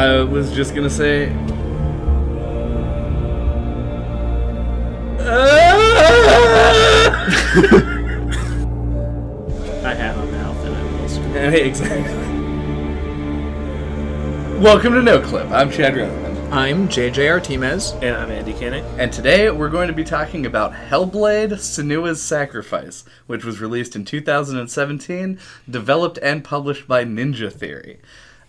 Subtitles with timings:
[0.00, 1.26] I was just gonna say.
[9.84, 11.36] I have a mouth and I will scream.
[11.36, 12.14] exactly.
[14.58, 15.50] Welcome to No Clip.
[15.50, 17.92] I'm Chad Rutherman, I'm JJ Artemez.
[18.02, 18.82] And I'm Andy Koenig.
[18.96, 24.06] and today we're going to be talking about Hellblade: Senua's Sacrifice, which was released in
[24.06, 28.00] 2017, developed and published by Ninja Theory.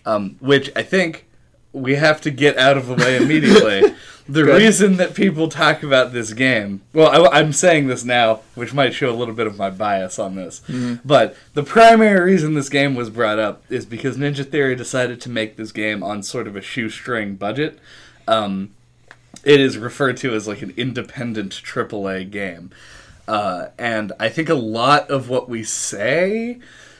[0.05, 1.27] Um, which I think
[1.73, 3.95] we have to get out of the way immediately.
[4.27, 4.57] the Good.
[4.57, 8.93] reason that people talk about this game, well, I, am saying this now, which might
[8.93, 10.61] show a little bit of my bias on this,
[11.03, 15.29] but the primary reason this game was brought up is because Ninja Theory decided to
[15.29, 17.79] make this game on sort of a shoestring budget.
[18.27, 18.71] Um,
[19.43, 22.71] it is referred to as like an independent AAA game.
[23.27, 26.59] Uh, and I think a lot of what we say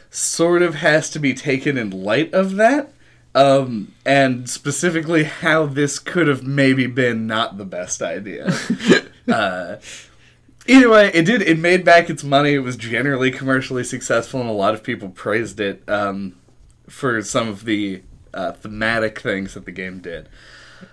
[0.09, 2.91] sort of has to be taken in light of that.
[3.33, 8.53] Um, and specifically how this could have maybe been not the best idea.
[9.31, 9.77] uh,
[10.67, 11.41] either way, it did.
[11.41, 12.53] It made back its money.
[12.53, 16.35] It was generally commercially successful, and a lot of people praised it um,
[16.89, 18.01] for some of the
[18.33, 20.27] uh, thematic things that the game did.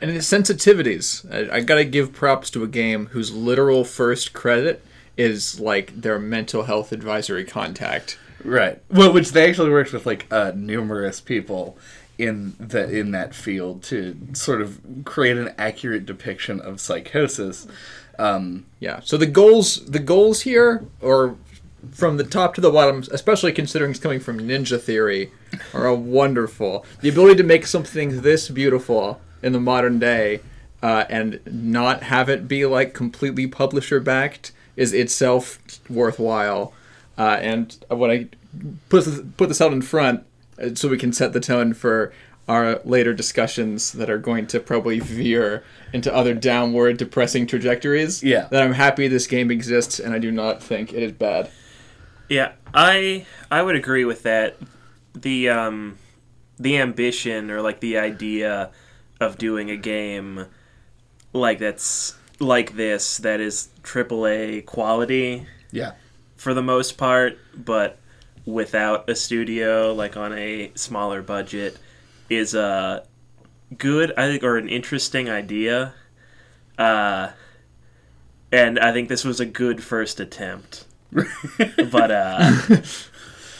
[0.00, 1.26] And its sensitivities.
[1.32, 4.84] I, I gotta give props to a game whose literal first credit
[5.16, 8.18] is like their mental health advisory contact.
[8.44, 8.80] Right.
[8.88, 11.76] Well, which they actually worked with like uh, numerous people
[12.18, 17.66] in the in that field to sort of create an accurate depiction of psychosis.
[18.18, 19.00] Um, Yeah.
[19.04, 21.36] So the goals, the goals here, or
[21.92, 25.30] from the top to the bottom, especially considering it's coming from Ninja Theory,
[25.72, 26.84] are wonderful.
[27.00, 30.40] The ability to make something this beautiful in the modern day
[30.82, 36.72] uh, and not have it be like completely publisher backed is itself worthwhile.
[37.16, 38.28] Uh, and when I
[38.88, 40.24] put this, put this out in front,
[40.74, 42.12] so we can set the tone for
[42.48, 48.22] our later discussions that are going to probably veer into other downward depressing trajectories.
[48.22, 48.48] Yeah.
[48.50, 51.50] That I'm happy this game exists and I do not think it is bad.
[52.28, 54.56] Yeah, I I would agree with that.
[55.14, 55.98] The um
[56.58, 58.70] the ambition or like the idea
[59.20, 60.46] of doing a game
[61.32, 65.92] like that's like this that is AAA quality yeah.
[66.36, 67.98] for the most part, but
[68.48, 71.76] without a studio, like on a smaller budget,
[72.30, 73.04] is a
[73.76, 75.92] good, I think, or an interesting idea.
[76.78, 77.30] Uh,
[78.50, 80.86] and I think this was a good first attempt.
[81.12, 82.52] but, uh,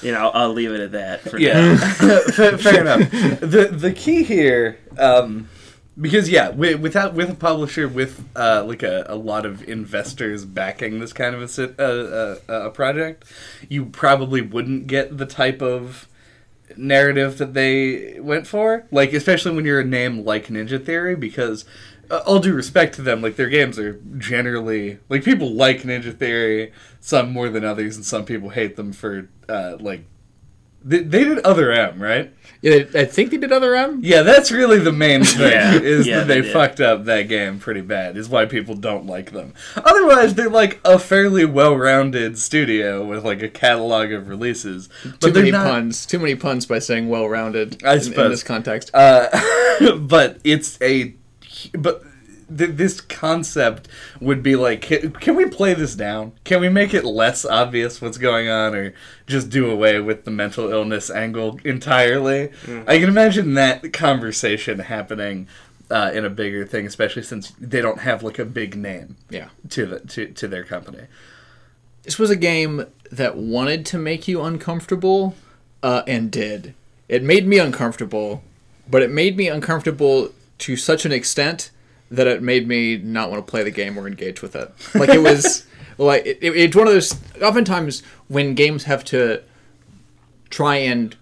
[0.01, 1.45] you know, I'll leave it at that for now.
[1.45, 1.77] Yeah,
[2.33, 3.11] fair, fair enough.
[3.41, 5.51] the The key here, um,
[6.01, 10.45] because yeah, wi- without with a publisher with uh, like a, a lot of investors
[10.45, 13.25] backing this kind of a, sit- uh, uh, a project,
[13.69, 16.09] you probably wouldn't get the type of
[16.77, 18.87] narrative that they went for.
[18.91, 21.65] Like especially when you're a name like Ninja Theory, because.
[22.11, 26.17] Uh, all due respect to them, like their games are generally like people like Ninja
[26.17, 30.07] Theory, some more than others, and some people hate them for uh, like
[30.89, 32.33] they, they did Other M, right?
[32.61, 34.01] Yeah, I think they did other M.
[34.03, 35.53] Yeah, that's really the main thing.
[35.53, 38.17] Yeah, is yeah, that they, they fucked up that game pretty bad.
[38.17, 39.55] Is why people don't like them.
[39.77, 44.89] Otherwise, they're like a fairly well-rounded studio with like a catalog of releases.
[45.05, 45.67] But Too many not.
[45.67, 46.05] puns.
[46.05, 47.85] Too many puns by saying well-rounded.
[47.85, 48.91] I in- in, this context.
[48.93, 49.29] Uh,
[50.01, 51.15] but it's a.
[51.79, 52.03] But
[52.57, 53.89] th- this concept
[54.21, 56.33] would be like, can, can we play this down?
[56.45, 58.95] Can we make it less obvious what's going on, or
[59.27, 62.51] just do away with the mental illness angle entirely?
[62.87, 65.49] I can imagine that conversation happening
[65.91, 69.49] uh, in a bigger thing, especially since they don't have like a big name yeah.
[69.71, 71.07] to the to, to their company.
[72.03, 75.35] This was a game that wanted to make you uncomfortable,
[75.83, 76.75] uh, and did.
[77.09, 78.43] It made me uncomfortable,
[78.89, 81.71] but it made me uncomfortable to such an extent
[82.11, 84.73] that it made me not want to play the game or engage with it.
[84.95, 85.67] Like it was,
[85.99, 87.15] like it, it- it's one of those.
[87.43, 89.43] Oftentimes, when games have to
[90.51, 91.17] try and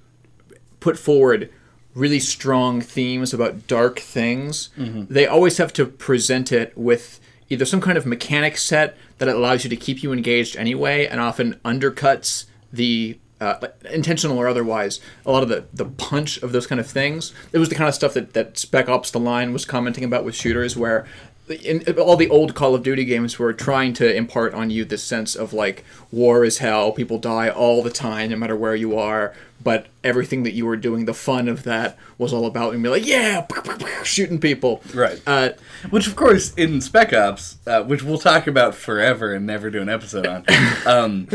[0.81, 1.51] put forward
[1.95, 5.13] really strong themes about dark things, mm-hmm.
[5.13, 7.19] they always have to present it with
[7.49, 11.21] either some kind of mechanic set that allows you to keep you engaged anyway, and
[11.21, 16.67] often undercuts the uh, intentional or otherwise a lot of the, the punch of those
[16.67, 17.33] kind of things.
[17.53, 20.25] It was the kind of stuff that, that Spec Ops The Line was commenting about
[20.25, 21.07] with shooters, where
[21.49, 25.05] in all the old Call of Duty games were trying to impart on you this
[25.05, 28.99] sense of like war is hell, people die all the time, no matter where you
[28.99, 29.35] are.
[29.63, 32.89] But everything that you were doing, the fun of that was all about and be
[32.89, 33.47] like, yeah,
[34.03, 34.83] shooting people.
[34.95, 35.21] Right.
[35.27, 35.51] Uh,
[35.91, 39.81] Which, of course, in Spec Ops, uh, which we'll talk about forever and never do
[39.81, 40.45] an episode on,
[40.87, 41.29] um,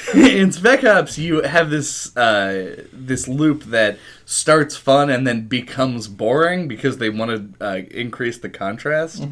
[0.14, 6.08] in Spec Ops, you have this uh, this loop that starts fun and then becomes
[6.08, 9.24] boring because they want to uh, increase the contrast.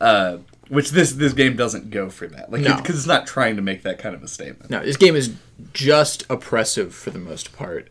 [0.00, 0.38] Uh,
[0.68, 2.76] which this this game doesn't go for that, like No.
[2.76, 4.70] because it's not trying to make that kind of a statement.
[4.70, 5.34] No, this game is
[5.72, 7.88] just oppressive for the most part.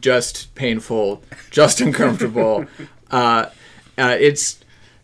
[0.00, 2.66] Just painful, just uncomfortable.
[3.10, 3.46] uh,
[3.96, 4.58] uh, it's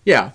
[0.05, 0.33] yeah,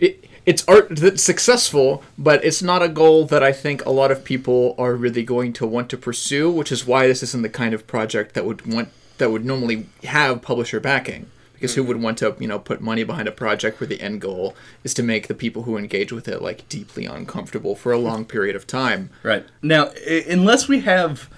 [0.00, 4.10] it, it's art that's successful, but it's not a goal that I think a lot
[4.10, 6.50] of people are really going to want to pursue.
[6.50, 9.86] Which is why this isn't the kind of project that would want that would normally
[10.04, 11.30] have publisher backing.
[11.54, 11.88] Because who mm-hmm.
[11.88, 14.92] would want to, you know, put money behind a project where the end goal is
[14.94, 18.54] to make the people who engage with it like deeply uncomfortable for a long period
[18.54, 19.08] of time?
[19.22, 19.46] Right.
[19.62, 21.30] Now, I- unless we have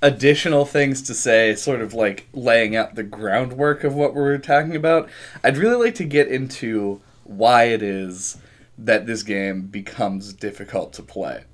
[0.00, 4.76] additional things to say, sort of like laying out the groundwork of what we're talking
[4.76, 5.08] about,
[5.42, 8.38] I'd really like to get into why it is
[8.78, 11.44] that this game becomes difficult to play.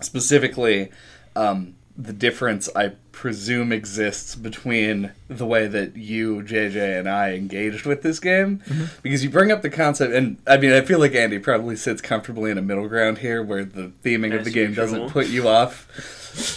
[0.00, 0.90] Specifically,
[1.36, 7.84] um, the difference I presume exists between the way that you, JJ, and I engaged
[7.84, 8.62] with this game.
[9.02, 12.00] Because you bring up the concept, and I mean, I feel like Andy probably sits
[12.00, 14.84] comfortably in a middle ground here where the theming of the game usual.
[14.84, 15.88] doesn't put you off.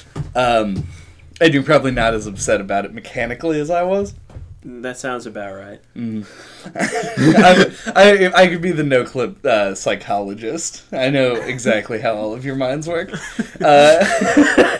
[0.33, 0.87] Um,
[1.39, 4.15] and you're probably not as upset about it mechanically as I was.
[4.67, 5.79] That sounds about right.
[6.75, 10.83] I, I, I could be the no clip uh, psychologist.
[10.91, 13.11] I know exactly how all of your minds work.
[13.61, 14.03] Uh,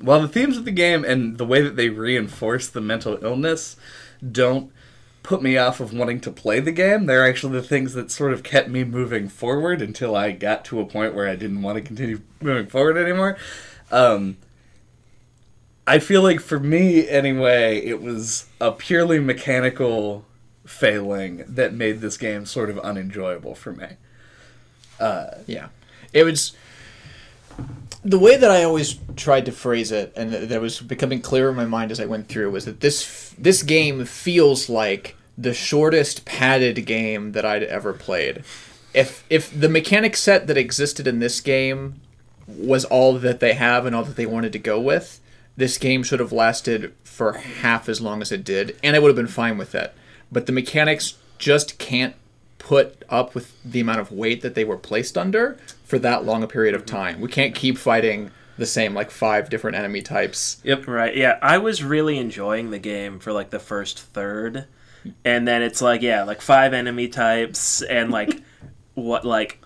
[0.00, 3.76] while the themes of the game and the way that they reinforce the mental illness
[4.32, 4.72] don't
[5.22, 8.32] put me off of wanting to play the game, they're actually the things that sort
[8.32, 11.76] of kept me moving forward until I got to a point where I didn't want
[11.76, 13.38] to continue moving forward anymore.
[13.92, 14.38] Um,
[15.90, 20.24] I feel like for me, anyway, it was a purely mechanical
[20.64, 23.88] failing that made this game sort of unenjoyable for me.
[25.00, 25.70] Uh, yeah,
[26.12, 26.52] it was
[28.04, 31.50] the way that I always tried to phrase it, and that that was becoming clearer
[31.50, 35.52] in my mind as I went through, was that this this game feels like the
[35.52, 38.44] shortest padded game that I'd ever played.
[38.94, 42.00] If if the mechanic set that existed in this game
[42.46, 45.19] was all that they have and all that they wanted to go with,
[45.60, 49.08] this game should have lasted for half as long as it did, and I would
[49.08, 49.92] have been fine with it.
[50.32, 52.14] But the mechanics just can't
[52.58, 56.42] put up with the amount of weight that they were placed under for that long
[56.42, 56.96] a period of mm-hmm.
[56.96, 57.20] time.
[57.20, 60.62] We can't keep fighting the same like five different enemy types.
[60.64, 60.86] Yep.
[60.86, 61.14] Right.
[61.14, 64.64] Yeah, I was really enjoying the game for like the first third,
[65.26, 68.40] and then it's like yeah, like five enemy types and like
[68.94, 69.62] what like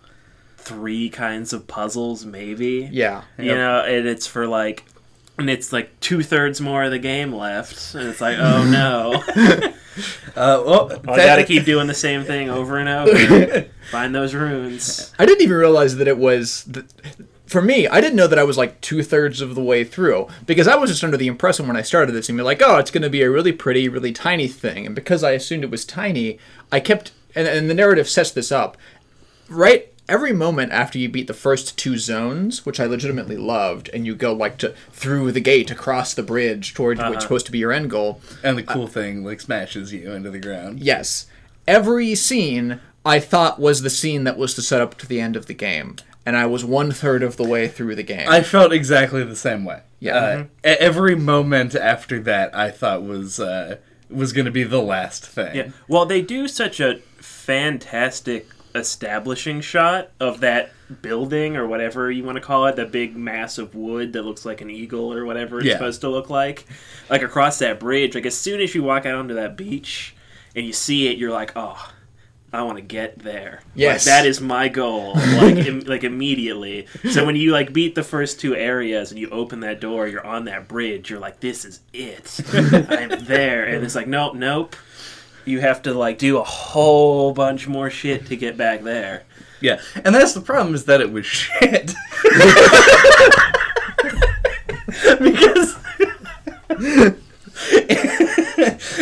[0.57, 2.89] three kinds of puzzles maybe.
[2.91, 3.23] Yeah.
[3.39, 4.83] You know, and it's for like.
[5.37, 9.73] And it's like two thirds more of the game left, and it's like, oh no!
[10.37, 13.67] Uh, well, I gotta keep doing the same thing over and over.
[13.93, 15.13] Find those runes.
[15.19, 16.65] I didn't even realize that it was.
[16.65, 16.85] Th-
[17.47, 20.27] for me, I didn't know that I was like two thirds of the way through
[20.47, 22.79] because I was just under the impression when I started this and be like, oh,
[22.79, 24.87] it's going to be a really pretty, really tiny thing.
[24.87, 26.39] And because I assumed it was tiny,
[26.73, 27.13] I kept.
[27.37, 28.77] And, and the narrative sets this up.
[29.49, 34.07] Right every moment after you beat the first two zones, which I legitimately loved, and
[34.07, 37.59] you go like to through the gate across the bridge towards what's supposed to be
[37.59, 38.21] your end goal.
[38.43, 40.81] and the cool thing like smashes you into the ground.
[40.81, 41.27] Yes.
[41.67, 45.37] Every scene I thought was the scene that was to set up to the end
[45.37, 45.97] of the game.
[46.27, 48.27] And I was one third of the way through the game.
[48.29, 49.81] I felt exactly the same way.
[50.01, 50.17] Yeah.
[50.17, 53.77] Uh, e- Every moment after that, I thought was uh,
[54.09, 55.55] was going to be the last thing.
[55.55, 55.69] Yeah.
[55.87, 60.71] Well, they do such a fantastic establishing shot of that
[61.03, 64.45] building or whatever you want to call it, the big mass of wood that looks
[64.45, 65.75] like an eagle or whatever it's Yeah.
[65.75, 66.67] supposed to look like.
[67.09, 70.15] Like across that bridge, like as soon as you walk out onto that beach
[70.57, 71.91] and you see it, you're like, oh.
[72.53, 73.63] I want to get there.
[73.65, 74.05] Like, Yes.
[74.05, 75.15] that is my goal.
[75.15, 76.87] Like, Im- like immediately.
[77.11, 80.25] So when you like beat the first two areas and you open that door, you're
[80.25, 81.11] on that bridge.
[81.11, 82.41] You're like, this is it.
[82.53, 83.65] I'm there.
[83.65, 84.77] And it's like, nope, nope
[85.45, 89.25] you have to like do a whole bunch more shit to get back there.
[89.61, 91.87] Yeah, and that's the problem is that it was shit.
[95.21, 95.77] because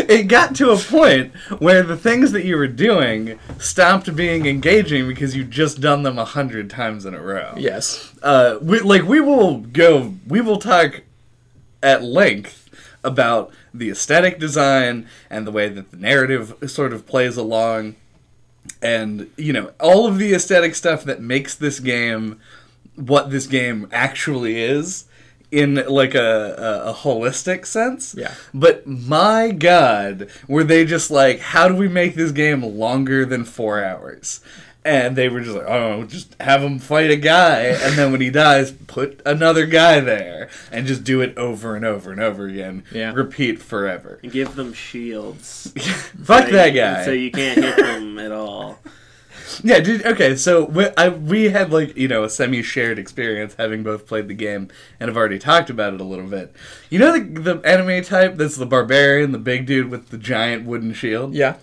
[0.08, 5.08] it got to a point where the things that you were doing stopped being engaging
[5.08, 7.54] because you just done them a hundred times in a row.
[7.56, 8.12] yes.
[8.22, 11.02] Uh, we, like we will go, we will talk
[11.82, 12.61] at length
[13.04, 17.96] about the aesthetic design and the way that the narrative sort of plays along.
[18.80, 22.38] And you know all of the aesthetic stuff that makes this game
[22.94, 25.06] what this game actually is
[25.50, 26.54] in like a,
[26.86, 28.14] a, a holistic sense.
[28.16, 28.34] Yeah.
[28.54, 33.44] but my god were they just like how do we make this game longer than
[33.44, 34.40] four hours
[34.84, 38.20] And they were just like, oh, just have him fight a guy, and then when
[38.20, 42.46] he dies, put another guy there, and just do it over and over and over
[42.48, 42.82] again.
[42.90, 43.12] Yeah.
[43.12, 44.18] Repeat forever.
[44.22, 45.72] Give them shields.
[46.24, 47.04] Fuck So that you- guy.
[47.04, 48.78] So you can't hit them at all.
[49.62, 50.04] Yeah, dude.
[50.04, 54.28] Okay, so we, I, we had like you know a semi-shared experience having both played
[54.28, 54.68] the game
[55.00, 56.54] and have already talked about it a little bit.
[56.90, 60.64] You know the the anime type that's the barbarian, the big dude with the giant
[60.64, 61.34] wooden shield.
[61.34, 61.56] Yeah.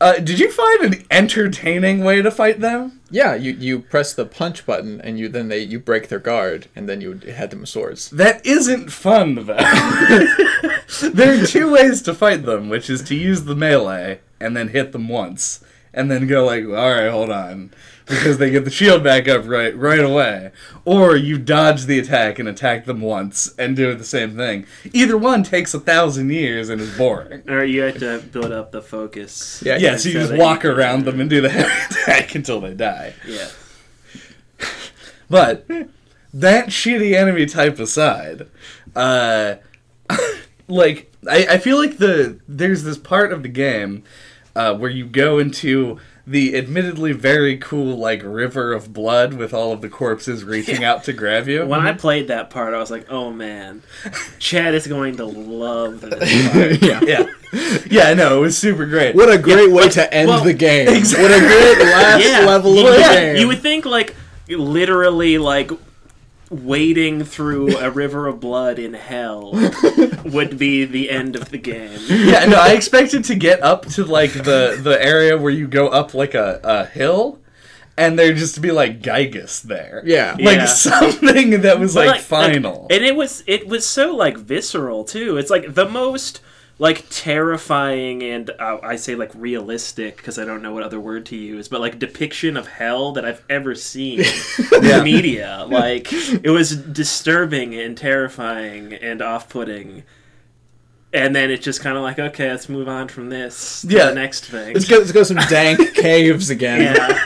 [0.00, 3.00] Uh, did you find an entertaining way to fight them?
[3.10, 6.66] Yeah, you, you press the punch button and you then they you break their guard
[6.74, 8.10] and then you head them with swords.
[8.10, 9.44] That isn't fun though.
[11.12, 14.68] there are two ways to fight them, which is to use the melee and then
[14.68, 15.60] hit them once,
[15.96, 17.72] and then go like, all right, hold on,
[18.06, 20.52] because they get the shield back up right right away,
[20.84, 24.66] or you dodge the attack and attack them once and do the same thing.
[24.92, 27.48] Either one takes a thousand years and is boring.
[27.48, 29.62] Or you have to build up the focus.
[29.64, 32.60] Yeah, Yeah, so you just walk you around them and do the heavy attack until
[32.60, 33.14] they die.
[33.26, 33.48] Yeah.
[35.28, 35.66] But
[36.32, 38.46] that shitty enemy type aside,
[38.94, 39.56] uh,
[40.68, 44.04] like I, I feel like the there's this part of the game
[44.56, 45.98] uh, where you go into
[46.28, 51.04] the admittedly very cool like river of blood with all of the corpses reaching out
[51.04, 51.64] to grab you.
[51.64, 53.82] When I played that part, I was like, "Oh man,
[54.40, 56.82] Chad is going to love this." Part.
[56.82, 57.00] yeah.
[57.52, 59.14] yeah, yeah, no, it was super great.
[59.14, 60.88] What a great way to end well, the game.
[60.88, 61.22] exactly.
[61.28, 62.40] What a great last Yeah.
[62.44, 63.36] level of Well, the game.
[63.36, 64.16] You would think like
[64.48, 65.70] literally like
[66.50, 69.50] wading through a river of blood in hell
[70.24, 71.98] would be the end of the game.
[72.08, 75.88] yeah, no, I expected to get up to like the the area where you go
[75.88, 77.40] up like a, a hill,
[77.96, 80.02] and there just to be like Gygus there.
[80.04, 80.32] Yeah.
[80.38, 80.66] like Yeah.
[80.66, 82.86] something that was But, like, final.
[82.90, 85.36] and it was it was so like visceral too.
[85.38, 86.40] It's like the most
[86.78, 91.24] like terrifying and uh, I say like realistic because I don't know what other word
[91.26, 94.18] to use, but like depiction of hell that I've ever seen
[94.82, 94.98] Yeah.
[94.98, 95.64] in media.
[95.68, 100.02] Like it was disturbing and terrifying and off-putting.
[101.14, 104.06] And then it's just kind of like, okay, let's move on from this to Yeah.
[104.08, 104.74] the next thing.
[104.74, 106.82] Let's go, let's go some dank caves again.
[106.82, 107.24] yeah,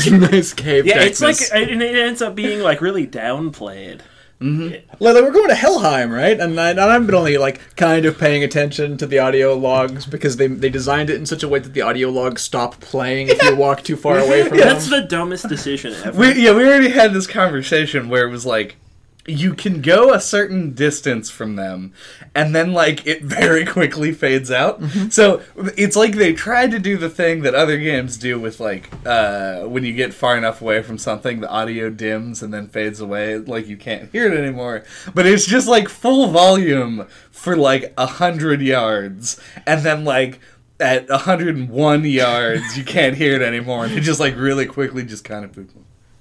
[0.00, 1.02] Some nice cave yeah.
[1.02, 4.00] It's like, and it ends up being like really downplayed.
[4.40, 5.02] Mm-hmm.
[5.02, 6.38] Like, we're going to Helheim, right?
[6.38, 10.06] And, I, and I've been only like kind of paying attention to the audio logs
[10.06, 13.28] because they they designed it in such a way that the audio logs stop playing
[13.28, 14.68] if you walk too far away from them.
[14.68, 16.18] That's the dumbest decision ever.
[16.18, 18.76] we, yeah, we already had this conversation where it was like,
[19.28, 21.92] you can go a certain distance from them,
[22.34, 24.82] and then like it very quickly fades out.
[25.10, 28.90] So it's like they tried to do the thing that other games do with like
[29.06, 33.00] uh, when you get far enough away from something, the audio dims and then fades
[33.00, 34.84] away, like you can't hear it anymore.
[35.14, 40.40] But it's just like full volume for like a hundred yards, and then like.
[40.80, 45.24] At 101 yards, you can't hear it anymore, and it just like really quickly just
[45.24, 45.52] kind of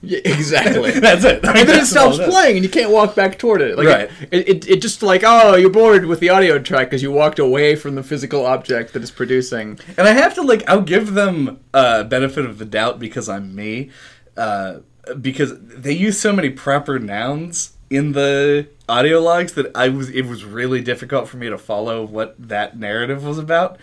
[0.02, 0.92] Yeah, exactly.
[1.00, 1.44] That's it.
[1.44, 3.78] and then it stops playing and you can't walk back toward it.
[3.78, 4.12] Like, Right.
[4.32, 7.40] It, it, it just like, oh, you're bored with the audio track because you walked
[7.40, 9.80] away from the physical object that it's producing.
[9.98, 13.56] And I have to like, I'll give them uh, benefit of the doubt because I'm
[13.56, 13.90] me,
[14.36, 14.80] uh,
[15.20, 20.26] because they use so many proper nouns in the audio logs that I was it
[20.26, 23.78] was really difficult for me to follow what that narrative was about.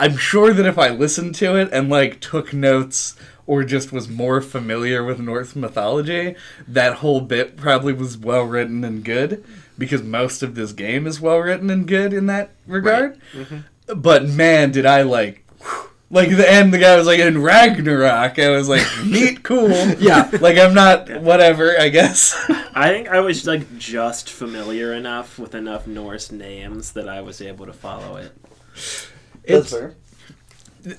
[0.00, 3.16] I'm sure that if I listened to it and like took notes
[3.48, 6.36] or just was more familiar with Norse mythology,
[6.68, 9.42] that whole bit probably was well written and good
[9.78, 13.18] because most of this game is well written and good in that regard.
[13.32, 14.00] Mm-hmm.
[14.00, 15.46] But man, did I like
[16.10, 18.38] like the end the guy was like in Ragnarok.
[18.38, 19.70] I was like, neat, cool.
[19.70, 20.30] Yeah.
[20.42, 22.36] Like I'm not whatever, I guess.
[22.74, 27.40] I think I was like just familiar enough with enough Norse names that I was
[27.40, 28.36] able to follow it.
[29.42, 29.74] It's,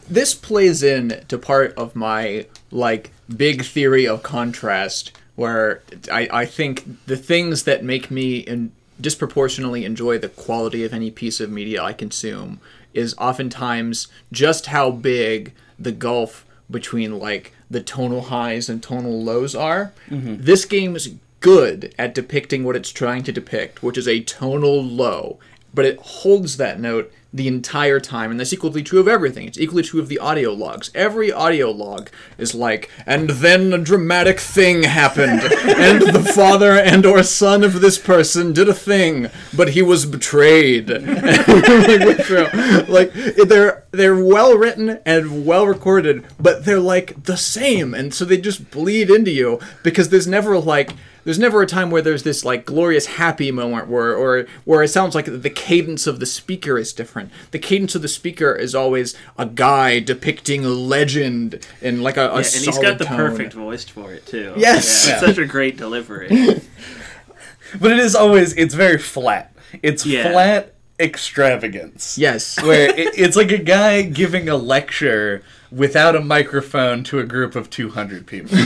[0.10, 5.82] this plays in to part of my like big theory of contrast where
[6.12, 11.12] I, I think the things that make me in, disproportionately enjoy the quality of any
[11.12, 12.60] piece of media I consume
[12.94, 19.56] is oftentimes just how big the gulf between like the tonal highs and tonal lows
[19.56, 19.94] are.
[20.10, 20.38] Mm-hmm.
[20.40, 24.84] This game is good at depicting what it's trying to depict, which is a tonal
[24.84, 25.40] low,
[25.74, 29.46] but it holds that note the entire time, and that's equally true of everything.
[29.46, 30.90] It's equally true of the audio logs.
[30.96, 32.10] Every audio log
[32.40, 37.82] is like, and then a dramatic thing happened, and the father and or son of
[37.82, 40.90] this person did a thing, but he was betrayed.
[40.90, 42.48] like, went through.
[42.88, 48.26] like they're they're well written and well recorded, but they're like the same, and so
[48.26, 50.94] they just bleed into you because there's never like
[51.30, 54.88] there's never a time where there's this like glorious happy moment where or where it
[54.88, 57.30] sounds like the cadence of the speaker is different.
[57.52, 62.22] The cadence of the speaker is always a guy depicting a legend in like a,
[62.22, 63.18] a Yeah, and solid he's got the tone.
[63.18, 64.56] perfect voice for it too.
[64.58, 65.06] Yes.
[65.08, 65.28] Yeah, it's Yeah.
[65.28, 66.30] such a great delivery.
[67.80, 69.56] But it is always it's very flat.
[69.84, 72.18] It's flat extravagance.
[72.18, 72.62] Yes.
[72.64, 77.56] Where it, it's like a guy giving a lecture without a microphone to a group
[77.56, 78.58] of 200 people.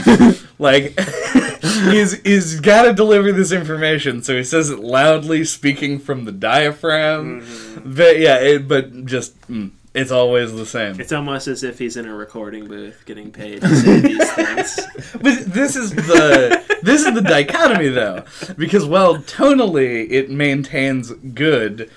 [0.58, 0.98] like
[1.90, 6.32] he's he's got to deliver this information, so he says it loudly, speaking from the
[6.32, 7.42] diaphragm.
[7.42, 7.94] Mm-hmm.
[7.94, 11.00] But yeah, it, but just mm, it's always the same.
[11.00, 14.80] It's almost as if he's in a recording booth getting paid to say these things.
[15.12, 18.24] But this is the this is the dichotomy though,
[18.56, 21.90] because while tonally it maintains good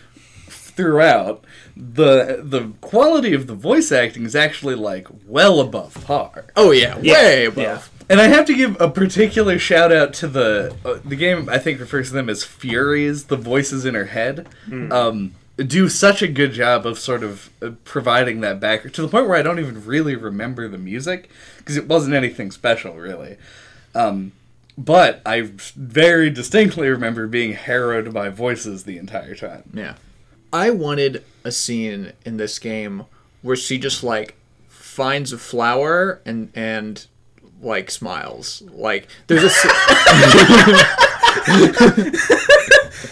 [0.77, 1.43] throughout,
[1.75, 6.45] the the quality of the voice acting is actually like well above par.
[6.55, 7.57] Oh yeah, Yeah, way above.
[7.63, 7.81] yeah.
[8.09, 11.49] And I have to give a particular shout out to the uh, the game.
[11.49, 13.25] I think refers to them as Furies.
[13.25, 17.71] The voices in her head um, do such a good job of sort of uh,
[17.83, 21.75] providing that back to the point where I don't even really remember the music because
[21.75, 23.35] it wasn't anything special really.
[23.93, 24.31] Um,
[24.77, 25.41] but I
[25.75, 29.63] very distinctly remember being harrowed by voices the entire time.
[29.73, 29.95] Yeah.
[30.51, 33.05] I wanted a scene in this game
[33.41, 34.35] where she just like
[34.67, 37.05] finds a flower and and
[37.61, 38.63] like smiles.
[38.71, 39.49] Like there's a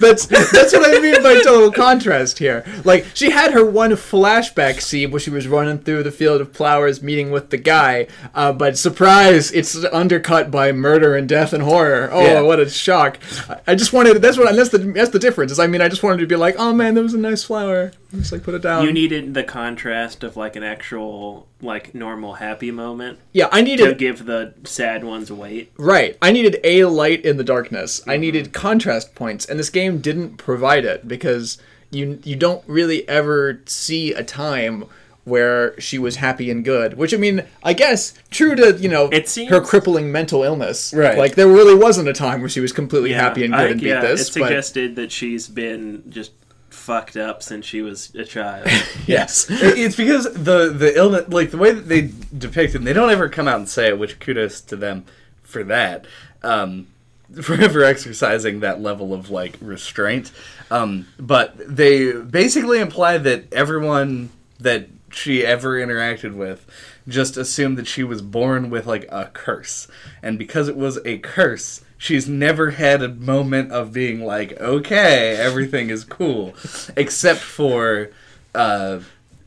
[0.00, 2.64] That's that's what I mean by total contrast here.
[2.84, 6.52] Like she had her one flashback scene where she was running through the field of
[6.52, 8.06] flowers, meeting with the guy.
[8.34, 12.08] Uh, but surprise, it's undercut by murder and death and horror.
[12.12, 12.40] Oh, Yeah.
[12.40, 13.18] what a shock!
[13.66, 15.52] I- just wanted that's what that's the that's the difference.
[15.52, 17.44] Is I mean I just wanted to be like, oh man, that was a nice
[17.44, 17.92] flower.
[18.14, 18.84] Just like put it down.
[18.84, 23.84] You needed the contrast of like an actual like normal happy moment yeah, I needed
[23.86, 25.72] to give the sad ones weight.
[25.76, 26.16] Right.
[26.20, 28.00] I needed a light in the darkness.
[28.06, 28.20] I Mm-hmm.
[28.20, 31.58] needed contrast points, and this game didn't provide it because
[31.90, 34.84] you you don't really ever see a time
[35.24, 36.94] where she was happy and good.
[36.94, 40.92] Which I mean, I guess true to you know It seems- her crippling mental illness.
[40.94, 41.16] Right.
[41.18, 43.80] Like there really wasn't a time where she was completely happy and good I- and
[43.80, 44.22] beat yeah, this.
[44.34, 46.32] It but suggested that she's been just
[46.80, 48.66] fucked up since she was a child.
[49.06, 49.46] yes.
[49.50, 53.28] it's because the the illness, like the way that they depict it, they don't ever
[53.28, 53.98] come out and say it.
[53.98, 55.04] Which kudos to them
[55.42, 56.06] for that.
[56.42, 56.86] Um,
[57.42, 60.32] forever exercising that level of like restraint.
[60.70, 66.66] Um, but they basically imply that everyone that she ever interacted with
[67.08, 69.88] just assumed that she was born with like a curse,
[70.22, 71.82] and because it was a curse.
[72.00, 76.54] She's never had a moment of being like, okay, everything is cool,
[76.96, 78.08] except for
[78.54, 79.00] uh,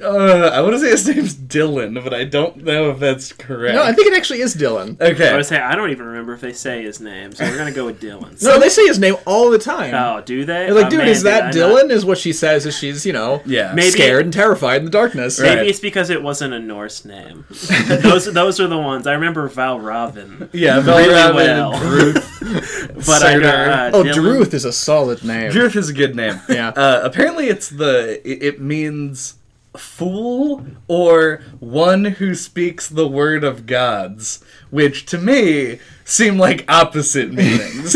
[0.03, 3.75] uh, I want to say his name's Dylan, but I don't know if that's correct.
[3.75, 4.99] No, I think it actually is Dylan.
[5.01, 5.29] okay.
[5.29, 7.71] I would say I don't even remember if they say his name, so we're gonna
[7.71, 8.41] go with Dylan.
[8.43, 9.93] No, they say his name all the time.
[9.93, 10.65] Oh, do they?
[10.65, 11.89] They're like, Oh, dude, man, is did that I not- Dylan?
[11.91, 13.73] Is what she says as she's, you know, yeah.
[13.73, 15.39] Maybe- scared and terrified in the darkness.
[15.39, 15.55] Right.
[15.55, 17.45] Maybe it's because it wasn't a Norse name.
[17.87, 19.47] those those are the ones I remember.
[19.47, 21.79] Val Robin, Yeah, really Valravn, well.
[21.79, 22.37] Druth,
[23.05, 23.47] but I Surtur.
[23.47, 25.51] uh, Oh, Dylan- Druth is a solid name.
[25.51, 26.39] Druth is a good name.
[26.49, 26.69] Yeah.
[26.69, 29.35] Uh, apparently, it's the it, it means
[29.77, 37.31] fool or one who speaks the word of gods, which to me seem like opposite
[37.33, 37.95] meanings.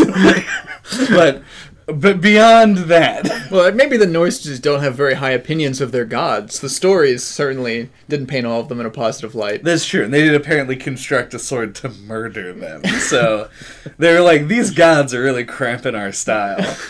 [1.10, 1.42] but
[1.86, 6.04] but beyond that, Well, maybe the Norse just don't have very high opinions of their
[6.04, 6.60] gods.
[6.60, 9.64] The stories certainly didn't paint all of them in a positive light.
[9.64, 10.04] that's true.
[10.04, 12.84] And they did apparently construct a sword to murder them.
[12.84, 13.48] So
[13.96, 16.76] they were like, these gods are really cramping our style.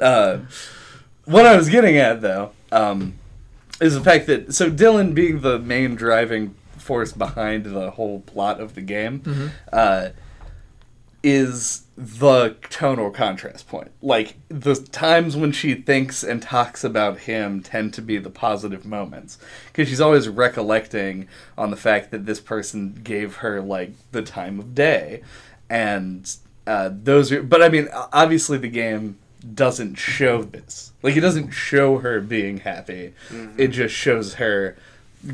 [0.00, 0.38] Uh,
[1.26, 3.18] what I was getting at, though, um,
[3.80, 8.60] is the fact that so Dylan being the main driving force behind the whole plot
[8.60, 10.08] of the game uh,
[11.22, 13.90] is the tonal contrast point.
[14.00, 18.86] Like the times when she thinks and talks about him tend to be the positive
[18.86, 24.22] moments because she's always recollecting on the fact that this person gave her like the
[24.22, 25.22] time of day,
[25.68, 27.42] and uh, those are.
[27.42, 29.18] But I mean, obviously the game
[29.54, 30.92] doesn't show this.
[31.02, 33.14] Like it doesn't show her being happy.
[33.30, 33.60] Mm-hmm.
[33.60, 34.76] It just shows her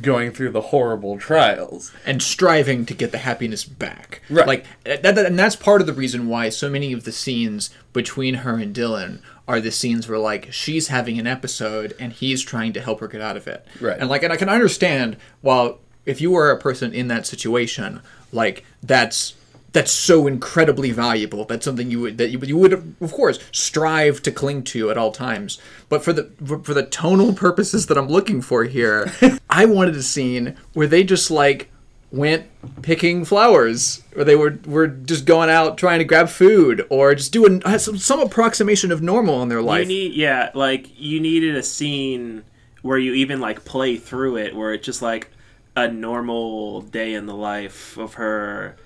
[0.02, 1.92] going through the horrible trials.
[2.04, 4.20] and striving to get the happiness back.
[4.28, 4.46] Right.
[4.46, 7.70] Like that, that- and that's part of the reason why so many of the scenes
[7.92, 12.42] between her and Dylan are the scenes where like she's having an episode and he's
[12.42, 13.64] trying to help her get out of it.
[13.80, 13.96] Right.
[13.98, 18.00] And like and I can understand while if you were a person in that situation,
[18.32, 19.34] like that's
[19.76, 21.44] that's so incredibly valuable.
[21.44, 24.96] That's something you would that you, you would of course strive to cling to at
[24.96, 25.60] all times.
[25.90, 29.12] But for the for, for the tonal purposes that I'm looking for here,
[29.50, 31.70] I wanted a scene where they just like
[32.10, 32.46] went
[32.80, 37.34] picking flowers, or they were were just going out trying to grab food, or just
[37.34, 39.86] doing uh, some, some approximation of normal in their You life.
[39.86, 42.44] need yeah, like you needed a scene
[42.80, 45.28] where you even like play through it, where it's just like
[45.76, 48.76] a normal day in the life of her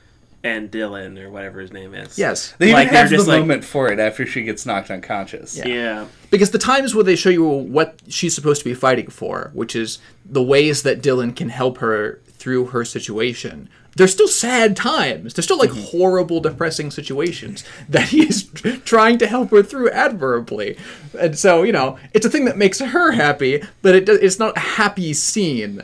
[0.42, 2.18] and Dylan or whatever his name is.
[2.18, 4.90] yes, They Like, even they're have the like- moment for it after she gets knocked
[4.90, 5.56] unconscious.
[5.56, 5.68] Yeah.
[5.68, 6.06] Yeah.
[6.30, 9.76] because the times where they show you what she's supposed to be fighting for, which
[9.76, 13.68] is the ways that Dylan can help her through her situation.
[13.96, 15.34] They're still sad times.
[15.34, 15.98] They're still like mm-hmm.
[15.98, 18.44] horrible, depressing situations that he is
[18.84, 20.78] trying to help her through admirably.
[21.18, 24.38] And so, you know, it's a thing that makes her happy, but it, do- it's
[24.38, 25.82] not a happy scene.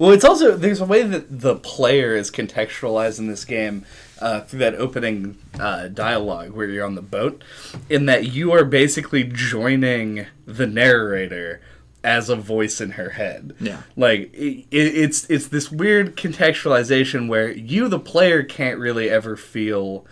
[0.00, 3.84] Well, it's also there's a way that the player is contextualized in this game
[4.18, 7.44] uh, through that opening uh, dialogue where you're on the boat,
[7.90, 11.60] in that you are basically joining the narrator
[12.02, 13.54] as a voice in her head.
[13.60, 13.82] Yeah.
[13.94, 20.06] like it, it's it's this weird contextualization where you, the player, can't really ever feel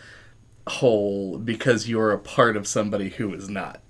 [0.66, 3.80] whole because you're a part of somebody who is not.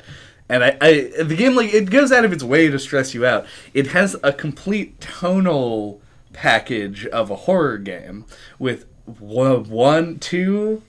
[0.49, 3.27] And I, I the game like it goes out of its way to stress you
[3.27, 3.47] out.
[3.75, 6.01] It has a complete tonal
[6.33, 8.25] package of a horror game
[8.59, 10.83] with one, one two,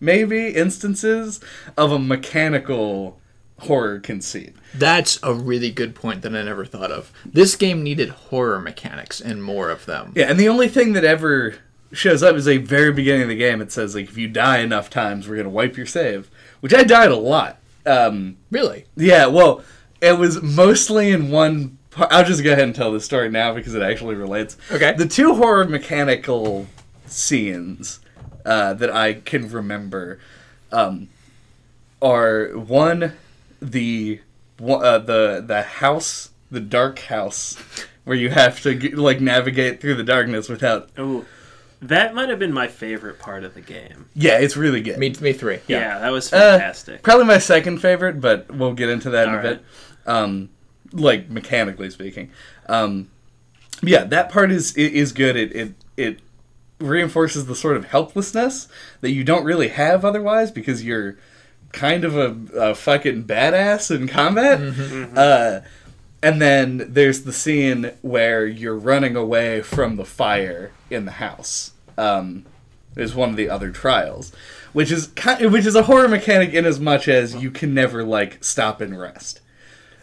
[0.00, 1.40] maybe instances
[1.76, 3.18] of a mechanical
[3.60, 4.54] horror conceit.
[4.74, 7.12] That's a really good point that I never thought of.
[7.24, 10.12] This game needed horror mechanics and more of them.
[10.14, 11.56] Yeah, and the only thing that ever
[11.92, 13.60] shows up is a very beginning of the game.
[13.60, 16.30] It says like if you die enough times, we're gonna wipe your save.
[16.60, 17.58] Which I died a lot.
[17.86, 18.86] Um, Really?
[18.96, 19.62] Yeah, well,
[20.00, 21.78] it was mostly in one.
[21.90, 22.10] Part.
[22.12, 24.56] I'll just go ahead and tell the story now because it actually relates.
[24.70, 24.94] Okay.
[24.96, 26.66] The two horror mechanical
[27.06, 28.00] scenes
[28.46, 30.18] uh, that I can remember
[30.72, 31.08] um,
[32.00, 33.12] are one
[33.60, 34.20] the
[34.58, 37.56] one- uh, the the house, the dark house,
[38.04, 40.88] where you have to like navigate through the darkness without.
[40.96, 41.24] Oh,
[41.82, 44.06] that might have been my favorite part of the game.
[44.14, 44.98] Yeah, it's really good.
[44.98, 45.58] Me, me three.
[45.66, 47.02] Yeah, that was Uh, fantastic.
[47.02, 49.58] Probably my second favorite, but we'll get into that in a All right.
[49.58, 49.64] bit.
[50.06, 50.48] Um,
[50.92, 52.30] like mechanically speaking,
[52.68, 53.10] um,
[53.82, 55.36] yeah, that part is is good.
[55.36, 56.20] It it it
[56.78, 58.68] reinforces the sort of helplessness
[59.00, 61.16] that you don't really have otherwise because you're
[61.72, 64.60] kind of a, a fucking badass in combat.
[65.16, 65.60] Uh,
[66.22, 71.71] and then there's the scene where you're running away from the fire in the house.
[71.98, 72.44] Um,
[72.96, 74.32] is one of the other trials,
[74.72, 78.04] which is kind, which is a horror mechanic in as much as you can never
[78.04, 79.40] like stop and rest.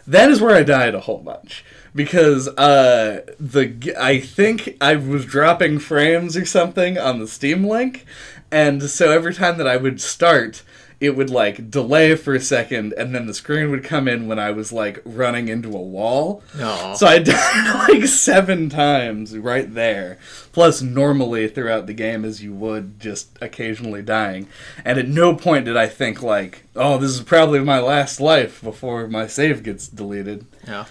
[0.06, 5.24] That is where I died a whole bunch because uh, the I think I was
[5.24, 8.04] dropping frames or something on the Steam link,
[8.50, 10.62] and so every time that I would start,
[11.00, 14.38] it would like delay for a second, and then the screen would come in when
[14.38, 16.42] I was like running into a wall.
[16.60, 16.94] Aw.
[16.94, 20.18] So I died like seven times right there.
[20.52, 24.46] Plus, normally throughout the game, as you would, just occasionally dying.
[24.84, 28.60] And at no point did I think, like, oh, this is probably my last life
[28.60, 30.44] before my save gets deleted.
[30.66, 30.84] Yeah.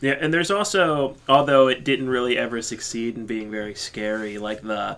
[0.00, 4.62] Yeah, and there's also, although it didn't really ever succeed in being very scary, like
[4.62, 4.96] the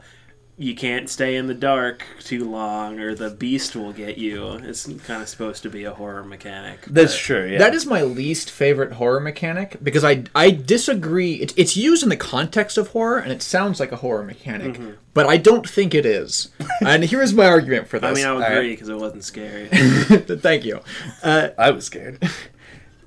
[0.59, 4.53] you can't stay in the dark too long, or the beast will get you.
[4.63, 6.83] It's kind of supposed to be a horror mechanic.
[6.87, 7.59] That's true, yeah.
[7.59, 11.35] That is my least favorite horror mechanic because I I disagree.
[11.35, 14.75] It, it's used in the context of horror and it sounds like a horror mechanic,
[14.75, 14.91] mm-hmm.
[15.15, 16.51] but I don't think it is.
[16.81, 18.11] and here is my argument for this.
[18.11, 19.69] I mean, I would agree because it wasn't scary.
[19.69, 20.81] Thank you.
[21.25, 22.23] I uh, was scared.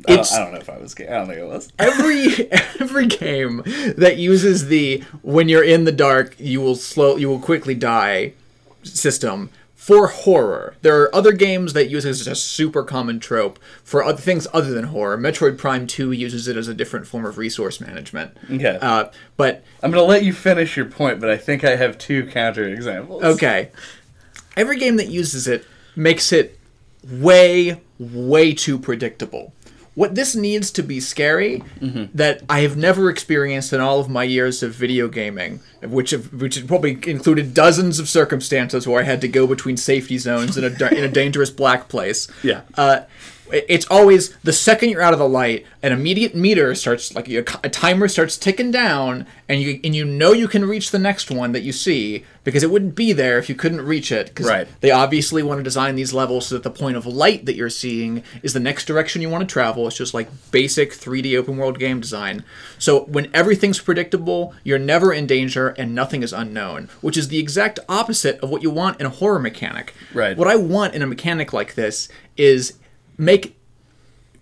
[0.07, 0.95] I, don't, I don't know if I was.
[0.99, 1.71] I don't think it was.
[1.79, 3.63] every every game
[3.97, 8.33] that uses the when you're in the dark you will slow you will quickly die
[8.83, 9.49] system
[9.85, 10.75] for horror.
[10.81, 14.47] There are other games that use it as a super common trope for other things
[14.51, 15.15] other than horror.
[15.15, 18.35] Metroid Prime 2 uses it as a different form of resource management.
[18.49, 18.79] Okay.
[18.81, 21.99] Uh, but I'm going to let you finish your point, but I think I have
[21.99, 23.23] two counter examples.
[23.23, 23.69] Okay.
[24.57, 26.57] Every game that uses it makes it
[27.03, 29.53] way, way too predictable.
[29.95, 31.63] What this needs to be scary
[32.13, 36.34] that I have never experienced in all of my years of video gaming, which have,
[36.34, 40.65] which probably included dozens of circumstances where I had to go between safety zones in
[40.65, 42.27] a in a dangerous black place.
[42.43, 42.62] Yeah.
[42.75, 43.01] Uh,
[43.51, 47.43] it's always the second you're out of the light, an immediate meter starts like a,
[47.43, 51.51] timer starts ticking down, and you and you know you can reach the next one
[51.51, 54.27] that you see because it wouldn't be there if you couldn't reach it.
[54.27, 54.67] Because Right.
[54.81, 57.69] they obviously want to design these levels so that the point of light that you're
[57.71, 59.88] seeing is the next direction you want to travel.
[59.88, 62.43] It's just like basic 3D open world game design.
[62.77, 67.39] So when everything's predictable, you're never in danger and nothing is unknown, which is the
[67.39, 69.93] exact opposite of what you want in a horror mechanic.
[70.13, 70.38] Right.
[70.38, 72.73] What I want in a mechanic like this is
[73.17, 73.58] make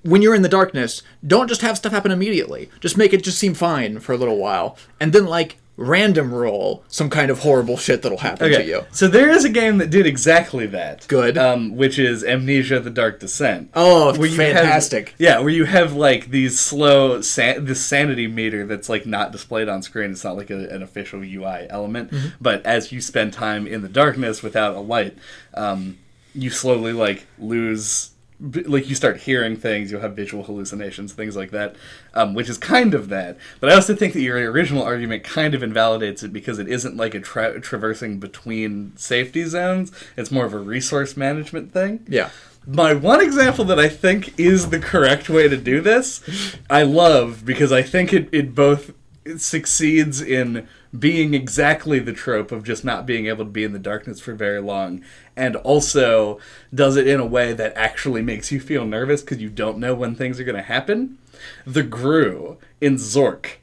[0.03, 2.69] when you're in the darkness, don't just have stuff happen immediately.
[2.81, 4.77] Just make it just seem fine for a little while.
[4.99, 8.83] And then like random roll some kind of horrible shit that'll happen to you.
[8.91, 11.07] So there is a game that did exactly that.
[11.07, 11.35] Good.
[11.37, 13.71] Um, which is Amnesia: The Dark Descent.
[13.75, 15.09] Oh, Where fantastic.
[15.11, 19.31] Have, yeah, where you have like these slow san- this sanity meter that's like not
[19.31, 20.11] displayed on screen.
[20.11, 22.27] It's not like a, an official UI element, Mm-hmm.
[22.41, 25.17] but as you spend time in the darkness without a light,
[25.53, 25.97] um,
[26.35, 28.09] you slowly like lose.
[28.39, 31.75] Like you start hearing things, you'll have visual hallucinations, things like that,
[32.13, 33.37] um, which is kind of that.
[33.59, 36.97] But I also think that your original argument kind of invalidates it because it isn't
[36.97, 39.91] like a tra- traversing between safety zones.
[40.17, 42.29] It's more of a resource management thing Yeah.
[42.67, 46.21] my one example that I think is the correct way to do this,
[46.69, 48.91] I love because I think it, it both
[49.25, 53.73] it succeeds in being exactly the trope of just not being able to be in
[53.73, 55.03] the darkness for very long,
[55.35, 56.39] and also
[56.73, 59.95] does it in a way that actually makes you feel nervous because you don't know
[59.95, 61.17] when things are going to happen.
[61.65, 63.53] The Grue in Zork.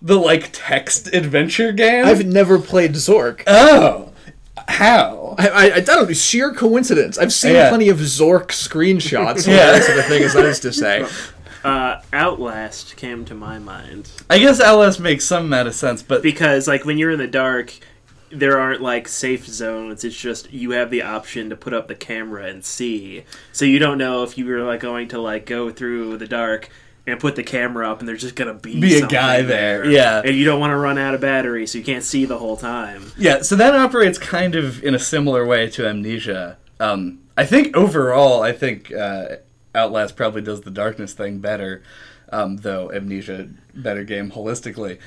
[0.00, 2.04] The like text adventure game.
[2.04, 3.42] I've never played Zork.
[3.46, 4.12] oh,
[4.68, 5.34] how?
[5.38, 7.18] I, I, I don't know, sheer coincidence.
[7.18, 7.68] I've seen Yeah.
[7.68, 9.46] plenty of Zork screenshots.
[9.46, 9.54] Yeah.
[9.54, 9.72] yeah.
[9.72, 11.06] That's the thing as I used to say.
[11.64, 16.22] Uh, Outlast came to my mind I guess LS makes some amount of sense, but
[16.22, 17.72] because, like, when you're in the dark,
[18.30, 20.04] there aren't like safe zones.
[20.04, 23.78] It's just you have the option to put up the camera and see, so you
[23.78, 26.68] don't know if you were like going to like go through the dark
[27.06, 29.84] and put the camera up, and there's just gonna be Be a something guy there,
[29.84, 30.22] yeah.
[30.24, 32.56] and you don't want to run out of battery, so you can't see the whole
[32.56, 33.12] time.
[33.18, 36.58] Yeah, so that operates kind of in a similar way to Amnesia.
[36.80, 39.36] Um, I think overall, I think uh,
[39.74, 41.82] Outlast probably does the darkness thing better,
[42.30, 44.98] um, though Amnesia better game holistically.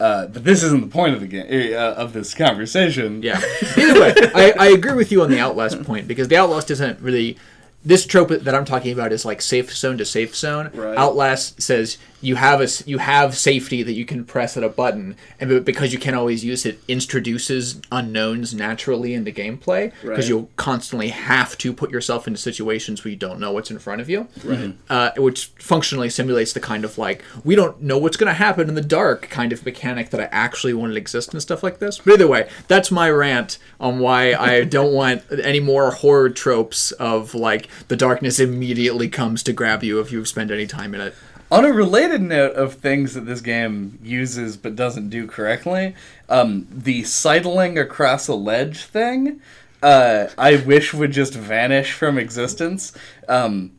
[0.00, 3.22] Uh, but this isn't the point of the game uh, of this conversation.
[3.22, 3.40] Yeah.
[3.76, 7.00] Either way, I, I agree with you on the Outlast point because the Outlast isn't
[7.00, 7.38] really.
[7.84, 10.70] This trope that I'm talking about is like safe zone to safe zone.
[10.72, 10.96] Right.
[10.96, 15.16] Outlast says you have a you have safety that you can press at a button,
[15.40, 20.28] and be- because you can't always use it, introduces unknowns naturally into gameplay because Right.
[20.28, 24.00] you'll constantly have to put yourself into situations where you don't know what's in front
[24.00, 24.28] of you.
[24.44, 24.74] Right.
[24.88, 28.68] Uh, which functionally simulates the kind of like we don't know what's going to happen
[28.68, 31.78] in the dark kind of mechanic that I actually wanted to exist and stuff like
[31.80, 31.98] this.
[31.98, 36.92] But either way, that's my rant on why I don't want any more horror tropes
[36.92, 41.00] of like the darkness immediately comes to grab you if you spend any time in
[41.00, 41.14] it.
[41.52, 45.94] On a related note of things that this game uses but doesn't do correctly,
[46.30, 49.38] um, the sidling across a ledge thing,
[49.82, 52.94] uh, I wish would just vanish from existence.
[53.28, 53.72] Um,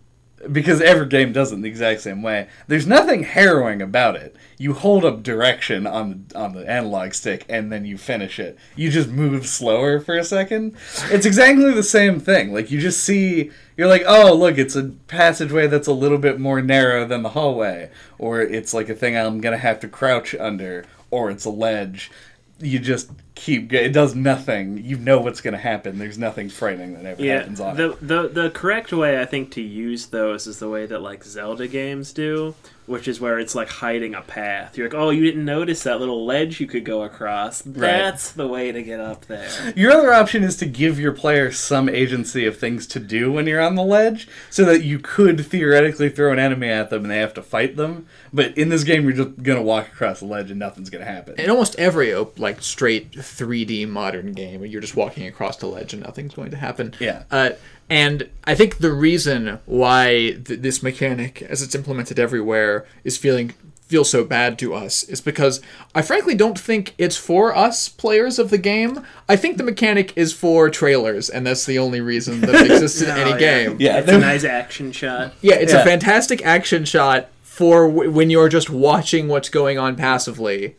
[0.51, 2.47] because every game does it the exact same way.
[2.67, 4.35] There's nothing harrowing about it.
[4.59, 8.57] You hold up direction on the on the analog stick and then you finish it.
[8.75, 10.75] You just move slower for a second.
[11.05, 12.53] It's exactly the same thing.
[12.53, 16.39] Like you just see you're like, "Oh, look, it's a passageway that's a little bit
[16.39, 19.87] more narrow than the hallway." Or it's like a thing I'm going to have to
[19.87, 22.11] crouch under, or it's a ledge.
[22.59, 24.77] You just keep it does nothing.
[24.77, 25.97] You know what's going to happen.
[25.99, 27.99] There's nothing frightening that ever Yeah, happens on it.
[27.99, 31.23] the, the the correct way I think to use those is the way that like
[31.23, 32.55] Zelda games do,
[32.85, 34.77] which is where it's like hiding a path.
[34.77, 37.61] You're like, oh, you didn't notice that little ledge you could go across.
[37.61, 39.73] That's the way to get up there.
[39.75, 43.47] Your other option is to give your player some agency of things to do when
[43.47, 47.11] you're on the ledge, so that you could theoretically throw an enemy at them and
[47.11, 48.07] they have to fight them.
[48.33, 51.35] But in this game, you're just gonna walk across the ledge and nothing's gonna happen.
[51.39, 56.01] In almost every like straight 3D modern game, you're just walking across the ledge and
[56.01, 56.93] nothing's going to happen.
[56.99, 57.23] Yeah.
[57.29, 57.51] Uh,
[57.89, 63.53] and I think the reason why th- this mechanic, as it's implemented everywhere, is feeling
[63.87, 65.61] feels so bad to us is because
[65.93, 69.05] I frankly don't think it's for us players of the game.
[69.29, 73.01] I think the mechanic is for trailers, and that's the only reason that it exists
[73.01, 73.37] in Oh, any yeah.
[73.37, 73.77] game.
[73.79, 75.33] Yeah, It's a nice action shot.
[75.41, 75.81] Yeah, it's Yeah.
[75.81, 80.75] a fantastic action shot for w- when you're just watching what's going on passively,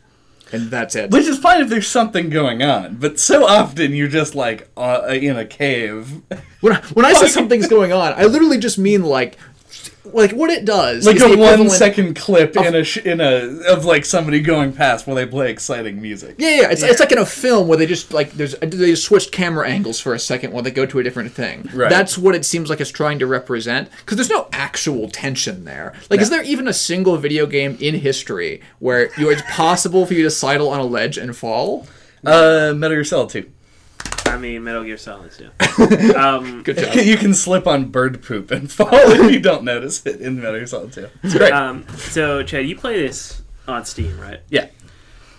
[0.51, 1.09] and that's it.
[1.09, 5.07] Which is fine if there's something going on, but so often you're just like uh,
[5.09, 6.21] in a cave,
[6.59, 9.37] When I, when I say something's going on, I literally just mean like,
[10.13, 11.05] like what it does.
[11.05, 13.85] like is a one second one equivalent- second clip in a sh- in a of
[13.85, 16.35] like somebody going past while they play exciting music.
[16.37, 19.03] Yeah, yeah, it's, it's like in a film where they just like there's they just
[19.03, 21.69] switch camera angles for a second while they go to a different thing.
[21.73, 21.89] Right.
[21.89, 25.93] That's what it seems like it's trying to represent because there's no actual tension there.
[26.09, 30.13] Like, is there even a single video game in history where you, it's possible for
[30.13, 31.87] you to sidle on a ledge and fall?
[32.25, 33.51] Uh, Metal Gear Solid 2.
[34.25, 36.15] I mean, Metal Gear Solid 2.
[36.15, 36.95] um, Good job.
[36.95, 40.55] You can slip on bird poop and fall if you don't notice it in Metal
[40.55, 41.07] Gear Solid 2.
[41.23, 41.53] It's great.
[41.53, 44.41] um, so, Chad, you play this on Steam, right?
[44.49, 44.67] yeah.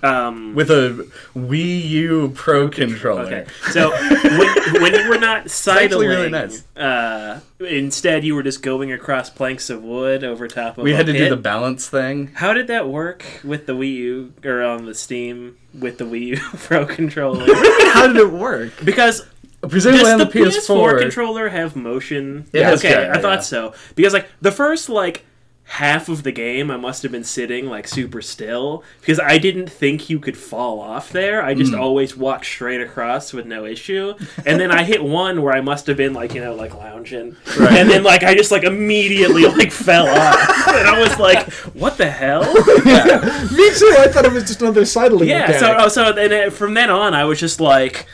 [0.02, 3.22] Um, with a Wii U Pro controller.
[3.22, 6.64] Okay, so when, when you were not sidling, really nice.
[6.76, 10.84] uh, instead you were just going across planks of wood over top of.
[10.84, 12.28] We had to do the balance thing.
[12.34, 16.26] How did that work with the Wii U or on the Steam with the Wii
[16.26, 17.46] U Pro controller?
[17.92, 18.72] How did it work?
[18.84, 19.26] because
[19.62, 20.92] Presumably does on the, the, PS4.
[20.92, 22.46] PS4 controller have motion?
[22.52, 23.40] Has okay, gyro, I thought yeah.
[23.40, 25.24] so because like the first like
[25.68, 29.68] half of the game I must have been sitting like super still because I didn't
[29.68, 31.42] think you could fall off there.
[31.42, 34.14] I just always walked straight across with no issue.
[34.46, 37.36] And then I hit one where I must have been like, you know, like lounging.
[37.58, 40.68] And then like I just like immediately like fell off.
[40.68, 42.42] And I was like, what the hell?
[42.54, 43.94] Me too.
[43.98, 45.60] I thought it was just another sidling Yeah, mechanic.
[45.60, 48.06] so oh, so then uh, from then on I was just like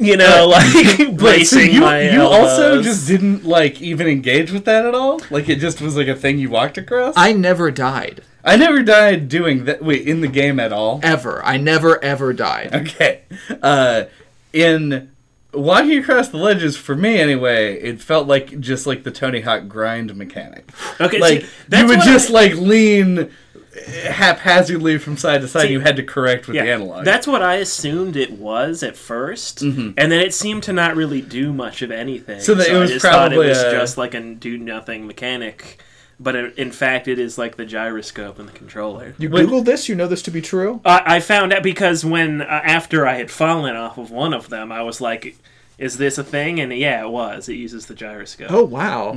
[0.00, 4.50] you know, like Wait, so bracing you, my you also just didn't like even engage
[4.50, 5.20] with that at all?
[5.30, 7.14] Like it just was like a thing you walked across?
[7.16, 8.22] I never died.
[8.42, 9.82] I never died doing that.
[9.84, 11.00] Wait, in the game at all?
[11.02, 11.44] Ever.
[11.44, 12.74] I never ever died.
[12.74, 13.22] Okay.
[13.62, 14.04] Uh,
[14.52, 15.10] in
[15.52, 19.68] walking across the ledges, for me anyway, it felt like just like the Tony Hawk
[19.68, 20.70] grind mechanic.
[21.00, 23.30] Okay, Like see, that's you would just I- like lean
[23.86, 25.62] haphazardly from side to side.
[25.66, 27.04] See, you had to correct with yeah, the analog.
[27.04, 29.90] That's what I assumed it was at 1st Mm-hmm.
[29.96, 32.40] and then it seemed to not really do much of anything.
[32.40, 35.06] So that it was I just thought it was a- just like a do nothing
[35.06, 35.82] mechanic,
[36.18, 39.14] but it, in fact, it is like the gyroscope in the controller.
[39.18, 39.46] You Wait.
[39.46, 39.88] Googled this?
[39.88, 40.80] You know this to be true?
[40.84, 44.48] I, I found out because when uh, after I had fallen off of one of
[44.50, 45.36] them, I was like,
[45.78, 47.48] "Is this a thing?" And yeah, it was.
[47.48, 48.50] It uses the gyroscope.
[48.52, 49.16] Oh, wow.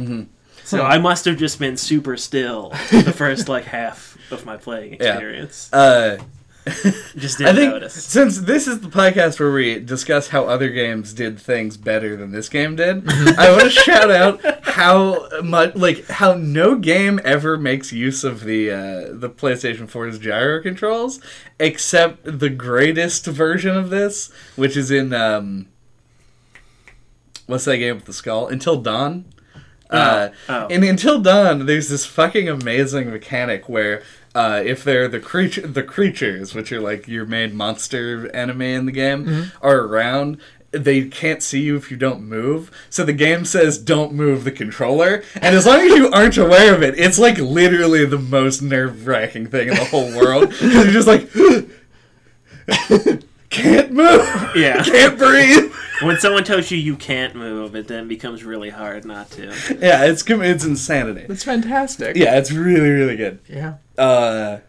[0.63, 4.97] so I must have just been super still the first like half of my playing
[4.99, 5.13] Yeah.
[5.13, 5.69] experience.
[5.73, 6.17] uh,
[7.17, 7.93] Just I didn't think notice.
[8.05, 12.31] since this is the podcast where we discuss how other games did things better than
[12.31, 13.03] this game did,
[13.37, 18.45] I want to shout out how much like how no game ever makes use of
[18.45, 18.77] the uh,
[19.11, 21.19] the PlayStation 4's gyro controls
[21.59, 25.67] except the greatest version of this, which is in um,
[27.47, 28.47] what's that game with the skull?
[28.47, 29.25] Until Dawn.
[29.89, 30.67] Uh, oh.
[30.67, 34.01] In Until Dawn, there's this fucking amazing mechanic where
[34.35, 38.85] uh, if they're the creature, the creatures, which are like your main monster anime in
[38.85, 40.37] the game, are around.
[40.71, 42.71] They can't see you if you don't move.
[42.89, 45.21] So the game says don't move the controller.
[45.35, 49.05] And as long as you aren't aware of it, it's like literally the most nerve
[49.05, 50.51] wracking thing in the whole world.
[50.59, 51.29] 'Cause you're just like,
[53.49, 54.83] can't move, Yeah.
[54.83, 55.71] can't breathe.
[56.01, 59.53] When someone tells you you can't move, it then becomes really hard not to.
[59.79, 61.25] Yeah, it's com- it's insanity.
[61.27, 62.17] That's fantastic.
[62.17, 63.39] Yeah, it's really really good.
[63.47, 63.75] Yeah.
[63.97, 64.60] Uh,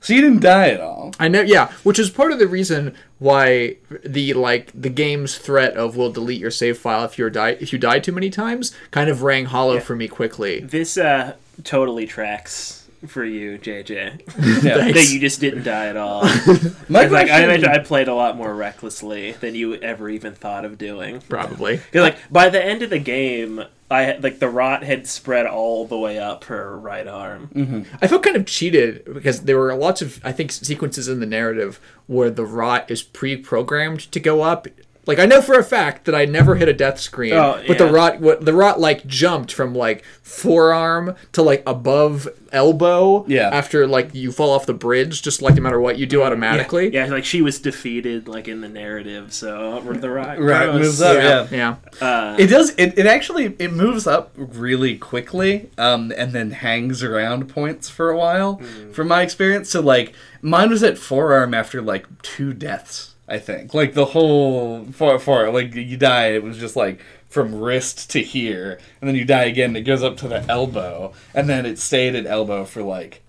[0.00, 1.12] so you didn't die at all.
[1.18, 5.74] I know, yeah, which is part of the reason why the like the game's threat
[5.74, 8.72] of "will delete your save file if you die if you die too many times"
[8.90, 10.60] kind of rang hollow for me quickly.
[10.60, 12.75] This uh, totally tracks
[13.06, 14.22] for you, JJ.
[14.26, 14.62] Thanks.
[14.62, 16.22] that you just didn't die at all.
[16.88, 20.64] My like I imagine I played a lot more recklessly than you ever even thought
[20.64, 21.20] of doing.
[21.28, 21.80] Probably.
[21.94, 25.86] like by the end of the game, I had, like the rot had spread all
[25.86, 27.50] the way up her right arm.
[27.54, 27.96] Mm-hmm.
[28.02, 31.26] I felt kind of cheated because there were lots of I think sequences in the
[31.26, 34.66] narrative where the rot is pre-programmed to go up.
[35.06, 37.78] Like I know for a fact that I never hit a death screen, Oh, but
[37.78, 43.24] the rot what the rot like jumped from like forearm to like above elbow.
[43.28, 43.48] Yeah.
[43.52, 46.92] After like you fall off the bridge, just like no matter what you do automatically.
[46.92, 49.32] Yeah, like she was defeated, like in the narrative.
[49.32, 50.80] So the rot, Right, gross.
[50.82, 51.50] moves up.
[51.52, 51.76] Yeah.
[52.00, 52.04] Yeah.
[52.06, 52.70] Uh, It does.
[52.76, 58.10] It, it actually it moves up really quickly, um, and then hangs around points for
[58.10, 58.60] a while.
[58.92, 63.12] From my experience, so like mine was at forearm after like two deaths.
[63.28, 66.28] I think like the whole for for like you die.
[66.28, 69.74] It was just like from wrist to here, and then you die again.
[69.74, 73.22] It goes up to the elbow, and then it stayed at elbow for like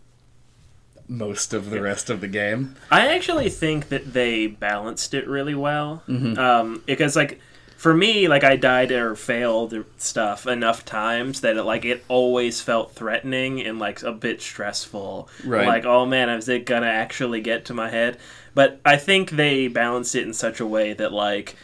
[1.08, 2.76] most of the rest of the game.
[2.92, 6.04] I actually think that they balanced it really well.
[6.08, 6.38] Mm-hmm.
[6.38, 7.40] Um, because like
[7.78, 12.60] for me, like I died or failed stuff enough times that it like it always
[12.60, 15.30] felt threatening and like a bit stressful.
[15.46, 15.68] Right.
[15.68, 18.18] Like, oh man, is it gonna actually get to my head?
[18.58, 21.56] But I think they balanced it in such a way that like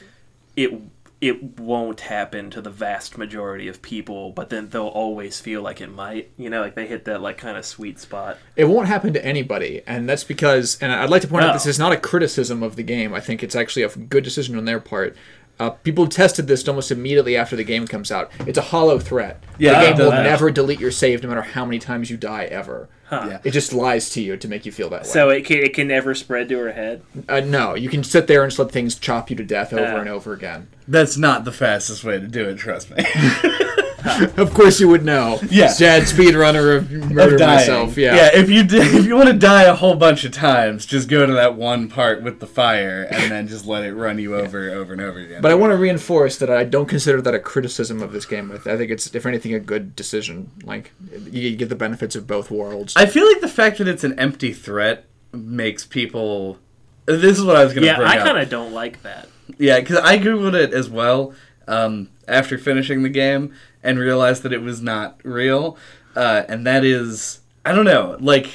[0.55, 0.79] it
[1.21, 5.81] it won't happen to the vast majority of people, but then they'll always feel like
[5.81, 6.29] it might.
[6.37, 8.37] You know, like they hit that like kind of sweet spot.
[8.55, 11.65] It won't happen to anybody, and that's because, and I'd like to point out this
[11.65, 13.11] is not a criticism of the game.
[13.11, 15.17] I think it's actually a good decision on their part.
[15.59, 18.31] Uh, people tested this almost immediately after the game comes out.
[18.41, 19.43] It's a hollow threat.
[19.57, 22.45] Yeah, the game will never delete your save, no matter how many times you die
[22.45, 22.87] ever.
[23.27, 23.39] Yeah.
[23.43, 25.07] It just lies to you to make you feel that way.
[25.07, 27.01] So it can, it can never spread to her head.
[27.29, 29.83] uh, no, you can sit there and just let things chop you to death over
[29.83, 29.99] Uh.
[30.01, 30.67] and over again.
[30.87, 32.57] That's not the fastest way to do it.
[32.57, 33.03] Trust me.
[34.37, 35.39] of course you would know.
[35.49, 35.67] Yeah.
[35.67, 37.97] Sad speedrunner of murder of myself.
[37.97, 38.15] Yeah.
[38.15, 38.29] yeah.
[38.33, 41.25] If you did, if you want to die a whole bunch of times, just go
[41.25, 44.69] to that one part with the fire, and then just let it run you over,
[44.69, 45.41] over and over again.
[45.41, 48.51] But I want to reinforce that I don't consider that a criticism of this game.
[48.51, 50.51] I think it's, if anything, a good decision.
[50.63, 50.91] Like,
[51.31, 52.93] you get the benefits of both worlds.
[52.95, 56.59] I feel like the fact that it's an empty threat makes people.
[57.05, 58.25] This is what I was going to Yeah, bring I up.
[58.25, 59.27] kind of don't like that.
[59.57, 61.33] Yeah, because I googled it as well
[61.67, 63.53] um, after finishing the game
[63.83, 65.77] and realized that it was not real,
[66.15, 68.49] uh, and that is I don't know, like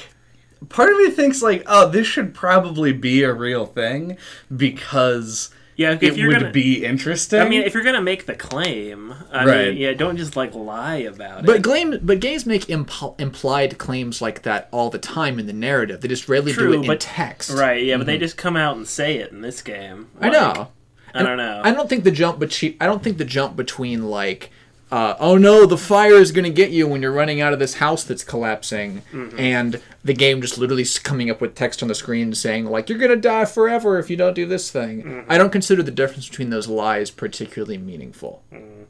[0.69, 4.17] part of me thinks like, oh, this should probably be a real thing
[4.55, 7.39] because Yeah, if it you're would gonna, be interesting.
[7.39, 9.67] I mean, if you're gonna make the claim, I Right.
[9.69, 11.63] mean, yeah, don't just like lie about But it.
[11.63, 16.01] game, but games make imp- implied claims like that all the time in the narrative.
[16.01, 17.51] They just rarely True, do it in text.
[17.51, 17.81] right?
[17.83, 20.07] Yeah, but they just come out and say it in this game.
[20.15, 20.25] Mm-hmm.
[20.25, 20.67] I know.
[21.15, 21.61] I don't know.
[21.63, 24.51] I don't think the jump between I don't think the jump between like
[24.91, 27.75] uh, oh no the fire is gonna get you when you're running out of this
[27.75, 29.39] house that's collapsing Mm-hmm.
[29.39, 32.97] and the game just literally coming up with text on the screen saying like you're
[32.97, 35.03] gonna die forever if you don't do this thing.
[35.03, 35.31] Mm-hmm.
[35.31, 38.41] I don't consider the difference between those lies particularly meaningful.
[38.51, 38.83] Mm-hmm.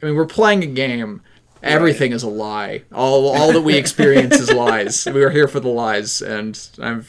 [0.00, 1.22] I mean we're playing a game.
[1.62, 2.82] Everything is a lie.
[2.92, 5.06] All all that we experience is lies.
[5.06, 7.04] We are here for the lies, and I'm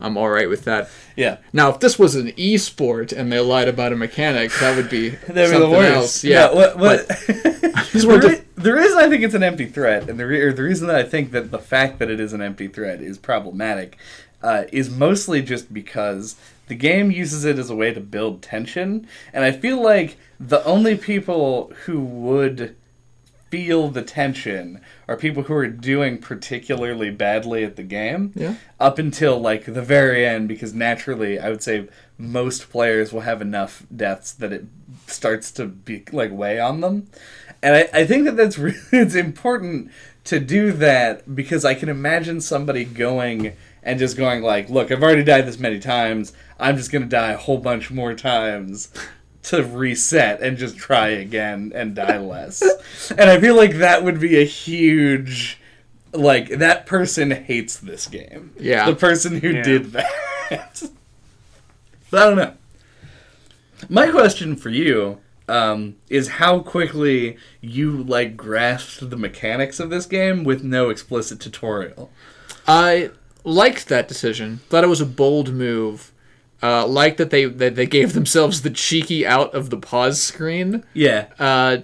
[0.00, 0.88] I'm all right with that.
[1.16, 4.88] yeah, Now, if this was an e-sport and they lied about a mechanic, that would
[4.88, 5.94] be that'd be something the worst.
[5.96, 6.24] else.
[6.24, 6.52] Yeah.
[6.54, 10.08] what, what, just the, wanted to- re- the reason I think it's an empty threat,
[10.08, 12.32] and the re- or the reason that I think that the fact that it is
[12.32, 13.98] an empty threat is problematic,
[14.42, 16.36] uh, is mostly just because
[16.68, 20.64] the game uses it as a way to build tension, and I feel like the
[20.64, 22.76] only people who would
[23.50, 28.54] feel the tension are people who are doing particularly badly at the game Yeah.
[28.78, 31.88] up until like the very end because naturally i would say
[32.18, 34.66] most players will have enough deaths that it
[35.06, 37.08] starts to be like weigh on them.
[37.62, 39.90] And i, I think that that's really it's important
[40.24, 45.02] to do that because i can imagine somebody going and just going like look i've
[45.02, 46.32] already died this many times.
[46.60, 48.88] I'm just going to die a whole bunch more times
[49.48, 52.62] to reset and just try again and die less.
[53.10, 55.58] and I feel like that would be a huge
[56.12, 58.52] like that person hates this game.
[58.58, 58.86] Yeah.
[58.90, 59.62] The person who Yeah.
[59.62, 60.82] did that.
[62.10, 62.54] but I don't know.
[63.88, 65.18] My question for you
[65.48, 71.40] um, is how quickly you like grasped the mechanics of this game with no explicit
[71.40, 72.10] tutorial.
[72.66, 73.10] I
[73.44, 74.60] liked that decision.
[74.68, 76.12] Thought it was a bold move.
[76.60, 80.84] Uh, liked that they that they gave themselves the cheeky out of the pause screen.
[80.92, 81.26] Yeah.
[81.38, 81.78] Uh,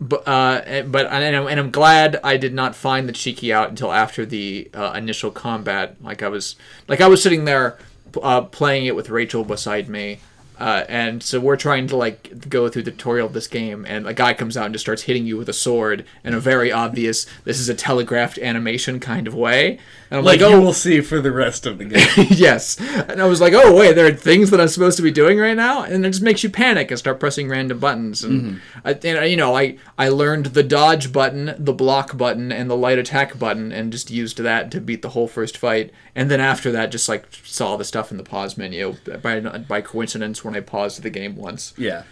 [0.00, 3.70] but uh, but and I'm, and I'm glad I did not find the cheeky out
[3.70, 5.96] until after the uh, initial combat.
[6.02, 6.56] Like I was
[6.88, 7.78] like I was sitting there
[8.22, 10.20] uh, playing it with Rachel beside me.
[10.62, 14.06] Uh, and so we're trying to like go through the tutorial of this game, and
[14.06, 16.70] a guy comes out and just starts hitting you with a sword in a very
[16.70, 19.80] obvious, this is a telegraphed animation kind of way.
[20.08, 22.06] And I'm Like, like, oh, will see for the rest of the game.
[22.30, 22.78] yes.
[22.78, 25.36] And I was like, oh, wait, there are things that I'm supposed to be doing
[25.38, 25.82] right now?
[25.82, 28.22] And it just makes you panic and start pressing random buttons.
[28.22, 32.70] And, I, and you know, I, I learned the dodge button, the block button, and
[32.70, 35.90] the light attack button, and just used that to beat the whole first fight.
[36.14, 39.80] And then after that, just like saw the stuff in the pause menu by, by
[39.80, 41.72] coincidence when I paused the game once.
[41.76, 42.04] Yeah.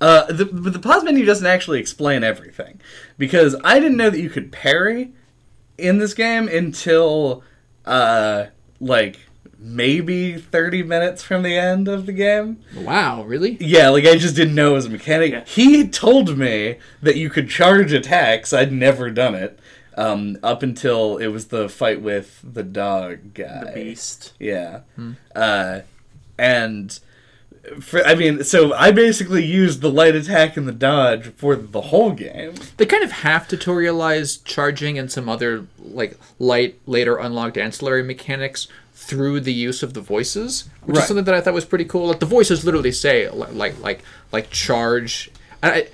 [0.00, 2.80] Uh, the, but the pause menu doesn't actually explain everything
[3.18, 5.12] because I didn't know that you could parry
[5.78, 7.42] in this game until
[7.84, 8.46] uh,
[8.80, 9.20] like
[9.58, 12.62] maybe 30 minutes from the end of the game.
[12.76, 13.56] Wow, really?
[13.60, 15.32] Yeah, like I just didn't know it was a mechanic.
[15.32, 15.44] Yeah.
[15.44, 18.52] He told me that you could charge attacks.
[18.52, 19.58] I'd never done it
[19.96, 23.64] um, up until it was the fight with the dog guy.
[23.64, 24.32] the beast.
[24.38, 24.80] Yeah.
[25.34, 25.80] Uh,
[26.38, 26.98] and
[27.80, 31.80] for, I mean, so I basically used the light attack and the dodge for the
[31.80, 32.54] whole game.
[32.76, 38.68] They kind of half tutorialized charging and some other like light later unlocked ancillary mechanics
[38.94, 41.02] through the use of the voices, which Right.
[41.02, 42.08] is something that I thought was pretty cool.
[42.08, 45.30] Like the voices literally say li- like like like charge.
[45.62, 45.88] I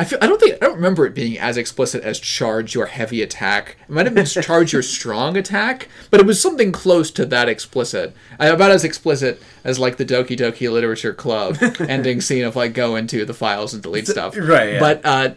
[0.00, 2.86] I feel I don't think I don't remember it being as explicit as charge your
[2.86, 3.76] heavy attack.
[3.82, 7.48] It might have been charge your strong attack, but it was something close to that
[7.48, 8.14] explicit.
[8.38, 12.74] Uh, About as explicit as like the Doki Doki Literature Club ending scene of like
[12.74, 14.36] go into the files and delete stuff.
[14.36, 14.80] right, yeah.
[14.80, 15.34] But uh,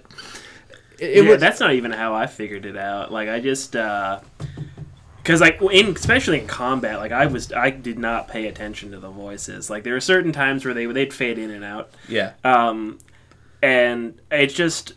[1.00, 3.12] it, it yeah, was that's not even how I figured it out.
[3.12, 8.28] Like I just because like in especially in combat, like I was I did not
[8.28, 9.72] pay attention to the voices.
[9.72, 11.90] Like there were certain times where they they'd fade in and out.
[12.08, 12.34] Yeah.
[12.44, 13.00] Um,
[13.62, 14.94] and it's just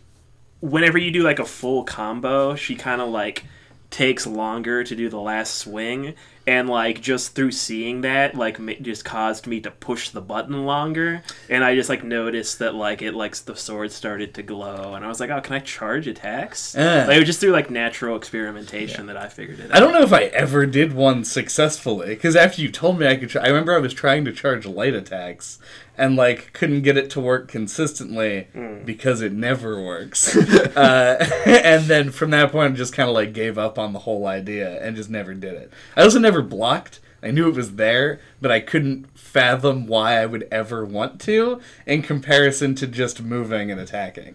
[0.61, 3.45] whenever you do like a full combo, she kind of like
[3.91, 6.15] takes longer to do the last swing,
[6.47, 11.23] and like just through seeing that like just caused me to push the button longer.
[11.49, 15.05] And i just like noticed that like it like the sword started to glow and
[15.05, 16.75] i was like oh can i charge attacks?
[16.75, 17.07] Eh.
[17.07, 19.77] like, it was just through like natural experimentation that i figured it out.
[19.77, 23.17] I don't know if I ever did one successfully because after you told me I
[23.17, 25.59] could, try, I remember I was trying to charge light attacks
[25.97, 28.49] and like couldn't get it to work consistently
[28.85, 30.37] because it never works.
[30.77, 34.01] uh, and then from that point, I just kind of like gave up on the
[34.01, 35.73] whole idea and just never did it.
[35.97, 37.01] I also never blocked.
[37.23, 41.61] I knew it was there, but I couldn't fathom why I would ever want to
[41.87, 44.35] in comparison to just moving and attacking.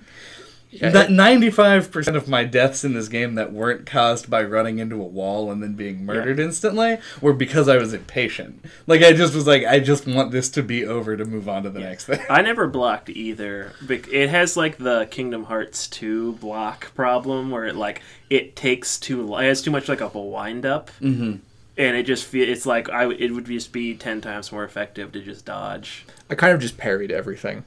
[0.72, 5.02] That ninety-five percent of my deaths in this game that weren't caused by running into
[5.02, 8.64] a wall and then being murdered instantly were because I was impatient.
[8.86, 11.64] Like I just was like, I just want this to be over to move on
[11.64, 12.20] to the next thing.
[12.30, 13.74] I never blocked either.
[13.90, 19.26] It has like the Kingdom Hearts 2 block problem where it like it takes too
[19.26, 19.44] long.
[19.44, 20.92] It has too much like of a wind up.
[21.02, 21.38] Mm-hmm.
[21.78, 24.66] And it just feel it's like I w- it would just be 10 times more
[24.66, 26.06] effective to just dodge.
[26.30, 27.64] I kind of just parried everything.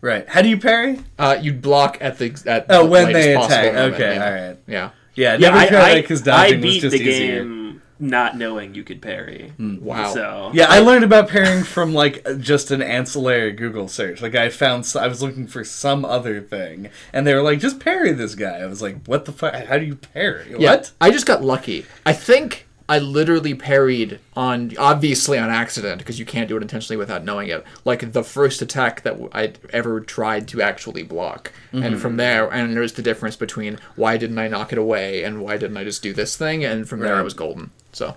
[0.00, 0.28] Right?
[0.28, 1.00] How do you parry?
[1.18, 3.74] Uh, you'd block at the at Oh, the when they possible attack.
[3.74, 4.24] moment, Okay, yeah.
[4.24, 4.58] all right.
[4.66, 4.90] Yeah.
[5.14, 7.42] Yeah, Yeah, never I, tried I, it because I dodging was beat just the easier.
[7.42, 9.54] game not knowing you could parry.
[9.58, 10.12] Wow.
[10.12, 14.20] So Yeah, I learned about parrying from like just an ancillary Google search.
[14.20, 17.80] Like I found, I was looking for some other thing, and they were like, "Just
[17.80, 19.54] parry this guy." I was like, "What the fuck?
[19.54, 20.54] How do you parry?
[20.58, 21.86] Yeah, What?" I just got lucky.
[22.04, 26.96] I think I literally parried on, obviously on accident, because you can't do it intentionally
[26.96, 27.64] without knowing it.
[27.84, 31.82] Like the first attack that I ever tried to actually block, Mm-hmm.
[31.82, 35.42] and from there, and there's the difference between why didn't I knock it away and
[35.42, 37.70] why didn't I just do this thing, and from there I was golden.
[37.92, 38.16] So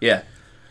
[0.00, 0.22] Yeah,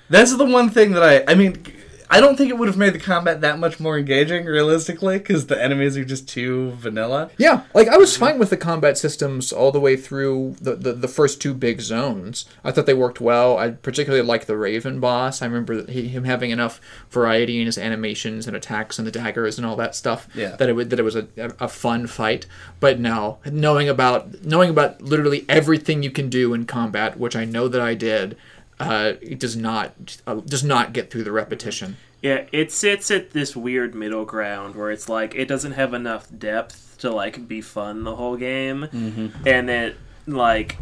[0.09, 1.31] that's the one thing that I.
[1.31, 1.63] I mean,
[2.09, 5.45] I don't think it would have made the combat that much more engaging, realistically, because
[5.45, 7.29] the enemies are just too vanilla.
[7.37, 10.93] Yeah, like I was fine with the combat systems all the way through the, the,
[10.93, 12.45] the first two big zones.
[12.63, 13.57] I thought they worked well.
[13.57, 15.41] I particularly liked the Raven boss.
[15.41, 16.81] I remember he, him having enough
[17.11, 20.27] variety in his animations and attacks and the daggers and all that stuff.
[20.33, 20.55] Yeah.
[20.55, 22.47] That it would, that it was a, a fun fight.
[22.79, 27.45] But no, knowing about knowing about literally everything you can do in combat, which I
[27.45, 28.35] know that I did,
[28.79, 31.97] uh, it does not uh, does not get through the repetition.
[32.21, 36.27] Yeah, it sits at this weird middle ground where it's like it doesn't have enough
[36.37, 39.47] depth to like be fun the whole game, Mm-hmm.
[39.47, 39.95] and then
[40.27, 40.77] like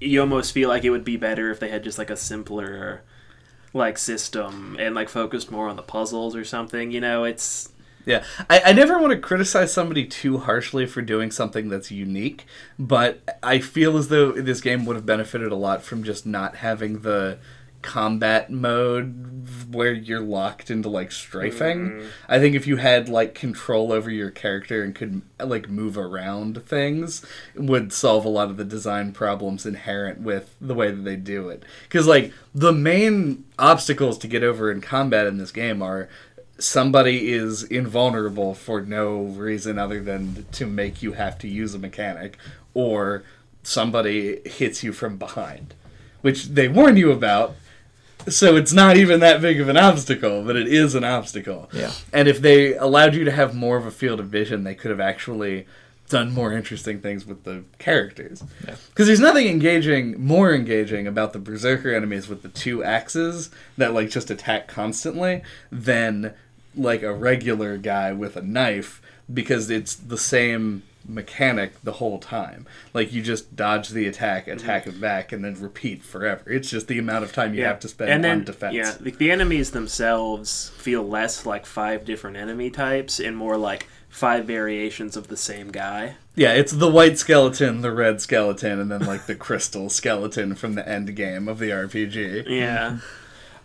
[0.00, 3.02] you almost feel like it would be better if they had just like a simpler
[3.72, 6.90] like system and like focused more on the puzzles or something.
[6.90, 7.70] You know, it's
[8.06, 12.46] Yeah, I, I never want to criticize somebody too harshly for doing something that's unique,
[12.78, 16.56] but I feel as though this game would have benefited a lot from just not
[16.56, 17.38] having the
[17.86, 21.90] combat mode where you're locked into like strafing.
[21.90, 22.08] Mm.
[22.28, 26.64] I think if you had like control over your character and could like move around
[26.66, 31.04] things, it would solve a lot of the design problems inherent with the way that
[31.04, 31.62] they do it.
[31.84, 36.08] Because like the main obstacles to get over in combat in this game are
[36.58, 41.78] somebody is invulnerable for no reason other than to make you have to use a
[41.78, 42.38] mechanic,
[42.74, 43.24] or
[43.62, 45.74] somebody hits you from behind,
[46.22, 47.54] which they warn you about.
[48.28, 51.68] So it's not even that big of an obstacle, but it is an obstacle.
[51.72, 51.92] Yeah.
[52.12, 54.90] And if they allowed you to have more of a field of vision, they could
[54.90, 55.66] have actually
[56.08, 58.42] done more interesting things with the characters.
[58.64, 58.76] Yeah.
[58.88, 63.92] Because there's nothing engaging, more engaging about the berserker enemies with the two axes that
[63.92, 66.34] like just attack constantly than
[66.76, 69.00] like a regular guy with a knife
[69.32, 72.66] because it's the same mechanic the whole time.
[72.92, 74.54] Like you just dodge the attack, mhm.
[74.54, 76.50] attack it back, and then repeat forever.
[76.50, 78.74] It's just the amount of time you have to spend and then on defense.
[78.74, 83.86] yeah, the, the enemies themselves feel less like five different enemy types and more like
[84.08, 86.16] five variations of the same guy.
[86.34, 90.74] Yeah, it's the white skeleton, the red skeleton, and then like the crystal skeleton from
[90.74, 92.44] the end game of the RPG.
[92.48, 92.98] Yeah.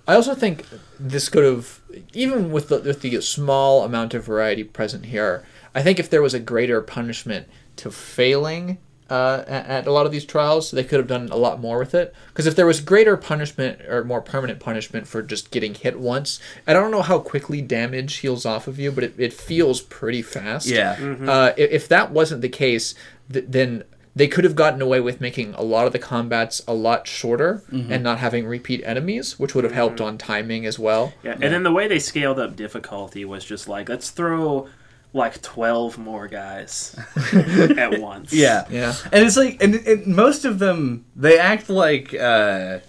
[0.07, 0.65] I also think
[0.99, 1.79] this could have,
[2.13, 5.45] even with the, with the small amount of variety present here,
[5.75, 7.47] I think if there was a greater punishment
[7.77, 8.79] to failing
[9.09, 11.79] uh, at, at a lot of these trials, they could have done a lot more
[11.79, 12.15] with it.
[12.29, 16.39] Because if there was greater punishment or more permanent punishment for just getting hit once,
[16.65, 20.21] I don't know how quickly damage heals off of you, but it, it feels pretty
[20.21, 20.67] fast.
[20.67, 20.93] Yeah.
[21.27, 22.95] Uh, if, if that wasn't the case,
[23.31, 23.83] th- then
[24.15, 27.63] they could have gotten away with making a lot of the combats a lot shorter
[27.71, 31.13] and not having repeat enemies, which would have helped on timing as well.
[31.23, 34.67] Yeah, and then the way they scaled up difficulty was just like, let's throw
[35.13, 36.97] like 12 more guys
[37.77, 38.33] at once.
[38.33, 38.65] Yeah.
[38.69, 38.95] Yeah.
[39.11, 42.79] And it's like, and, and most of them, they act like, uh,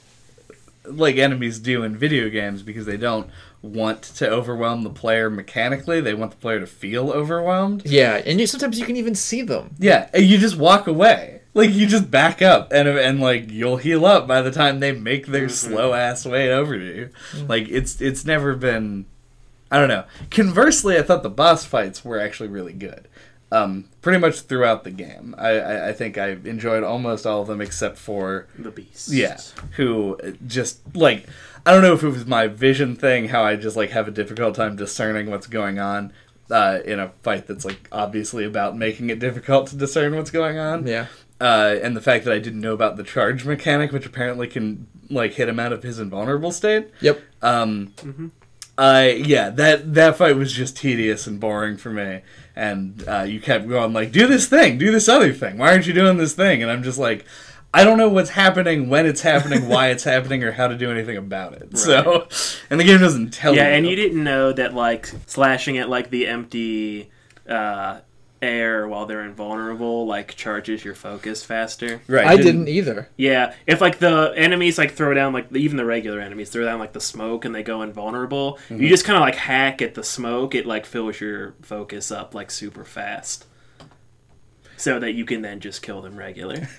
[0.84, 3.28] like enemies do in video games because they don't
[3.62, 6.00] want to overwhelm the player mechanically.
[6.00, 7.86] They want the player to feel overwhelmed.
[7.86, 9.74] Yeah, and you, sometimes you can even see them.
[9.78, 11.40] Yeah, and you just walk away.
[11.54, 14.92] Like you just back up and and like you'll heal up by the time they
[14.92, 15.72] make their Mm-hmm.
[15.74, 17.10] slow ass way over to you.
[17.46, 19.04] Like it's it's never been
[19.70, 20.04] I don't know.
[20.30, 23.06] Conversely, I thought the boss fights were actually really good.
[23.50, 25.34] Um, pretty much throughout the game.
[25.36, 29.10] I, I, I think I enjoyed almost all of them except for The beast.
[29.12, 29.38] yeah,
[29.72, 31.26] who uh, just like
[31.64, 34.10] I don't know if it was my vision thing, how I just like have a
[34.10, 36.12] difficult time discerning what's going on
[36.50, 40.58] uh, in a fight that's like obviously about making it difficult to discern what's going
[40.58, 40.86] on.
[40.86, 41.06] Yeah.
[41.40, 44.86] Uh, and the fact that I didn't know about the charge mechanic, which apparently can
[45.10, 46.90] like hit him out of his invulnerable state.
[47.00, 47.20] Yep.
[47.42, 47.92] Um,
[48.78, 52.22] I yeah, that that fight was just tedious and boring for me.
[52.54, 55.58] And uh, you kept going like, do this thing, do this other thing.
[55.58, 56.62] Why aren't you doing this thing?
[56.62, 57.24] And I'm just like,
[57.74, 60.90] I don't know what's happening, when it's happening, why it's happening, or how to do
[60.90, 61.78] anything about it.
[61.78, 62.28] So,
[62.70, 63.70] and the game doesn't tell Yeah, you.
[63.70, 67.10] Yeah, and you didn't know that like slashing at like the empty
[67.48, 68.00] uh,
[68.42, 72.02] air while they're invulnerable like charges your focus faster.
[72.08, 72.26] right?
[72.26, 73.08] I didn't either.
[73.16, 76.78] Yeah, if like the enemies like throw down like even the regular enemies throw down
[76.78, 78.82] like the smoke and they go invulnerable, Mm-hmm.
[78.82, 80.54] you just kind of like hack at the smoke.
[80.54, 83.46] It like fills your focus up like super fast,
[84.76, 86.68] so that you can then just kill them regular.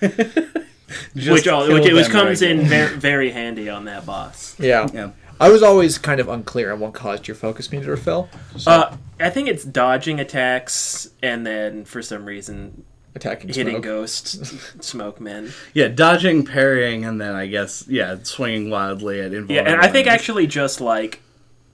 [1.16, 2.68] Just which all, which it was them comes in regular.
[2.88, 4.54] very very handy on that boss.
[4.58, 4.88] Yeah.
[4.92, 5.10] Yeah.
[5.40, 8.28] I was always kind of unclear on what caused your focus meter to fill.
[8.56, 12.84] So, Uh, I think it's dodging attacks and then for some reason
[13.16, 13.82] attacking hitting smoke.
[13.82, 15.52] ghost smoke men.
[15.72, 19.54] Yeah, dodging, parrying, and then I guess yeah, swinging wildly at invulnerable.
[19.54, 21.20] Yeah, and I think actually just like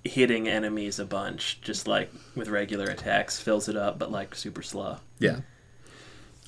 [0.04, 4.62] hitting enemies a bunch, just like with regular attacks, fills it up, but like super
[4.62, 4.98] slow.
[5.18, 5.40] yeah.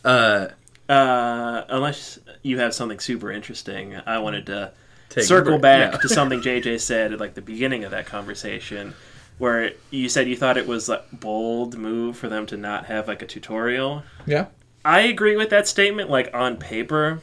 [0.05, 0.49] Uh,
[0.93, 4.73] Uh, unless you have something super interesting, I wanted to
[5.09, 5.99] take circle back Yeah.
[5.99, 8.95] to something JJ said at like the beginning of that conversation,
[9.39, 13.09] where you said you thought it was a bold move for them to not have
[13.09, 14.03] like a tutorial.
[14.27, 14.47] Yeah.
[14.85, 17.21] I agree with that statement, like on paper,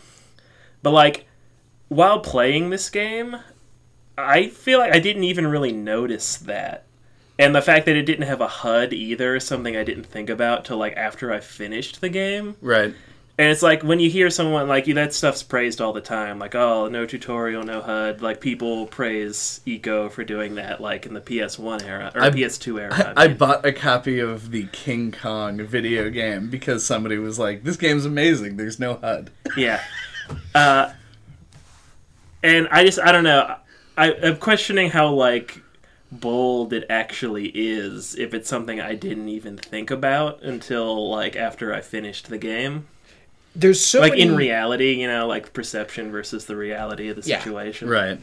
[0.81, 1.25] but like
[1.89, 3.35] while playing this game,
[4.17, 6.85] I feel like I didn't even really notice that.
[7.37, 10.29] And the fact that it didn't have a HUD either is something I didn't think
[10.29, 12.55] about till like after I finished the game.
[12.61, 12.93] right.
[13.39, 16.39] And it's like when you hear someone like you that stuff's praised all the time,
[16.39, 18.21] like oh no tutorial, no HUD.
[18.21, 22.81] Like people praise Ico for doing that, like in the PS1 era or I- PS2
[22.81, 23.13] era.
[23.15, 23.37] I, I I mean.
[23.37, 28.05] bought a copy of the King Kong video game because somebody was like, "This game's
[28.05, 28.57] amazing.
[28.57, 29.81] There's no HUD." Yeah.
[30.53, 30.91] Uh,
[32.43, 33.55] and I just I don't know.
[33.97, 35.61] I, I'm questioning how like
[36.11, 41.73] bold it actually is if it's something I didn't even think about until like after
[41.73, 42.87] I finished the game.
[43.55, 47.27] There's so like many, in reality, you know, like perception versus the reality of the
[47.29, 47.39] Yeah.
[47.39, 47.89] situation.
[47.89, 48.19] Right.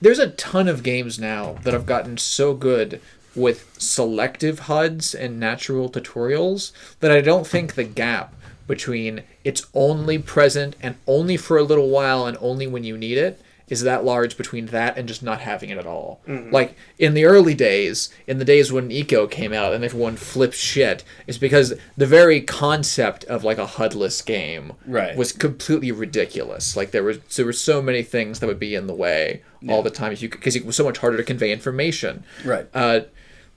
[0.00, 2.98] there's a ton of games now that have gotten so good
[3.34, 8.32] with selective HUDs and natural tutorials that I don't think the gap
[8.66, 13.18] between it's only present and only for a little while and only when you need
[13.18, 13.38] it
[13.68, 16.20] is that large between that and just not having it at all.
[16.26, 20.54] Like in the early days, in the days when Ico came out and everyone flipped
[20.54, 25.16] shit, is because the very concept of like a HUDless game Right.
[25.16, 26.76] was completely ridiculous.
[26.76, 29.82] Like there was there were so many things that would be in the way all
[29.82, 32.22] the time if you because it was so much harder to convey information.
[32.44, 32.68] Right.
[32.72, 33.00] Uh,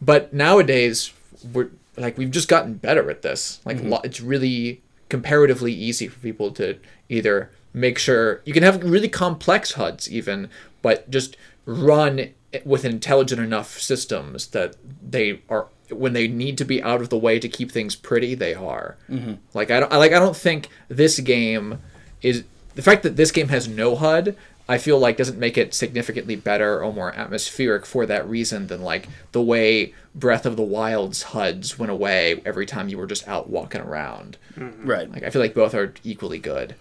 [0.01, 1.13] but nowadays
[1.53, 3.59] we're like we've just gotten better at this.
[3.63, 6.79] Like lo- it's really comparatively easy for people to
[7.09, 10.49] either make sure you can have really complex HUDs even,
[10.81, 12.33] but just run
[12.65, 14.75] with intelligent enough systems that
[15.07, 18.35] they are when they need to be out of the way to keep things pretty,
[18.35, 18.95] they are.
[19.09, 19.33] Mm-hmm.
[19.53, 21.79] Like I don't I, like I don't think this game
[22.21, 22.43] is
[22.75, 24.35] the fact that this game has no HUD.
[24.67, 28.83] I feel like doesn't make it significantly better or more atmospheric for that reason than
[28.83, 33.27] like the way Breath of the Wild's HUDs went away every time you were just
[33.27, 34.37] out walking around.
[34.55, 35.11] Right.
[35.11, 36.75] Like I feel like both are equally good.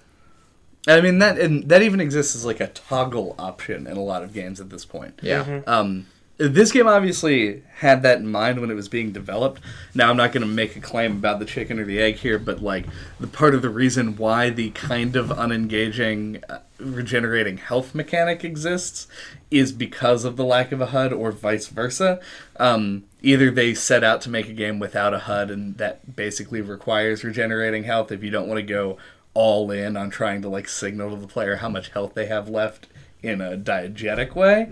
[0.86, 4.22] I mean that and that even exists as like a toggle option in a lot
[4.22, 5.18] of games at this point.
[5.22, 5.62] Yeah.
[5.66, 6.06] Um,
[6.38, 9.60] this game obviously had that in mind when it was being developed.
[9.92, 12.38] Now I'm not going to make a claim about the chicken or the egg here,
[12.38, 12.86] but like
[13.18, 19.08] the part of the reason why the kind of unengaging uh, regenerating health mechanic exists
[19.50, 22.20] is because of the lack of a HUD, or vice versa.
[22.56, 26.60] Um, either they set out to make a game without a HUD, and that basically
[26.60, 28.96] requires regenerating health if you don't want to go
[29.38, 32.48] all in on trying to like signal to the player how much health they have
[32.48, 32.88] left
[33.22, 34.66] in a diegetic way.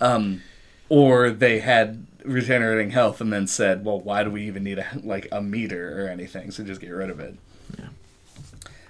[0.00, 0.42] Um,
[0.88, 4.86] or they had regenerating health and then said, "Well, why do we even need a
[5.04, 6.50] like a meter or anything?
[6.50, 7.34] So just get rid of it."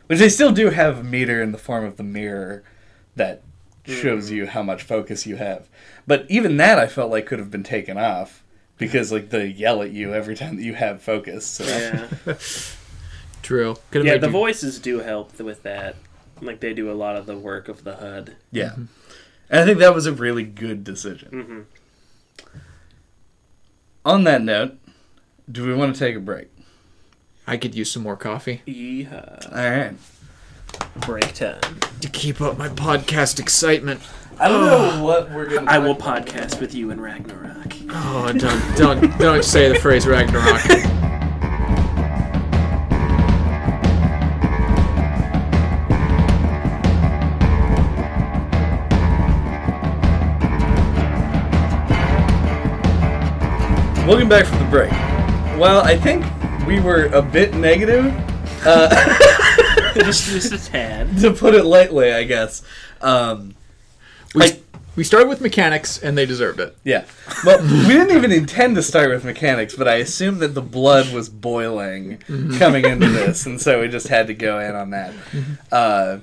[0.06, 2.62] Which they still do have a meter in the form of the mirror
[3.16, 3.42] that
[3.84, 5.66] shows you how much focus you have.
[6.06, 8.44] But even that, I felt like could have been taken off
[8.76, 11.44] because like they yell at you every time that you have focus.
[11.44, 11.64] So.
[11.64, 12.34] Yeah.
[13.48, 13.76] True.
[13.90, 15.96] Could've Yeah, made the you- voices do help with that.
[16.42, 18.36] Like they do a lot of the work of the HUD.
[18.52, 18.74] Yeah.
[19.48, 21.64] And I think that was a really good decision.
[22.44, 22.48] hmm
[24.04, 24.76] On that note,
[25.50, 26.48] do we want to take a break?
[27.46, 29.50] I could use some more coffee Yeehaw.
[29.50, 29.94] All right.
[31.06, 31.80] Break time.
[32.02, 34.00] to keep up my podcast excitement.
[34.38, 37.72] I don't know what we're going to I will podcast with you in Ragnarok.
[37.88, 40.60] Oh, don't don't don't say the phrase Ragnarok.
[54.08, 54.90] Welcome back from the break.
[55.60, 56.24] Well, I think
[56.66, 58.06] we were a bit negative,
[58.64, 58.88] uh,
[59.96, 61.18] just, just a tad.
[61.20, 62.62] to put it lightly, I guess.
[63.02, 63.54] Um,
[64.34, 64.58] We, I-
[64.96, 66.74] we started with mechanics and they deserved it.
[66.84, 67.04] yeah.
[67.44, 71.12] Well, we didn't even intend to start with mechanics, but I assumed that the blood
[71.12, 72.18] was boiling
[72.58, 75.12] coming into this, and so we just had to go in on that.
[75.70, 76.18] Uh,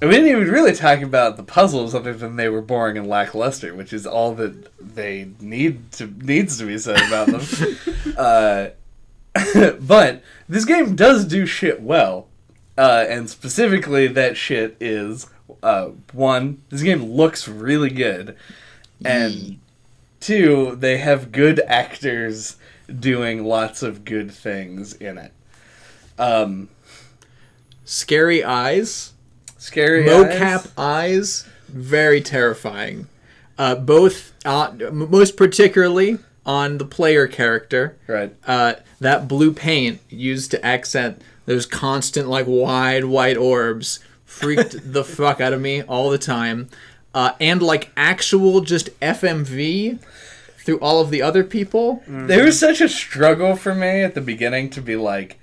[0.00, 3.74] we didn't even really talk about the puzzles, other than they were boring and lackluster,
[3.74, 8.14] which is all that they need to needs to be said about them.
[8.16, 8.68] uh,
[9.80, 12.28] but this game does do shit well,
[12.78, 15.26] uh, and specifically that shit is
[15.62, 16.62] uh, one.
[16.70, 18.36] This game looks really good,
[19.04, 19.58] and
[20.20, 22.56] two, they have good actors
[22.98, 25.32] doing lots of good things in it.
[26.18, 26.68] Um,
[27.84, 29.14] Scary eyes,
[29.60, 31.44] scary mocap eyes.
[31.44, 33.06] eyes, very terrifying.
[33.56, 37.96] Uh, both, uh, most particularly on the player character.
[38.06, 38.34] right?
[38.46, 45.04] uh, that blue paint used to accent those constant like wide white orbs freaked the
[45.04, 46.68] fuck out of me all the time
[47.14, 49.98] uh, and like actual just fmv
[50.58, 54.20] through all of the other people There was such a struggle for me at the
[54.20, 55.39] beginning to be like,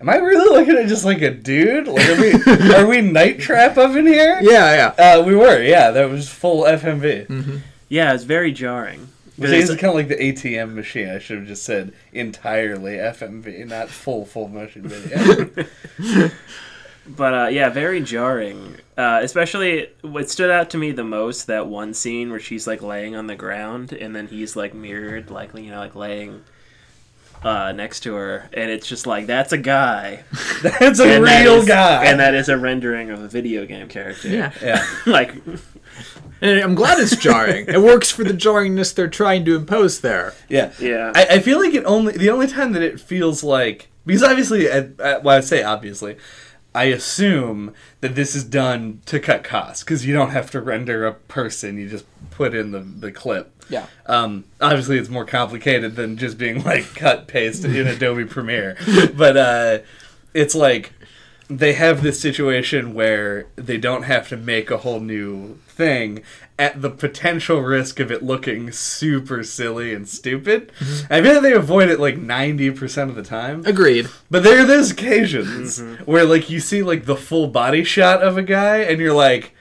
[0.00, 1.86] "Am I really looking at just like a dude?
[1.88, 2.32] Like, are we
[2.74, 5.90] are we night trap up in here?" yeah yeah Uh, we were, yeah.
[5.90, 7.60] That was full FMV.
[7.88, 9.08] Yeah, it's very jarring.
[9.36, 11.08] Which Because is kind of like the ATM machine.
[11.08, 15.50] I should have just said entirely FMV, not full full motion video.
[17.06, 18.76] But uh, yeah, very jarring.
[18.96, 22.80] Uh, especially what stood out to me the most that one scene where she's like
[22.80, 26.42] laying on the ground and then he's like mirrored, like you know, like laying
[27.44, 30.24] uh, next to her, and it's just like that's a guy,
[30.62, 32.04] That's a and real is- guy.
[32.06, 34.28] and that is a rendering of a video game character.
[34.28, 34.50] yeah.
[34.62, 35.34] Yeah, like
[36.40, 37.66] and i'm glad it's jarring.
[37.68, 40.34] It works for the jarringness they're trying to impose there.
[40.48, 43.88] Yeah, yeah, I, I feel like it only the only time that it feels like
[44.06, 46.16] because obviously, I, I, well, I say obviously,
[46.74, 51.06] I assume that this is done to cut costs because you don't have to render
[51.06, 53.52] a person; you just put in the the clip.
[53.68, 58.76] yeah Um, obviously, it's more complicated than just being like cut paste in Adobe Premiere,
[59.16, 59.78] but uh,
[60.34, 60.92] it's like
[61.58, 66.22] they have this situation where they don't have to make a whole new thing
[66.58, 70.70] at the potential risk of it looking super silly and stupid.
[70.78, 71.12] Mm-hmm.
[71.12, 73.64] I feel like they avoid it like ninety percent of the time.
[73.66, 76.04] agreed But there are those occasions mm-hmm.
[76.04, 79.54] where like you see like the full body shot of a guy and you're like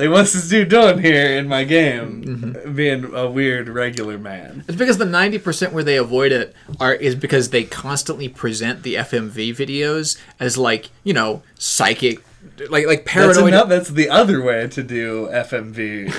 [0.00, 2.24] like what's this dude doing here in my game?
[2.24, 2.74] Mm-hmm.
[2.74, 4.64] Being a weird regular man.
[4.66, 8.82] It's because the ninety percent where they avoid it are is because they constantly present
[8.82, 12.24] the FMV videos as like you know psychic,
[12.70, 16.14] like like That's enough, that's the other way to do FMV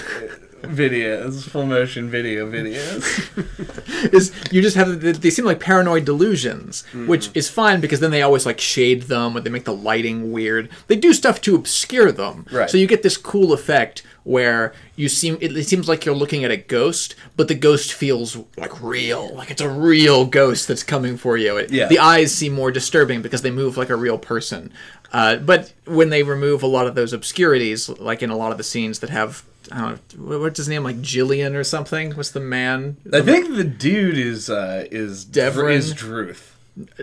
[0.63, 3.03] videos, full motion video videos.
[4.13, 8.21] Is you just have they seem like paranoid delusions, which is fine because then they
[8.21, 10.69] always like shade them or they make the lighting weird.
[10.87, 12.69] They do stuff to obscure them, Right.
[12.69, 16.43] so you get this cool effect where you seem it, it seems like you're looking
[16.43, 20.83] at a ghost, but the ghost feels like real, like it's a real ghost that's
[20.83, 21.57] coming for you.
[21.57, 21.87] It, Yeah.
[21.87, 24.71] The eyes seem more disturbing because they move like a real person.
[25.13, 28.57] Uh, but when they remove a lot of those obscurities, like in a lot of
[28.57, 32.11] the scenes that have, I don't know, what's his name, like Jillian or something?
[32.11, 32.97] What's the man?
[33.13, 35.73] I think the dude is uh is Devrin.
[35.73, 36.47] is Druth.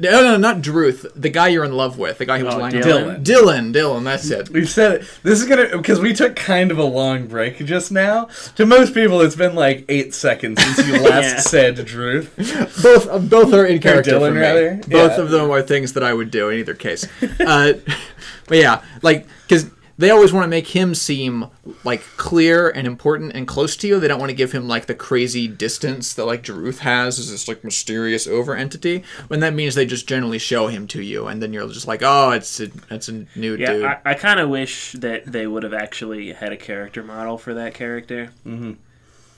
[0.01, 1.05] No, no, not Druth.
[1.15, 2.17] The guy you're in love with.
[2.19, 3.17] The guy who was Oh, lying Dylan.
[3.17, 3.73] on Dylan.
[3.75, 4.05] Dylan.
[4.05, 4.49] That's it.
[4.49, 5.11] We've said it.
[5.23, 8.29] This is gonna because we took kind of a long break just now.
[8.57, 11.41] To most people, it's been like eight seconds since you last Yeah.
[11.41, 12.35] said Druth.
[12.83, 14.41] Both uh, both are in character Dylan, for me.
[14.41, 14.75] rather?
[14.77, 15.21] Both Yeah.
[15.21, 17.07] of them are things that I would do in either case.
[17.41, 17.75] Uh,
[18.49, 19.67] but yeah, like because
[19.99, 21.47] they always want to make him seem
[21.83, 23.99] like clear and important and close to you.
[23.99, 27.31] They don't want to give him like the crazy distance that like Druth has as
[27.31, 29.03] this like mysterious over entity.
[29.27, 32.03] When that means they just generally show him to you, and then you're just like,
[32.05, 33.73] oh, it's a, it's a new yeah.
[33.73, 33.85] dude.
[33.85, 37.53] I, I kind of wish that they would have actually had a character model for
[37.55, 38.77] that character, Mhm.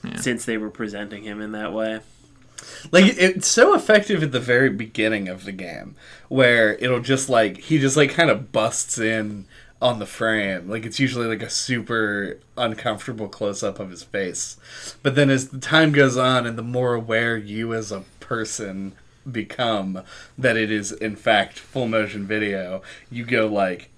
[0.04, 0.16] Yeah.
[0.16, 2.00] since they were presenting him in that way.
[2.92, 5.96] Like it's so effective at the very beginning of the game,
[6.28, 9.46] where it'll just like he just like kind of busts in
[9.80, 10.68] on the frame.
[10.68, 14.56] Like it's usually like a super uncomfortable close up of his face.
[15.02, 18.92] But then as the time goes on and the more aware you as a person
[19.30, 20.02] become
[20.38, 23.90] that it is in fact full motion video, you go like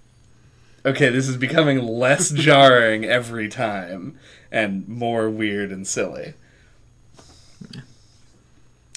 [0.85, 4.19] okay, this is becoming less jarring every time
[4.51, 6.35] and more weird and silly.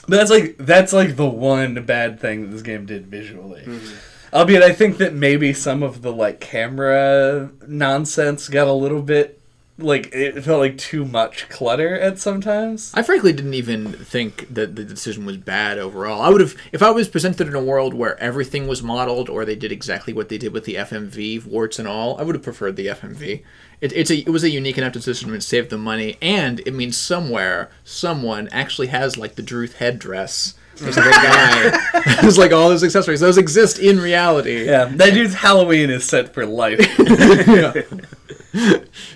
[0.08, 3.62] But that's like that's like the one bad thing that this game did visually.
[3.62, 3.96] Mm-hmm.
[4.34, 9.40] Albeit, I think that maybe some of the like camera nonsense got a little bit
[9.78, 12.92] like it felt like too much clutter at sometimes.
[12.94, 16.22] I frankly didn't even think that the decision was bad overall.
[16.22, 19.44] I would have, if I was presented in a world where everything was modeled or
[19.44, 22.44] they did exactly what they did with the FMV, warts and all, I would have
[22.44, 23.44] preferred the FMV.
[23.82, 26.74] It, it's a, it was a unique enough decision to save the money, and it
[26.74, 30.54] means somewhere, someone actually has like the Druth headdress.
[30.78, 31.70] There's like a guy
[32.22, 33.20] who's like all those accessories.
[33.20, 34.66] Those exist in reality.
[34.66, 36.80] Yeah, that dude's Halloween is set for life.
[37.00, 37.82] yeah.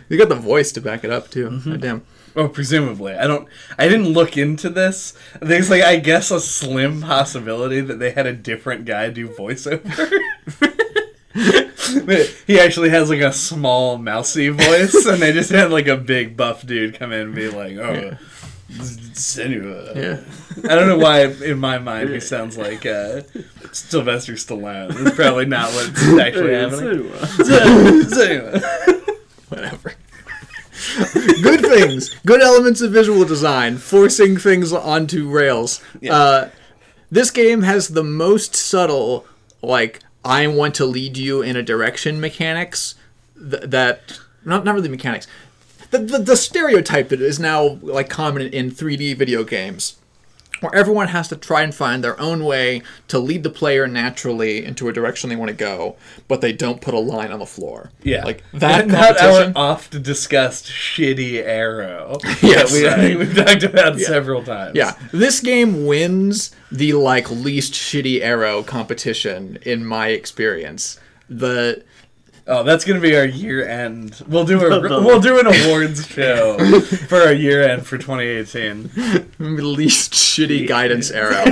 [0.10, 1.50] you got the voice to back it up too.
[1.50, 1.72] Mm-hmm.
[1.72, 2.06] God damn.
[2.36, 3.16] Oh, presumably.
[3.16, 3.48] I don't.
[3.78, 5.14] I didn't look into this.
[5.42, 10.12] There's like, I guess, a slim possibility that they had a different guy do voiceover.
[12.46, 16.38] He actually has like a small mousy voice, and they just had like a big
[16.38, 18.18] buff dude come in and be like, "Oh,
[18.70, 20.70] Senua." Yeah.
[20.70, 23.22] I don't know why in my mind he sounds like uh,
[23.72, 24.94] Sylvester Stallone.
[25.04, 27.10] That's probably not what's actually happening.
[28.10, 29.18] Senua.
[29.50, 29.94] Whatever.
[31.42, 35.82] good things, good elements of visual design, forcing things onto rails.
[36.00, 36.14] Yeah.
[36.16, 36.50] Uh,
[37.12, 39.26] this game has the most subtle,
[39.62, 42.96] like I want to lead you in a direction mechanics
[43.38, 45.28] th- that not not really mechanics.
[45.92, 49.96] The, the, the stereotype that is now like common in 3D video games,
[50.60, 54.64] where everyone has to try and find their own way to lead the player naturally
[54.66, 55.96] into a direction they want to go,
[56.28, 57.92] but they don't put a line on the floor.
[58.04, 59.54] Yeah, like that Not competition.
[59.56, 62.20] our oft discussed shitty arrow.
[62.42, 62.72] Yes.
[62.82, 64.76] that we, we've talked about several times.
[64.76, 71.00] Yeah, this game wins the like least shitty arrow competition in my experience.
[71.30, 71.84] The
[72.52, 74.24] Oh, that's gonna be our year end.
[74.28, 76.58] We'll do a we'll do an awards show
[77.08, 78.90] for our year end for 2018.
[79.38, 81.46] least shitty guidance arrow.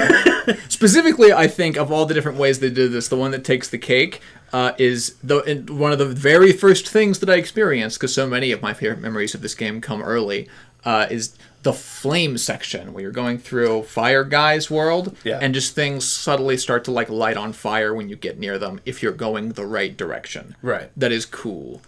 [0.70, 3.70] Specifically, I think of all the different ways they did this, the one that takes
[3.70, 4.22] the cake
[4.52, 8.28] uh, is the in- one of the very first things that I experienced because so
[8.28, 10.50] many of my favorite memories of this game come early.
[10.84, 15.40] Uh, is the flame section where you're going through Fire Guy's world, Yeah.
[15.42, 18.80] and just things subtly start to like light on fire when you get near them
[18.86, 20.56] if you're going the right direction.
[20.62, 20.90] Right.
[20.96, 21.82] That is cool.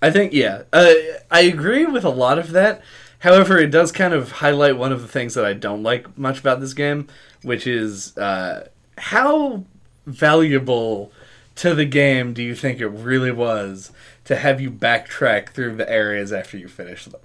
[0.00, 0.62] I think yeah.
[0.72, 0.92] Uh,
[1.30, 2.82] I agree with a lot of that.
[3.20, 6.38] However, it does kind of highlight one of the things that I don't like much
[6.40, 7.08] about this game,
[7.42, 9.64] which is uh, how
[10.06, 11.10] valuable
[11.56, 13.92] to the game do you think it really was
[14.26, 17.20] to have you backtrack through the areas after you finish them?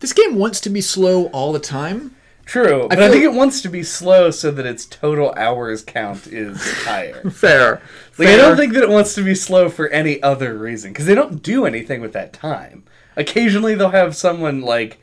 [0.00, 2.14] This game wants to be slow all the time.
[2.44, 6.28] True, but I, think it wants to be slow so that its total hours count
[6.28, 7.28] is higher.
[7.28, 7.82] Fair.
[8.18, 11.06] Like I don't think that it wants to be slow for any other reason because
[11.06, 12.84] they don't do anything with that time.
[13.16, 15.00] Occasionally they'll have someone like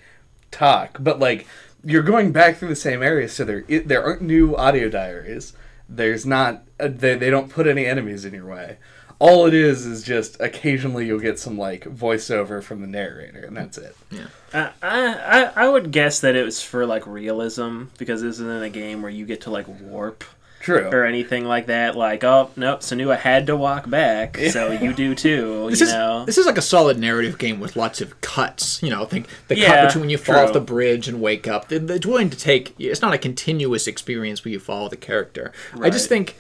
[0.52, 1.46] talk, but like
[1.84, 5.52] you're going back through the same areas, so there it, there aren't new audio diaries.
[5.89, 8.78] There's not uh, they they don't put any enemies in your way.
[9.24, 13.55] All it is is just occasionally you'll get some like voiceover from the narrator, and
[13.55, 13.95] that's it.
[14.11, 14.28] Yeah.
[14.53, 18.69] I, I I would guess that it was for like realism because this isn't a
[18.69, 20.26] game where you get to like warp
[20.59, 20.89] True.
[20.91, 21.95] or anything like that.
[21.95, 25.67] Like, oh nope, Senua had to walk back, so you do too.
[25.69, 28.84] This you is know, this is like a solid narrative game with lots of cuts.
[28.84, 30.43] You know, think the Yeah, cut between when you fall true.
[30.45, 31.69] off the bridge and wake up.
[31.69, 32.76] They're, they're willing to take.
[32.78, 35.53] It's not a continuous experience where you follow the character.
[35.82, 36.36] I just think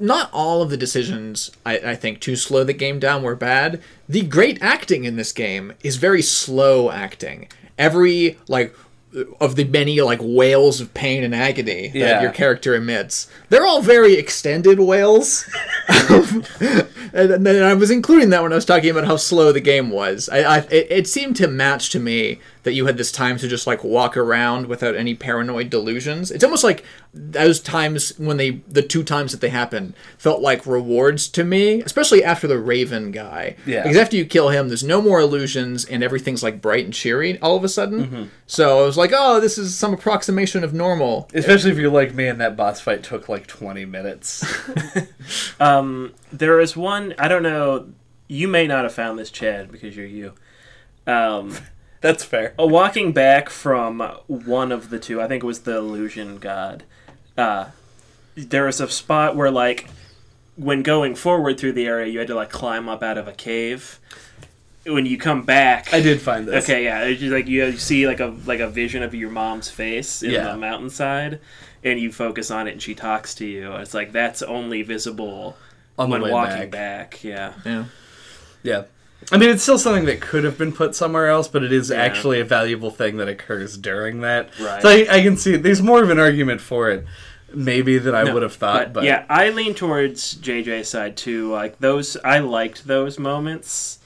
[0.00, 3.80] not all of the decisions I, I think to slow the game down were bad.
[4.08, 7.48] The great acting in this game is very slow acting.
[7.78, 8.74] Every like
[9.40, 12.22] of the many like wails of pain and agony that Yeah.
[12.22, 15.44] your character emits, they're all very extended wails.
[17.12, 19.90] and then I was including that when I was talking about how slow the game
[19.90, 20.28] was.
[20.28, 23.48] I, I it, it seemed to match to me that you had this time to
[23.48, 26.30] just like walk around without any paranoid delusions.
[26.30, 30.64] It's almost like those times when they the two times that they happened felt like
[30.64, 33.56] rewards to me, especially after the Raven guy.
[33.66, 33.82] Yeah.
[33.82, 37.38] Because after you kill him, there's no more illusions and everything's like bright and cheery
[37.40, 38.06] all of a sudden.
[38.06, 38.24] Mm-hmm.
[38.46, 41.28] So I was like, oh, this is some approximation of normal.
[41.34, 44.44] Especially if you're like me and that boss fight took like 20 minutes.
[45.60, 47.14] um, there is one.
[47.18, 47.88] I don't know.
[48.28, 50.34] You may not have found this, Chad, because you're you.
[51.08, 51.56] Um,
[52.00, 52.54] That's fair.
[52.58, 56.84] Walking back from one of the two, I think it was the illusion god.
[57.40, 57.70] Uh,
[58.36, 59.88] there was a spot where, like,
[60.56, 63.32] when going forward through the area, you had to like climb up out of a
[63.32, 63.98] cave.
[64.86, 66.64] When you come back, I did find this.
[66.64, 69.70] Okay, yeah, it's just like you see like a like a vision of your mom's
[69.70, 70.52] face in Yeah.
[70.52, 71.40] the mountainside,
[71.84, 73.72] and you focus on it, and she talks to you.
[73.76, 75.56] It's like that's only visible
[75.98, 77.22] On the when way walking back.
[77.24, 77.84] Yeah, Yeah.
[78.62, 78.82] Yeah.
[79.30, 81.90] I mean, it's still something that could have been put somewhere else, but it is
[81.90, 84.48] actually a valuable thing that occurs during that.
[84.58, 84.80] Right.
[84.80, 87.04] So I, I can see there's more of an argument for it,
[87.54, 88.92] maybe than I No, would have thought.
[88.92, 91.50] But, yeah, I lean towards JJ's side too.
[91.50, 93.98] Like those, I liked those moments.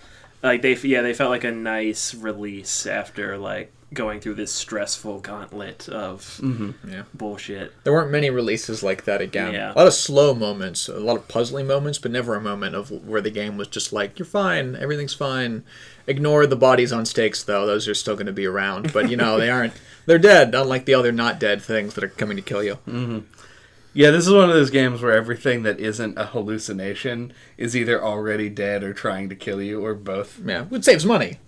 [0.43, 5.21] Like they, yeah, they felt like a nice release after like going through this stressful
[5.21, 6.91] gauntlet of mm-hmm.
[6.91, 7.03] Yeah.
[7.13, 7.73] bullshit.
[7.85, 9.53] There weren't many releases like that again.
[9.53, 9.73] Yeah.
[9.73, 12.91] A lot of slow moments, a lot of puzzling moments, but never a moment of
[12.91, 15.65] where the game was just like, "You're fine, everything's fine."
[16.07, 18.93] Ignore the bodies on stakes, though; those are still going to be around.
[18.93, 19.75] But you know, they aren't.
[20.07, 22.79] They're dead, unlike the other not dead things that are coming to kill you.
[22.87, 23.21] Mm-hmm.
[23.95, 28.03] yeah, this is one of those games where everything that isn't a hallucination is either
[28.03, 30.41] already dead or trying to kill you, or both.
[30.45, 31.39] Yeah, it saves money.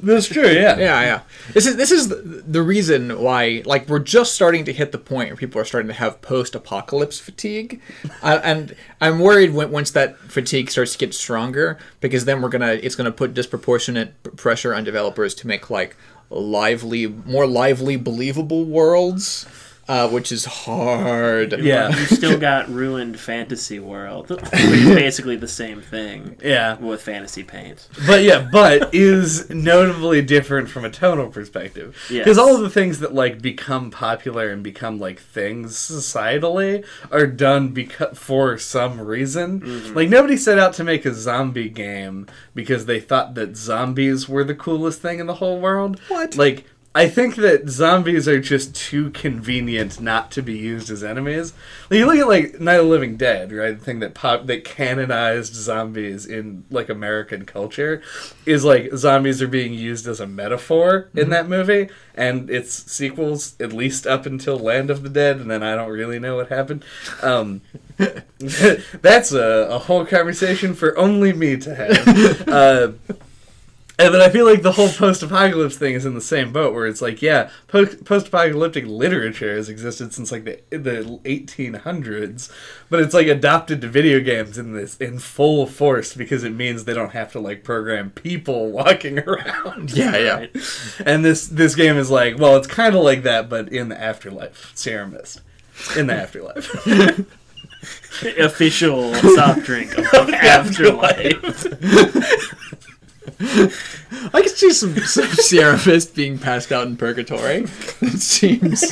[0.00, 0.48] That's true.
[0.48, 0.76] Yeah.
[0.78, 1.20] Yeah, yeah.
[1.54, 5.30] This is this is the, reason why like we're just starting to hit the point
[5.30, 7.80] where people are starting to have post-apocalypse fatigue,
[8.22, 12.48] I, and I'm worried when, once that fatigue starts to get stronger because then we're
[12.48, 15.96] gonna it's gonna put disproportionate pressure on developers to make like
[16.30, 19.46] lively, more lively, believable worlds,
[19.88, 21.52] uh, which is hard.
[21.60, 21.88] Yeah.
[21.88, 26.76] you still got ruined fantasy world, which is basically the same thing Yeah.
[26.78, 27.88] with fantasy paint.
[28.06, 31.96] but yeah, but is notably different from a tonal perspective.
[32.10, 32.24] Yes.
[32.24, 37.26] Because all of the things that like become popular and become like things societally are
[37.26, 39.60] done beca- for some reason.
[39.60, 39.94] Mm-hmm.
[39.94, 44.44] Like nobody set out to make a zombie game because they thought that zombies were
[44.44, 46.00] the coolest thing in the whole world.
[46.08, 46.36] What?
[46.36, 46.64] Like
[46.98, 51.52] I think that zombies are just too convenient not to be used as enemies.
[51.88, 53.78] Like, you look at like Night of the Living Dead, right?
[53.78, 58.02] The thing that pop that canonized zombies in like American culture
[58.46, 63.54] is like zombies are being used as a metaphor in that movie, and its sequels,
[63.60, 66.48] at least up until Land of the Dead, and then I don't really know what
[66.48, 66.84] happened.
[67.22, 67.60] Um,
[68.38, 72.48] that's a, a whole conversation for only me to have.
[72.58, 72.92] Uh,
[74.00, 76.86] and then I feel like the whole post-apocalypse thing is in the same boat, where
[76.86, 82.48] it's like, yeah, po- post-apocalyptic literature has existed since like the the 1800s,
[82.90, 86.84] but it's like adopted to video games in this in full force because it means
[86.84, 89.90] they don't have to like program people walking around.
[89.90, 90.34] Yeah, yeah.
[90.36, 90.56] Right?
[91.04, 94.00] And this this game is like, well, it's kind of like that, but in the
[94.00, 95.40] afterlife, Sierra Mist,
[95.96, 96.70] in the afterlife.
[98.38, 101.64] Official soft drink of afterlife.
[104.32, 107.66] I can see some, some Sierra Mist being passed out in purgatory.
[108.00, 108.84] It seems.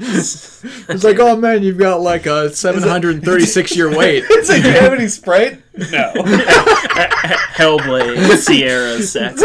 [0.00, 4.24] It's like, oh man, you've got like a 736 year wait.
[4.28, 5.60] it's like, do you have any Sprite?
[5.76, 6.12] No.
[7.56, 9.42] Hellblade Sierra sex.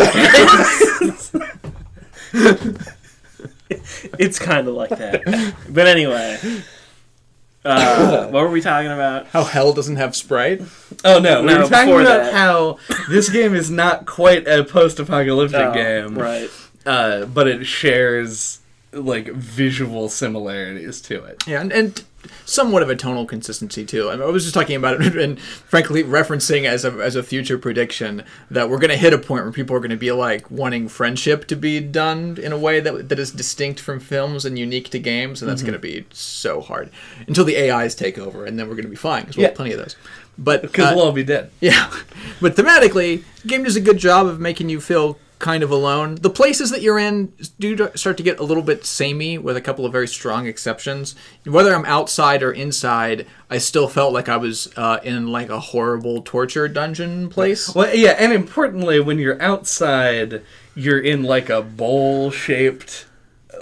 [4.19, 5.55] it's kind of like that.
[5.69, 6.39] But anyway,
[7.65, 9.27] uh, what were we talking about?
[9.27, 10.61] How hell doesn't have Sprite?
[11.05, 12.33] Oh no, we No, were talking about that.
[12.33, 12.77] how
[13.09, 16.49] this game is not quite a post-apocalyptic Oh, game, right?
[16.85, 18.59] uh, but it shares
[18.93, 21.43] like visual similarities to it.
[21.47, 22.03] Yeah, and, and
[22.45, 24.09] somewhat of a tonal consistency too.
[24.09, 27.23] I, mean, I was just talking about it, and frankly, referencing as a as a
[27.23, 30.11] future prediction that we're going to hit a point where people are going to be
[30.11, 34.45] like wanting friendship to be done in a way that that is distinct from films
[34.45, 36.89] and unique to games, and that's going to be so hard
[37.27, 39.55] until the AIs take over, and then we're going to be fine because we'll have
[39.55, 39.95] plenty of those.
[40.37, 41.51] But Because uh, we'll all be dead.
[41.59, 41.93] yeah,
[42.41, 46.15] but thematically, the game does a good job of making you feel kind of alone.
[46.15, 49.61] The places that you're in do start to get a little bit samey, with a
[49.61, 51.15] couple of very strong exceptions.
[51.45, 55.59] Whether I'm outside or inside, I still felt like I was uh, in like a
[55.59, 57.75] horrible torture dungeon place.
[57.75, 60.41] Well, yeah, and importantly, when you're outside,
[60.75, 63.05] you're in like a bowl-shaped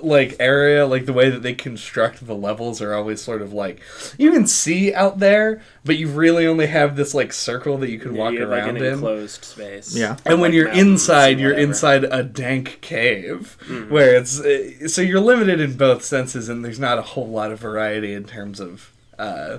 [0.04, 0.86] like area.
[0.86, 3.82] Like the way that they construct the levels are always sort of like
[4.18, 8.00] you can see out there, but you really only have this like circle that you
[8.00, 8.94] can walk you have like around an in.
[8.94, 9.96] enclosed space.
[9.96, 10.18] Yeah.
[10.26, 13.58] and when Like you're inside you're inside a dank cave
[13.90, 17.52] where it's uh, so you're limited in both senses and there's not a whole lot
[17.52, 19.58] of variety in terms of uh,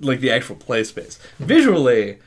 [0.00, 2.18] like the actual play space visually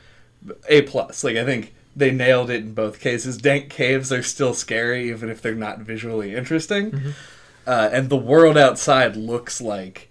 [0.68, 4.54] a plus like i think they nailed it in both cases dank caves are still
[4.54, 7.14] scary even if they're not visually interesting
[7.68, 10.10] uh, and the world outside looks like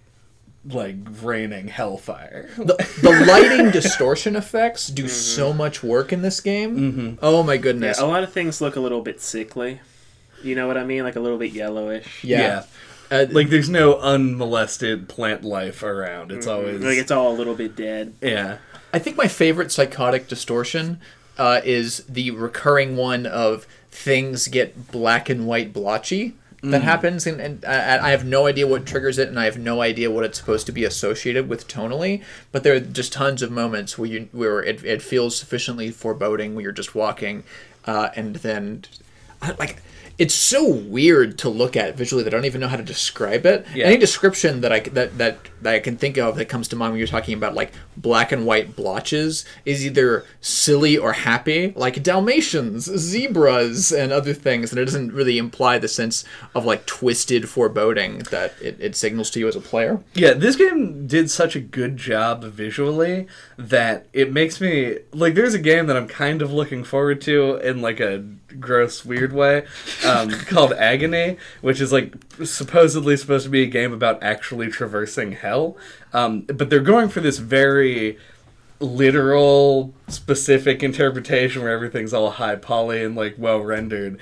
[0.69, 7.19] like raining hellfire The, the lighting distortion effects do so much work in this game.
[7.21, 7.99] Oh my Yeah, goodness!
[7.99, 9.81] a lot of things look a little bit sickly.
[10.41, 11.03] You know what I mean?
[11.03, 12.23] Like a little bit yellowish.
[12.23, 12.63] Yeah.
[13.11, 16.31] Uh, Like there's no unmolested plant life around.
[16.31, 18.13] It's always Like it's all a little bit dead.
[18.21, 18.59] yeah.
[18.93, 21.01] I think my favorite psychotic distortion
[21.37, 26.35] uh, is the recurring one of things get black and white blotchy.
[26.65, 29.57] That happens, and, and I, I have no idea what triggers it, and I have
[29.57, 32.23] no idea what it's supposed to be associated with tonally.
[32.53, 36.55] But there are just tons of moments where you where it, it feels sufficiently foreboding
[36.55, 37.43] when you're just walking,
[37.83, 38.85] uh, and then
[39.59, 39.81] like
[40.17, 43.45] it's so weird to look at visually that I don't even know how to describe
[43.45, 43.65] it.
[43.73, 43.85] Yeah.
[43.85, 46.91] Any description that I that, that that I can think of that comes to mind
[46.91, 52.03] when you're talking about like black and white blotches is either silly or happy, like
[52.03, 57.49] Dalmatians, zebras, and other things, and it doesn't really imply the sense of like twisted
[57.49, 59.99] foreboding that it, it signals to you as a player.
[60.13, 65.33] Yeah, this game did such a good job visually that it makes me like.
[65.33, 68.23] There's a game that I'm kind of looking forward to in like a
[68.59, 69.65] gross, weird way,
[70.05, 75.33] um, called Agony, which is like supposedly supposed to be a game about actually traversing
[75.33, 75.77] hell.
[76.13, 78.17] Um, but they're going for this very
[78.79, 84.19] literal specific interpretation where everything's all high poly and like well rendered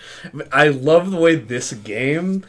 [0.51, 2.45] i love the way this game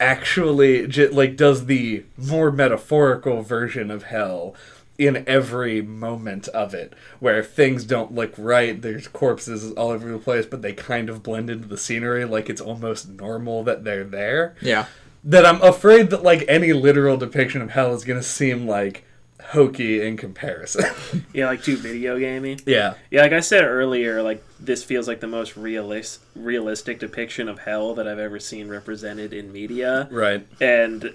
[0.00, 4.54] actually j- like does the more metaphorical version of hell
[4.98, 10.18] in every moment of it where things don't look right there's corpses all over the
[10.18, 14.04] place but they kind of blend into the scenery like it's almost normal that they're
[14.04, 14.54] there.
[14.62, 14.86] Yeah.
[15.24, 19.04] that i'm afraid that like any literal depiction of hell is going to seem like
[19.50, 20.84] hokey in comparison.
[21.32, 22.56] Yeah, like too video gamey.
[22.66, 22.94] yeah.
[23.10, 27.60] Yeah, like I said earlier, like this feels like the most realist, realistic depiction of
[27.60, 30.46] hell that I've ever seen represented in media, right.
[30.60, 31.14] And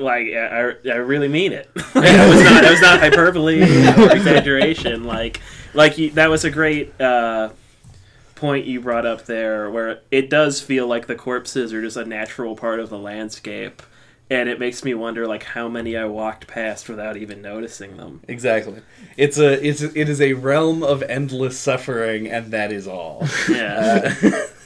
[0.00, 1.70] like I, I really mean it.
[1.94, 5.04] That was not that was not hyperbole or exaggeration.
[5.04, 5.40] Like
[5.74, 7.50] like you, that was a great uh,
[8.34, 12.04] point you brought up there, where it does feel like the corpses are just a
[12.04, 13.82] natural part of the landscape.
[14.30, 18.20] And it makes me wonder, like, how many I walked past without even noticing them.
[18.28, 18.82] exactly
[19.16, 24.14] it's a it's it is a realm of endless suffering and that is all Yeah.
[24.22, 24.40] Uh,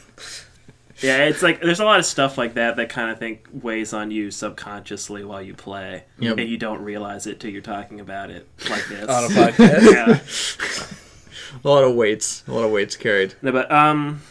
[1.02, 3.92] Yeah, it's like there's a lot of stuff like that that kind of think weighs
[3.92, 6.38] on you subconsciously while you play, Yep.
[6.38, 9.08] and you don't realize it till you're talking about it like this.
[9.08, 12.44] on a podcast yeah, A lot of weights.
[12.46, 13.34] A lot of weights carried.
[13.42, 14.22] no, but um,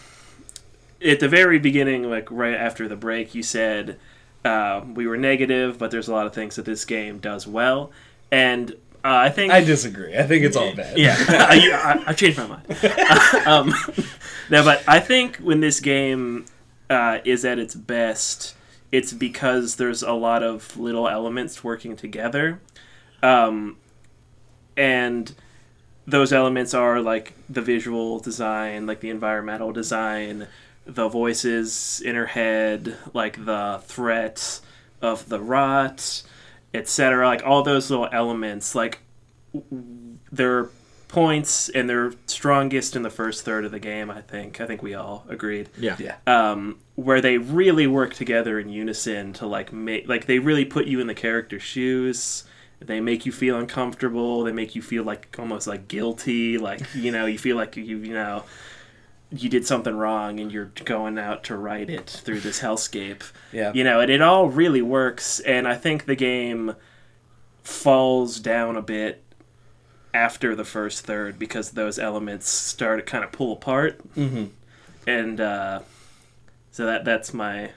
[1.05, 3.99] at the very beginning, like right after the break, you said
[4.45, 7.91] uh, we were negative, but there's a lot of things that this game does well,
[8.31, 8.71] and
[9.03, 10.15] uh, I think I disagree.
[10.17, 10.97] I think it's all bad.
[10.97, 12.65] Yeah, I, I, I changed my mind.
[13.47, 13.73] um,
[14.49, 16.45] no, but I think when this game
[16.91, 18.53] uh, is at its best,
[18.91, 22.59] it's because there's a lot of little elements working together,
[23.23, 23.77] um,
[24.75, 25.33] and
[26.05, 30.47] those elements are like the visual design, like the environmental design,
[30.85, 34.59] the voices in her head, like the threat
[35.01, 36.23] of the rot,
[36.73, 37.25] etc.
[37.25, 38.99] Like all those little elements, like
[40.29, 40.69] their
[41.11, 44.09] points and they're strongest in the first third of the game.
[44.09, 44.61] I think.
[44.61, 45.69] I think we all agreed.
[45.77, 45.95] Yeah.
[45.99, 46.15] Yeah.
[46.25, 50.87] Um, where they really work together in unison to like make like they really put
[50.87, 52.45] you in the character's shoes.
[52.79, 54.43] They make you feel uncomfortable.
[54.43, 56.57] They make you feel like almost like guilty.
[56.57, 58.43] Like you know, you feel like you you know
[59.31, 63.23] you did something wrong and you're going out to right it through this hellscape.
[63.53, 63.71] Yeah.
[63.73, 65.39] You know, and it all really works.
[65.39, 66.75] And I think the game
[67.63, 69.23] falls down a bit
[70.13, 73.99] after the first third because those elements start to kind of pull apart.
[74.15, 74.49] Mhm.
[75.07, 75.79] And uh,
[76.71, 77.71] so that that's my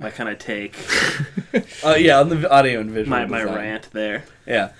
[0.00, 0.74] my kind of take,
[1.84, 3.10] Uh, yeah, on the audio and visual.
[3.16, 4.24] my, my rant there.
[4.46, 4.70] Yeah.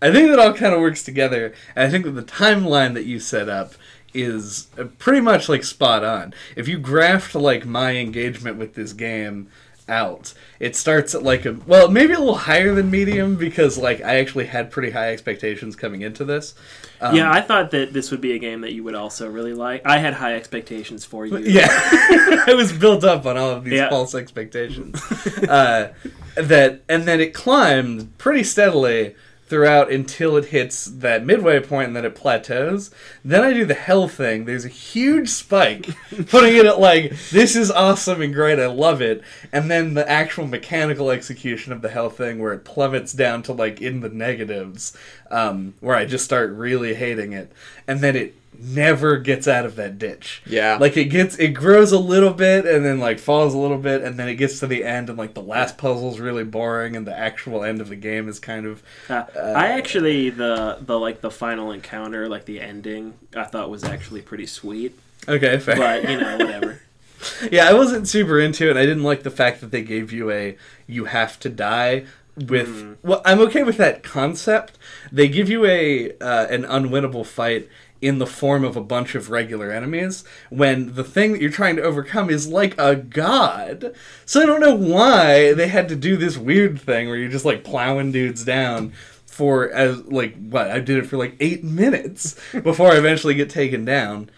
[0.00, 3.04] I think that all kind of works together, and I think that the timeline that
[3.04, 3.74] you set up
[4.14, 6.34] is uh, pretty much like spot on.
[6.56, 9.48] If you graphed like my engagement with this game
[9.88, 14.00] out, it starts at like a well, maybe a little higher than medium because like
[14.02, 16.54] I actually had pretty high expectations coming into this.
[17.00, 19.54] Um, yeah, I thought that this would be a game that you would also really
[19.54, 19.82] like.
[19.84, 21.38] I had high expectations for you.
[21.38, 23.90] Yeah, I was built up on all of these Yeah.
[23.90, 25.00] false expectations.
[25.48, 25.92] uh,
[26.36, 29.14] that and then it climbed pretty steadily
[29.52, 32.90] throughout until it hits that midway point and then it plateaus.
[33.22, 34.46] Then I do the hell thing.
[34.46, 35.90] There's a huge spike,
[36.28, 38.58] putting it at like this is awesome and great.
[38.58, 39.22] I love it.
[39.52, 43.52] And then the actual mechanical execution of the hell thing where it plummets down to
[43.52, 44.96] like in the negatives,
[45.30, 47.52] um, where I just start really hating it.
[47.86, 50.42] And then it never gets out of that ditch.
[50.46, 50.78] Yeah.
[50.80, 54.02] Like it gets it grows a little bit and then like falls a little bit
[54.02, 57.06] and then it gets to the end and like the last puzzle's really boring and
[57.06, 61.20] the actual end of the game is kind of Uh, I actually the the like
[61.20, 64.98] the final encounter, like the ending, I thought was actually pretty sweet.
[65.28, 65.76] okay, fair.
[65.76, 66.80] But you know, whatever.
[67.50, 68.76] yeah, I wasn't super into it.
[68.76, 70.56] I didn't like the fact that they gave you a
[70.86, 72.06] you have to die
[72.36, 72.98] with.
[73.02, 74.78] Well, I'm okay with that concept.
[75.10, 77.68] They give you a uh, an unwinnable fight
[78.02, 81.76] in the form of a bunch of regular enemies when the thing that you're trying
[81.76, 83.94] to overcome is like a god.
[84.26, 87.44] So I don't know why they had to do this weird thing where you're just
[87.44, 88.92] like plowing dudes down
[89.24, 93.48] for as like what I did it for like eight minutes before I eventually get
[93.48, 94.28] taken down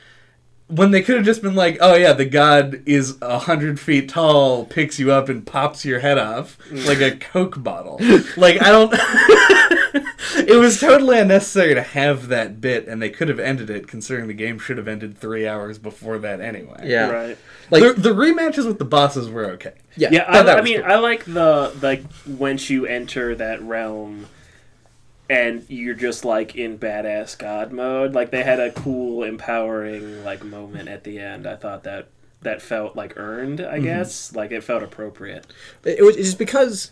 [0.68, 4.08] when they could have just been like, "Oh yeah, the god is a hundred feet
[4.08, 6.86] tall, picks you up and pops your head off mm.
[6.86, 7.98] like a Coke bottle."
[8.36, 8.92] like I don't.
[10.36, 14.26] it was totally unnecessary to have that bit, and they could have ended it, considering
[14.28, 16.80] the game should have ended three hours before that anyway.
[16.84, 17.10] Yeah.
[17.10, 17.38] Right.
[17.70, 19.74] Like the, the rematches with the bosses were okay.
[19.96, 20.08] yeah.
[20.12, 20.90] Yeah, Thought that I, I mean, cool.
[20.92, 24.26] I like the like once you enter that realm,
[25.30, 28.12] and you're just like in badass god mode.
[28.14, 31.46] Like they had a cool, empowering like moment at the end.
[31.46, 32.08] I thought that
[32.42, 33.60] that felt like earned.
[33.60, 33.84] I Mm-hmm.
[33.84, 35.46] guess like it felt appropriate.
[35.84, 36.90] It was just because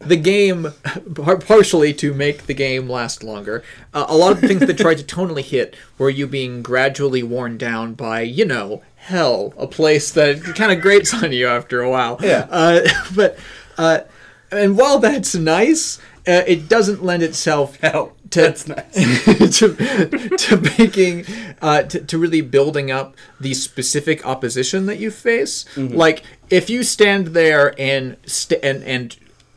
[0.00, 0.68] the game,
[1.14, 3.62] partially to make the game last longer,
[3.94, 7.22] uh, a lot of the things that tried to tonally hit were you being gradually
[7.22, 11.80] worn down by, you know, hell, a place that kind of grates on you after
[11.80, 12.18] a while.
[12.20, 12.46] Yeah.
[12.50, 13.38] Uh, but,
[13.78, 14.00] uh,
[14.50, 15.98] and while that's nice,
[16.28, 18.92] uh, it doesn't lend itself Hell, to, that's nice.
[19.58, 19.74] to,
[20.36, 21.24] to making
[21.62, 26.82] uh, to, to really building up the specific opposition that you face like if you
[26.82, 29.16] stand there and st- and and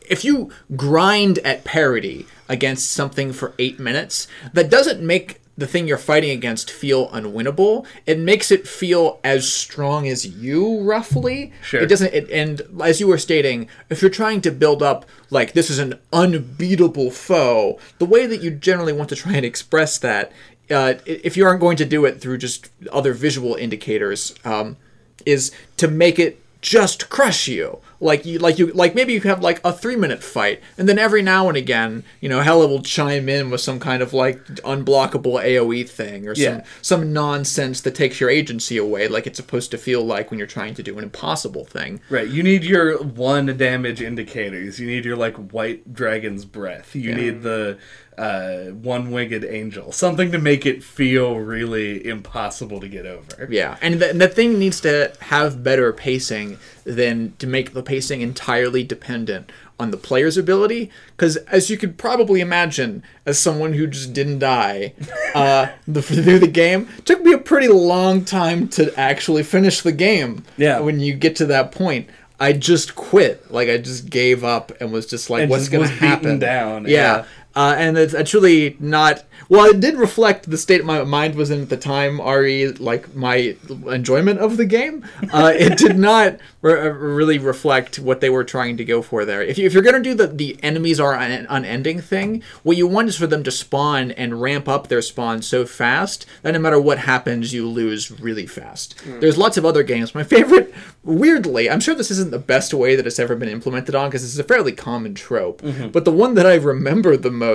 [0.10, 5.88] if you grind at parity against something for eight minutes that doesn't make the thing
[5.88, 11.82] you're fighting against feel unwinnable it makes it feel as strong as you roughly Sure.
[11.82, 15.52] it doesn't it, and as you were stating if you're trying to build up like
[15.54, 19.98] this is an unbeatable foe the way that you generally want to try and express
[19.98, 20.32] that
[20.72, 24.78] uh, if you aren't going to do it through just other visual indicators um,
[25.26, 29.42] is to make it just crush you like you like you like maybe you have
[29.42, 32.82] like a three minute fight and then every now and again you know Hela will
[32.82, 36.64] chime in with some kind of like unblockable aoe thing or some Yeah.
[36.82, 40.48] some nonsense that takes your agency away like it's supposed to feel like when you're
[40.48, 44.80] trying to do an impossible thing Right, you need your one damage indicators.
[44.80, 46.96] You need your like white dragon's breath.
[46.96, 47.78] You need the
[48.20, 53.48] uh, one winged angel, something to make it feel really impossible to get over.
[53.50, 58.20] Yeah, and the, the thing needs to have better pacing than to make the pacing
[58.20, 60.92] entirely dependent on the player's ability.
[61.16, 64.94] Because as you could probably imagine, as someone who just didn't die
[65.34, 69.80] uh, the, through the game, it took me a pretty long time to actually finish
[69.82, 70.44] the game.
[70.58, 70.80] Yeah.
[70.80, 72.10] when you get to that point.
[72.42, 73.52] I just quit.
[73.52, 76.90] Like I just gave up and was just like, And "What's gonna happen?" down, Yeah,
[77.18, 77.26] yeah.
[77.56, 79.24] Uh, and it's actually not.
[79.50, 82.22] Well, it did reflect the state my mind was in at the time.
[82.22, 83.56] Re like my
[83.88, 85.06] enjoyment of the game.
[85.34, 89.42] Uh, it did not re- really reflect what they were trying to go for there.
[89.42, 92.86] If, you, if you're gonna do the the enemies are un- unending thing, what you
[92.88, 96.60] want is for them to spawn and ramp up their spawn so fast that no
[96.60, 98.96] matter what happens, you lose really fast.
[99.20, 100.14] There's lots of other games.
[100.14, 100.74] My favorite,
[101.04, 104.24] weirdly, I'm sure this isn't the best way that it's ever been implemented on because
[104.24, 105.62] it's a fairly common trope.
[105.92, 107.49] But the one that I remember the most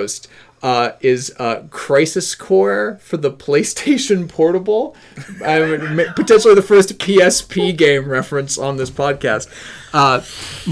[0.65, 4.95] uh, is uh, Crisis Core for the PlayStation Portable.
[5.15, 9.47] Potentially the first PSP game reference on this podcast.
[9.93, 10.23] Uh,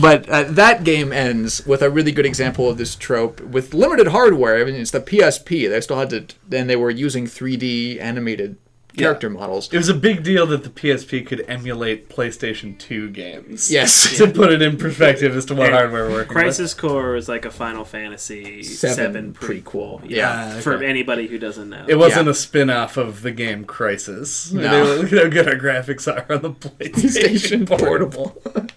[0.01, 4.07] but uh, that game ends with a really good example of this trope with limited
[4.07, 4.59] hardware.
[4.59, 5.69] I mean, it's the PSP.
[5.69, 8.57] They still had to, and they were using 3D animated
[8.97, 9.69] character models.
[9.71, 13.71] It was a big deal that the PSP could emulate PlayStation 2 games.
[13.71, 14.17] Yes.
[14.17, 17.27] to put it in perspective as to what And hardware we're working Crisis Core is
[17.27, 20.01] like a Final Fantasy Seven Seven, prequel.
[20.01, 20.09] prequel.
[20.09, 21.85] Yeah, Yeah, for anybody who doesn't know.
[21.87, 22.31] It wasn't Yeah.
[22.31, 24.51] a spin off of the game Crisis.
[24.51, 24.61] No.
[24.61, 28.41] They were, look at how good our graphics are on the PlayStation, PlayStation Portable.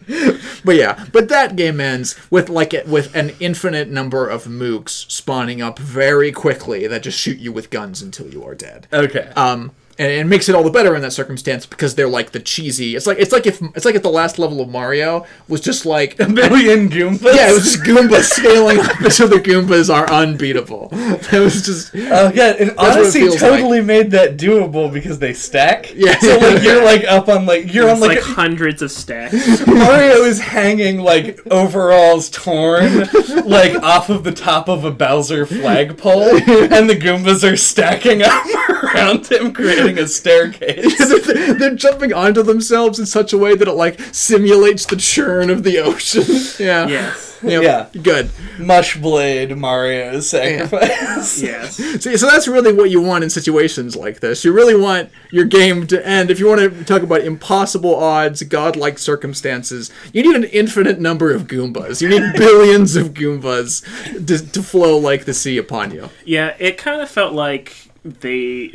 [0.65, 5.09] But yeah, but that game ends with like it with an infinite number of mooks
[5.11, 8.89] spawning up very quickly that just shoot you with guns until you are dead.
[8.93, 9.31] Okay.
[9.37, 12.41] Um, and it makes it all the better in that circumstance because they're like the
[12.41, 12.97] cheesy.
[12.97, 15.87] It's like it's like if it's like if the last level of Mario was just
[15.87, 17.35] like a million Goombas?
[17.35, 20.91] yeah, it was just Goombas scaling up until the Goombas are unbeatable.
[21.37, 25.19] It was just Oh yeah, it what it honestly feels totally made that doable because
[25.19, 25.93] they stack.
[25.97, 26.19] Yeah.
[26.19, 29.67] So like you're like up on like you're on It's like, like hundreds of stacks.
[29.67, 33.09] Mario is hanging like overalls torn
[33.47, 38.45] like off of the top of a Bowser flagpole, and the Goombas are stacking up
[38.71, 39.53] around him,
[39.87, 41.27] creating a staircase.
[41.27, 45.51] they're, they're jumping onto themselves in such a way that it like simulates the churn
[45.51, 46.25] of the ocean.
[46.65, 46.87] yeah.
[46.87, 47.39] yes.
[47.43, 47.63] Yep.
[47.63, 48.03] Yeah.
[48.03, 48.27] Good.
[48.57, 51.41] Mushblade Mario's sacrifice.
[51.41, 51.77] Yes.
[52.03, 54.45] See, so that's really what you want in situations like this.
[54.45, 56.31] You really want your game to end.
[56.31, 61.33] If you want to talk about impossible odds, godlike circumstances, you need an infinite number
[61.33, 62.01] of Goombas.
[62.01, 63.85] You need billions of Goombas
[64.27, 66.09] to, to flow like the sea upon you.
[66.25, 68.75] Yeah, it kind of felt like they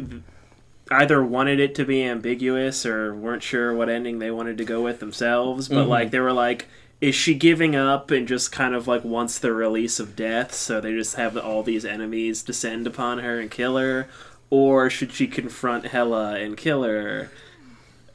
[0.91, 4.81] either wanted it to be ambiguous or weren't sure what ending they wanted to go
[4.81, 5.89] with themselves, but mm-hmm.
[5.89, 6.67] like they were like
[6.99, 10.79] is she giving up and just kind of like wants the release of death so
[10.79, 14.07] they just have all these enemies descend upon her and kill her
[14.51, 17.31] or should she confront Hela and kill her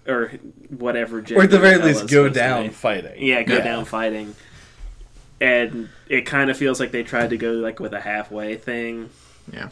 [0.06, 0.32] or
[0.68, 3.20] whatever Or at the very least, go down fighting.
[3.24, 4.36] Yeah, go down fighting.
[5.40, 9.10] And it kind of feels like they tried to go like with a halfway thing.
[9.52, 9.70] Yeah.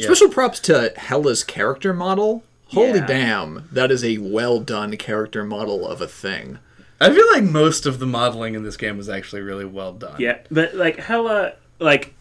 [0.00, 0.06] Yeah.
[0.06, 2.42] Special props to Hela's character model.
[2.68, 3.06] Holy Yeah.
[3.06, 6.58] damn, that is a well done character model of a thing.
[7.00, 10.16] I feel like most of the modeling in this game was actually really well done.
[10.20, 12.14] Yeah, but like Hella like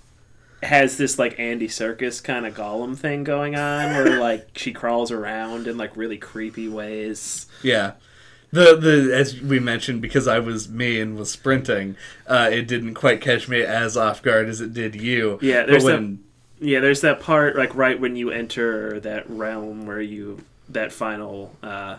[0.64, 5.12] has this like Andy Serkis kind of Gollum thing going on where like she crawls
[5.12, 7.46] around in like really creepy ways.
[7.62, 7.94] Yeah.
[8.52, 11.96] The the as we mentioned because I was me and was sprinting,
[12.26, 15.38] uh, it didn't quite catch me as off guard as it did you.
[15.42, 16.24] Yeah, but there's when
[16.60, 21.56] Yeah, there's that part like right when you enter that realm where you that final
[21.64, 21.98] uh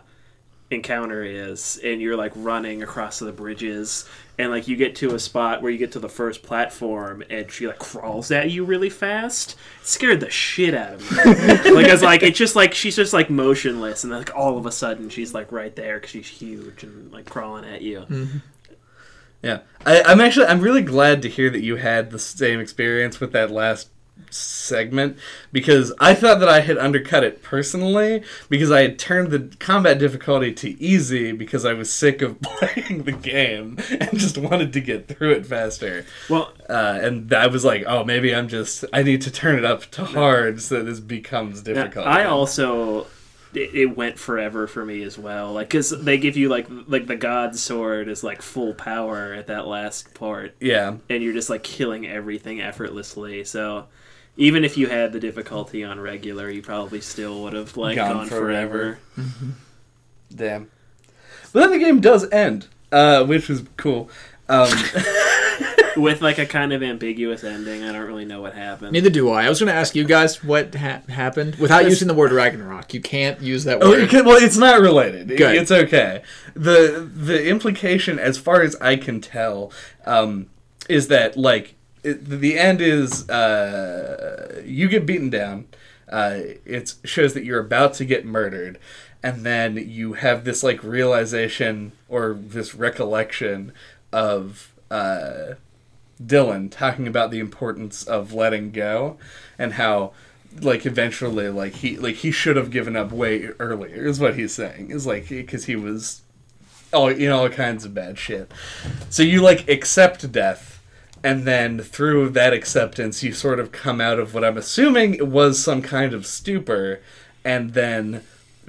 [0.70, 4.08] encounter is and you're like running across the bridges
[4.38, 7.50] and like you get to a spot where you get to the first platform and
[7.50, 9.56] she like crawls at you really fast.
[9.80, 11.16] It scared the shit out of me.
[11.72, 14.64] Like it's like it's just like she's just like motionless and then like all of
[14.66, 18.06] a sudden she's like right there because she's huge and like crawling at you.
[19.42, 23.18] Yeah, I, I'm actually I'm really glad to hear that you had the same experience
[23.20, 23.88] with that last
[24.30, 25.16] segment
[25.52, 29.98] because I thought that I had undercut it personally because I had turned the combat
[29.98, 34.80] difficulty to easy because I was sick of playing the game and just wanted to
[34.80, 36.04] get through it faster.
[36.28, 39.64] well Uh, and I was like, oh, maybe I'm just I need to turn it
[39.64, 42.06] up to hard so this becomes difficult.
[42.06, 43.06] I also
[43.54, 45.52] it, it went forever for me as well.
[45.52, 49.48] Like because they give you like like the god sword is like full power at
[49.48, 50.96] that last part, yeah.
[51.08, 53.44] and you're just like killing everything effortlessly.
[53.44, 53.86] So
[54.40, 58.16] even if you had the difficulty on regular, you probably still would have like Gone
[58.16, 58.98] gone, forever.
[59.14, 59.28] forever.
[60.34, 60.70] Damn.
[61.52, 64.08] But then the game does end, uh, which was cool.
[64.48, 64.68] Um,
[65.96, 67.82] with like a kind of ambiguous ending.
[67.82, 68.92] I don't really know what happened.
[68.92, 69.44] Neither do I.
[69.44, 72.94] I was going to ask you guys what ha- happened without using the word Ragnarok.
[72.94, 74.04] You can't use that Oh, word.
[74.04, 75.28] okay, well, it's not related.
[75.28, 75.56] Good.
[75.56, 76.22] It's okay.
[76.54, 79.72] the The implication, as far as I can tell,
[80.06, 80.46] um,
[80.88, 85.66] is that like it, the end is uh, you get beaten down.
[86.08, 88.78] Uh, it shows that you're about to get murdered,
[89.22, 93.72] and then you have this like realization or this recollection
[94.12, 95.54] of uh,
[96.24, 99.18] Dillion talking about the importance of letting go
[99.58, 100.12] and how
[100.60, 104.54] like eventually like he like he should have given up way earlier is what he's
[104.54, 104.90] saying.
[104.90, 106.22] Is like because he was
[106.92, 108.50] all you know all kinds of bad shit.
[109.10, 110.69] So you like accept death
[111.22, 115.62] and then through that acceptance you sort of come out of what i'm assuming was
[115.62, 117.00] some kind of stupor
[117.44, 118.22] and then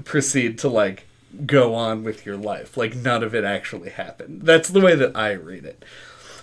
[0.04, 1.06] proceed to like
[1.46, 5.16] go on with your life like none of it actually happened that's the way that
[5.16, 5.84] i read it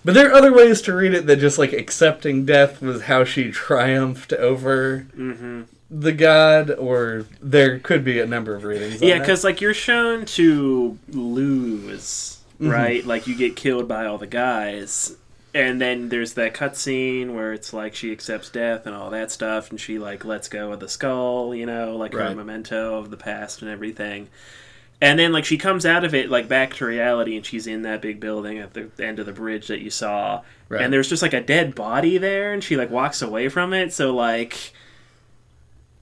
[0.05, 3.25] but there are other ways to read it that just like accepting death was how
[3.25, 9.01] she triumphed over hmm the god, or there could be a number of readings.
[9.01, 12.69] Yeah, because like you're shown to lose, Mm-hmm.
[12.71, 13.07] right?
[13.07, 15.17] Like you get killed by all the guys,
[15.55, 19.71] and then there's that cutscene where it's like she accepts death and all that stuff,
[19.71, 23.17] and she like lets go of the skull, you know, like her memento of the
[23.17, 24.29] past and everything.
[25.01, 27.83] And then like she comes out of it like back to reality, and she's in
[27.83, 30.83] that big building at the end of the bridge that you saw, Right.
[30.83, 33.93] and there's just like a dead body there, and she like walks away from it.
[33.93, 34.73] So like.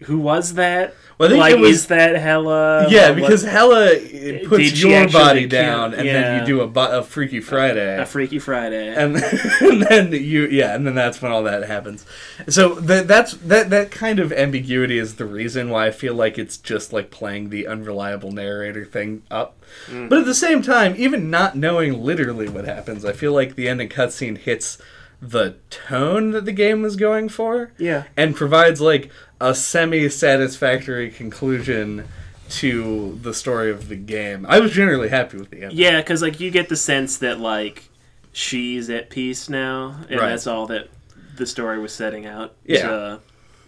[0.05, 0.95] Who was that?
[1.19, 2.87] Well, I think like, it was- is that Hela?
[2.91, 6.61] yeah, What- because Hela it Did puts your body kill- down, and then you do
[6.61, 8.89] a, a Freaky Friday, a Freaky Friday.
[8.95, 9.17] and,
[9.61, 12.05] and then you yeah, and then that's when all that happens.
[12.49, 16.37] So that that's that that kind of ambiguity is the reason why I feel like
[16.37, 19.57] it's just like playing the unreliable narrator thing up.
[19.87, 20.11] Mm.
[20.11, 23.69] But at the same time, even not knowing literally what happens, I feel like the
[23.71, 24.77] ending cutscene hits
[25.21, 27.73] the tone that the game was going for.
[27.79, 28.05] yeah.
[28.17, 29.11] and provides like
[29.41, 32.07] a semi-satisfactory conclusion
[32.49, 34.47] to the story of the game.
[34.49, 35.73] I was generally happy with the end.
[35.73, 37.89] Yeah, because like you get the sense that like
[38.33, 40.29] she's at peace now, and Right.
[40.31, 40.89] that's all that
[41.37, 42.83] the story was setting out Yeah.
[42.89, 43.21] to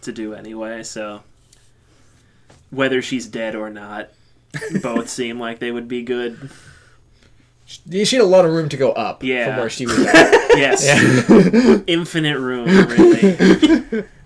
[0.02, 0.82] to do anyway.
[0.84, 1.22] So
[2.70, 4.10] whether she's dead or not,
[4.82, 6.50] both seem like they would be good.
[7.68, 9.46] She had a lot of room to go up Yeah.
[9.48, 10.32] from where she was at.
[10.56, 10.84] Yes.
[11.86, 14.04] Infinite room, really.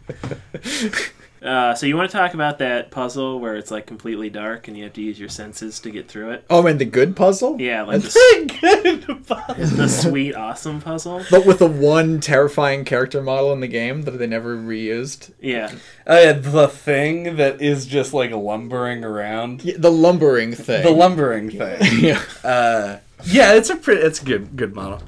[1.42, 4.76] Uh, so you want to talk about that puzzle where it's like completely dark and
[4.76, 6.44] you have to use your senses to get through it?
[6.48, 7.60] oh, and the good puzzle?
[7.60, 11.24] Yeah, like That's the, the sweet, awesome puzzle.
[11.32, 15.32] But with the one terrifying character model in the game that they never reused.
[15.40, 15.72] Yeah,
[16.06, 19.64] Oh yeah, the thing that is just like lumbering around.
[19.64, 20.84] Yeah, the lumbering thing.
[20.84, 21.80] The lumbering thing.
[22.04, 22.22] yeah.
[22.44, 25.02] Uh, yeah, it's a pretty, it's a good, good model.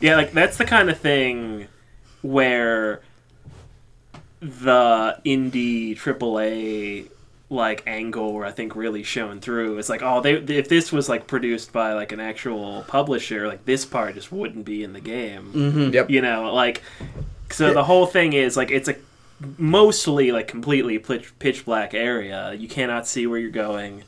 [0.00, 1.68] yeah, like that's the kind of thing
[2.22, 3.00] where
[4.40, 7.08] the indie AAA
[7.50, 11.08] like angle where I think really shown through is like, oh, they if this was
[11.08, 15.00] like produced by like an actual publisher, like this part just wouldn't be in the
[15.00, 15.52] game.
[15.52, 15.94] Mm-hmm.
[15.94, 16.10] Yep.
[16.10, 16.82] you know like
[17.50, 18.96] so the whole thing is like it's a
[19.56, 24.02] mostly like completely pitch, pitch black area you cannot see where you're going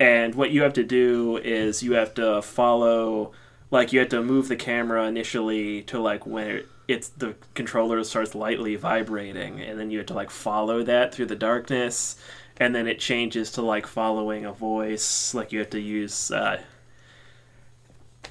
[0.00, 3.32] and what you have to do is you have to follow
[3.70, 8.34] like you have to move the camera initially to like when it's the controller starts
[8.34, 9.60] lightly vibrating.
[9.60, 12.16] And then you have to like follow that through the darkness.
[12.58, 15.34] And then it changes to like following a voice.
[15.34, 16.60] Like you have to use uh,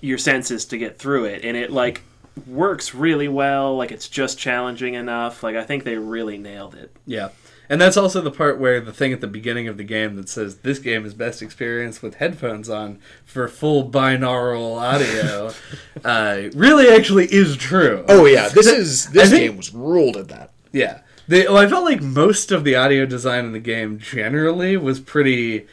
[0.02, 1.44] your senses to get through it.
[1.44, 2.04] And it like
[2.48, 3.76] works really well.
[3.76, 5.44] Like it's just challenging enough.
[5.44, 6.96] Like i think they really nailed it.
[7.06, 7.30] Yeah.
[7.74, 10.30] And that's also the part where the thing at the beginning of the game that
[10.30, 15.52] says this game is best experienced with headphones on for full binaural audio
[16.06, 18.06] uh, really actually is true.
[18.08, 20.52] Oh yeah, this is this think- game was ruled at that.
[20.72, 21.00] Yeah.
[21.28, 25.00] They, well, I felt like most of the audio design in the game generally was
[25.00, 25.66] pretty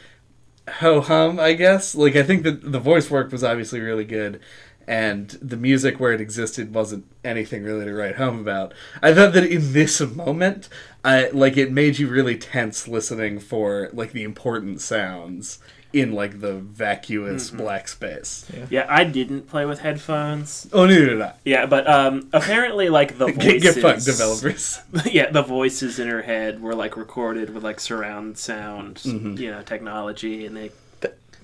[0.79, 1.93] ho hum, I guess.
[1.93, 4.39] Like, I think that the voice work was obviously really good,
[4.87, 8.73] and the music where it existed wasn't anything really to write home about.
[9.01, 10.69] I thought that in this moment,
[11.03, 15.57] I, like, it made you really tense listening for, like, the important sounds
[15.93, 18.45] in, like, the vacuous black space.
[18.69, 21.33] yeah i didn't play with headphones Oh, neither did I.
[21.43, 24.79] yeah but um apparently like the voices Get, get fucked, developers.
[25.11, 29.33] yeah the voices in her head were like recorded with like surround sound Mm-hmm.
[29.37, 30.71] you know technology and they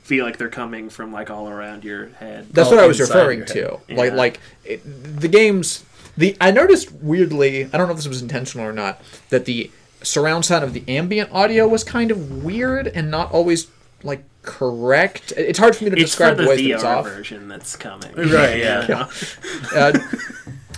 [0.03, 3.01] feel like they're coming from like all around your head That's all what I was
[3.01, 3.61] referring to.
[3.89, 3.97] head.
[3.97, 4.15] Like Yeah.
[4.15, 5.83] like it, the games.
[6.17, 7.65] The I noticed weirdly.
[7.65, 9.01] I don't know if this was intentional or not.
[9.29, 9.69] That the
[10.03, 13.67] surround sound of the ambient audio was kind of weird and not always
[14.03, 15.33] like correct.
[15.37, 17.05] It's hard for me to it's describe the the ways that it's VR off.
[17.05, 18.85] version that's coming Right, yeah.
[18.87, 19.07] Yeah.
[19.75, 19.99] uh,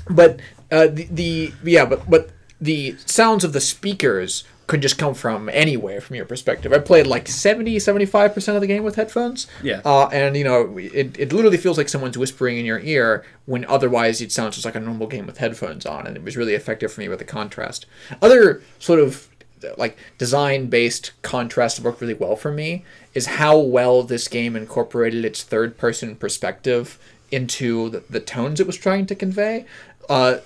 [0.09, 0.39] but
[0.71, 2.29] uh, the, the yeah, but but
[2.61, 6.71] the sounds of the speakers could just come from anywhere from your perspective.
[6.71, 9.47] I played like 70, 75% of the game with headphones.
[9.63, 9.81] Yeah.
[9.83, 13.65] Uh, and, you know, it, it literally feels like someone's whispering in your ear when
[13.65, 16.05] otherwise it sounds just like a normal game with headphones on.
[16.05, 17.87] And it was really effective for me with the contrast.
[18.21, 19.27] Other sort of
[19.75, 22.85] like design based contrast that worked really well for me
[23.15, 26.99] is how well this game incorporated its third person perspective
[27.31, 29.65] into the, the tones it was trying to convey.
[30.07, 30.37] Uh,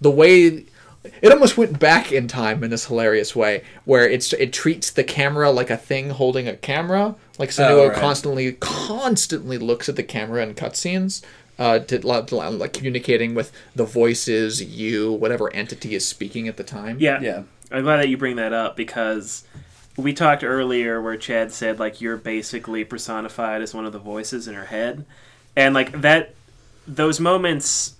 [0.00, 0.64] the way
[1.04, 5.04] it almost went back in time in this hilarious way, where it's it treats the
[5.04, 7.14] camera like a thing holding a camera.
[7.38, 7.96] Like Senua Oh, right.
[7.96, 11.22] constantly, constantly looks at the camera in cutscenes,
[11.58, 16.56] uh, to, to, to like communicating with the voices, you, whatever entity is speaking at
[16.56, 16.98] the time.
[17.00, 17.20] Yeah.
[17.20, 17.42] Yeah.
[17.70, 19.44] I'm glad that you bring that up because
[19.96, 24.46] we talked earlier where Chad said like you're basically personified as one of the voices
[24.46, 25.04] in her head.
[25.56, 26.34] And like that
[26.86, 27.94] those moments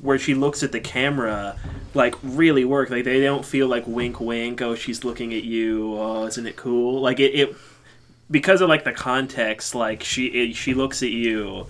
[0.00, 1.56] where she looks at the camera
[1.94, 2.90] like really work.
[2.90, 6.56] Like they don't feel like wink wink, oh she's looking at you, oh isn't it
[6.56, 7.00] cool?
[7.00, 7.56] Like it, it
[8.30, 11.66] because of like the context, like she it, she looks at you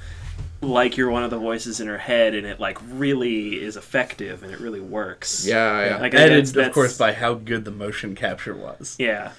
[0.62, 4.42] like you're one of the voices in her head and it like really is effective
[4.42, 5.46] and it really works.
[5.46, 5.96] Yeah, yeah.
[5.98, 8.96] Like, Added, that's- of course, by how good the motion capture was.
[8.98, 9.32] Yeah.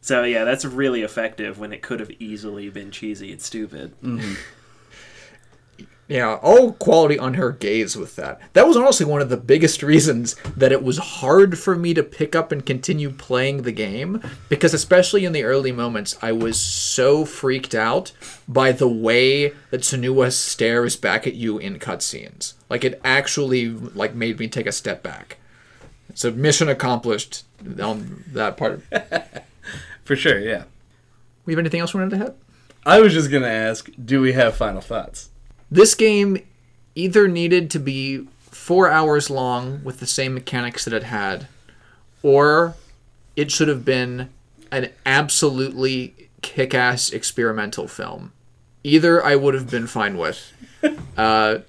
[0.00, 3.94] So yeah, that's really effective when it could have easily been cheesy and stupid.
[4.02, 4.34] Mm-hmm.
[6.08, 8.40] Yeah, all quality on her gaze with that.
[8.52, 12.02] That was honestly one of the biggest reasons that it was hard for me to
[12.04, 16.60] pick up and continue playing the game because especially in the early moments I was
[16.60, 18.12] so freaked out
[18.46, 22.54] by the way that Senua stares back at you in cutscenes.
[22.70, 25.38] Like it actually like made me take a step back.
[26.14, 27.44] So mission accomplished
[27.82, 28.82] on that part.
[30.04, 30.64] For sure, yeah.
[31.44, 32.36] We have anything else we wanted to hit?
[32.84, 35.30] I was just gonna ask, do we have final thoughts?
[35.70, 36.38] This game
[36.94, 41.46] either needed to be four hours long with the same mechanics that it had,
[42.22, 42.74] or
[43.36, 44.30] it should have been
[44.70, 48.32] an absolutely kick ass experimental film.
[48.82, 50.52] Either I would have been fine with.
[51.16, 51.60] Uh,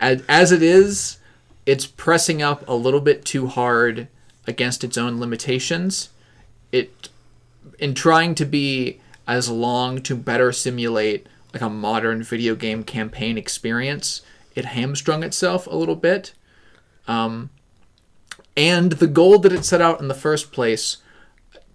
[0.00, 1.18] as, as it is,
[1.66, 4.06] it's pressing up a little bit too hard
[4.46, 6.08] against its own limitations.
[6.70, 7.08] It
[7.78, 13.36] in trying to be as long to better simulate like a modern video game campaign
[13.36, 14.22] experience,
[14.54, 16.32] it hamstrung itself a little bit.
[17.06, 17.50] Um,
[18.56, 20.98] and the goal that it set out in the first place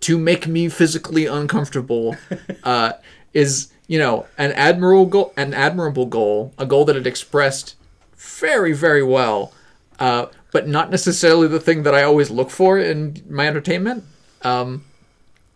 [0.02, 2.16] to make me physically uncomfortable
[2.64, 2.94] uh,
[3.34, 7.76] is you know an admirable goal, an admirable goal, a goal that it expressed
[8.16, 9.54] very very well,
[10.00, 14.04] uh, but not necessarily the thing that I always look for in my entertainment.
[14.44, 14.86] Um,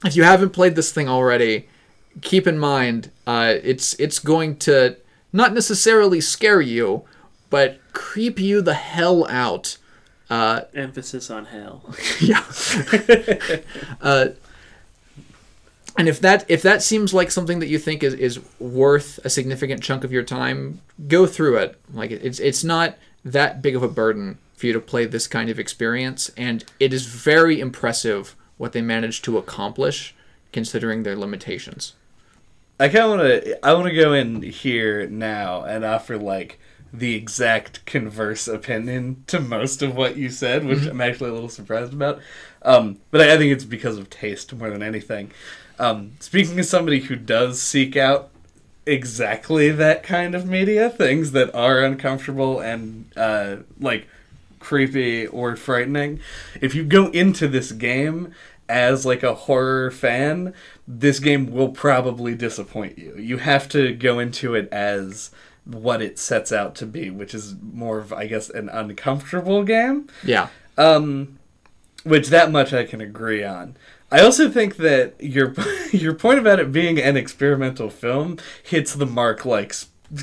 [0.04, 1.68] if you haven't played this thing already,
[2.22, 4.98] keep in mind uh, it's it's going to
[5.32, 7.04] not necessarily scare you,
[7.50, 9.78] but creep you the hell out.
[10.30, 11.84] Uh, Emphasis on hell.
[12.20, 12.44] yeah.
[14.02, 14.30] uh,
[15.98, 19.30] and if that if that seems like something that you think is, is worth a
[19.30, 21.80] significant chunk of your time, go through it.
[21.94, 25.50] Like it's it's not that big of a burden for you to play this kind
[25.50, 30.16] of experience, and it is very impressive what they managed to accomplish
[30.52, 31.94] considering their limitations.
[32.82, 33.66] I kind of want to.
[33.66, 36.60] I want to go in here now and offer like
[36.92, 41.48] the exact converse opinion to most of what you said, which I'm actually a little
[41.48, 42.20] surprised about.
[42.64, 45.30] Um, but I, I think it's because of taste more than anything.
[45.78, 48.32] Um, speaking as somebody who does seek out
[48.88, 54.08] exactly that kind of media, things that are uncomfortable and uh, like
[54.60, 56.20] creepy or frightening,
[56.62, 58.34] if you go into this game
[58.72, 60.54] as like a horror fan,
[60.88, 63.16] this game will probably disappoint you.
[63.18, 65.30] You have to go into it as
[65.66, 70.08] what it sets out to be, which is more of I guess an uncomfortable game.
[70.24, 70.48] Yeah.
[70.78, 71.38] Um
[72.04, 73.76] which that much I can agree on.
[74.10, 75.54] I also think that your
[75.92, 79.76] your point about it being an experimental film hits the mark like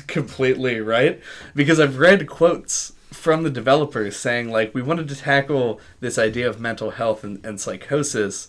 [0.07, 1.21] completely right
[1.55, 6.47] because I've read quotes from the developers saying like we wanted to tackle this idea
[6.49, 8.47] of mental health and, and psychosis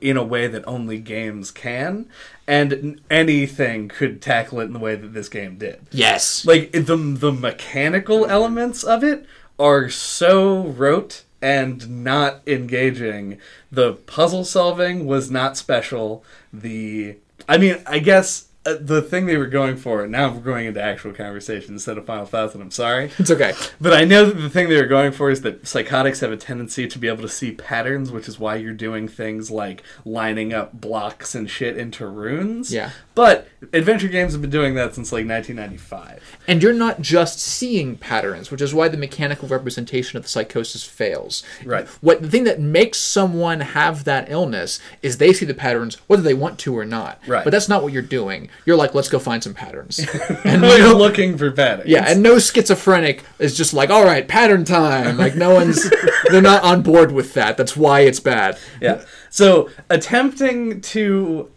[0.00, 2.06] in a way that only games can
[2.46, 6.44] and anything could tackle it in the way that this game did Yes.
[6.46, 9.26] like the the mechanical elements of it
[9.58, 13.38] are so rote and not engaging.
[13.70, 16.24] The puzzle solving was not special.
[16.52, 17.16] The
[17.48, 20.06] I mean, I guess Uh, the thing they were going for.
[20.06, 23.10] Now we're going into actual conversation instead of final thoughts, and I'm sorry.
[23.18, 23.52] It's okay.
[23.80, 26.36] But I know that the thing they were going for is that psychotics have a
[26.36, 30.54] tendency to be able to see patterns, which is why you're doing things like lining
[30.54, 32.72] up blocks and shit into runes.
[32.72, 32.90] Yeah.
[33.14, 36.38] But adventure games have been doing that since like 1995.
[36.48, 40.82] And you're not just seeing patterns, which is why the mechanical representation of the psychosis
[40.82, 41.44] fails.
[41.64, 41.86] Right.
[42.00, 46.22] What the thing that makes someone have that illness is they see the patterns whether
[46.22, 47.20] they want to or not.
[47.26, 47.44] Right.
[47.44, 48.48] But that's not what you're doing.
[48.66, 50.00] You're like, let's go find some patterns.
[50.44, 51.88] and We're no, looking for patterns.
[51.88, 55.18] yeah, and no schizophrenic is just like, all right, pattern time.
[55.18, 55.88] Like no one's
[56.30, 57.56] they're not on board with that.
[57.56, 58.58] That's why it's bad.
[58.80, 59.04] yeah.
[59.30, 61.50] So attempting to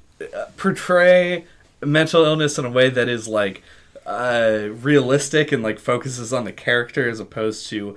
[0.55, 1.45] portray
[1.81, 3.61] mental illness in a way that is like
[4.05, 7.95] uh, realistic and like focuses on the character as opposed to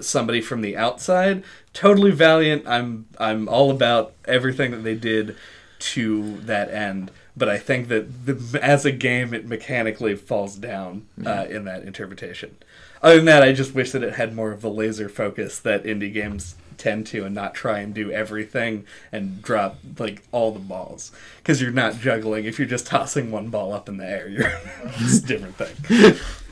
[0.00, 1.42] somebody from the outside.
[1.72, 2.66] Totally valiant.
[2.66, 5.36] I'm I'm all about everything that they did
[5.78, 7.10] to that end.
[7.36, 11.84] But I think that the, as a game, it mechanically falls down uh, in that
[11.84, 12.56] interpretation.
[13.00, 15.84] Other than that, I just wish that it had more of the laser focus that
[15.84, 20.58] indie games tend to, and not try and do everything and drop like all the
[20.58, 21.12] balls.
[21.38, 22.44] Because you're not juggling.
[22.44, 24.52] If you're just tossing one ball up in the air, you're
[24.84, 26.16] it's a different thing.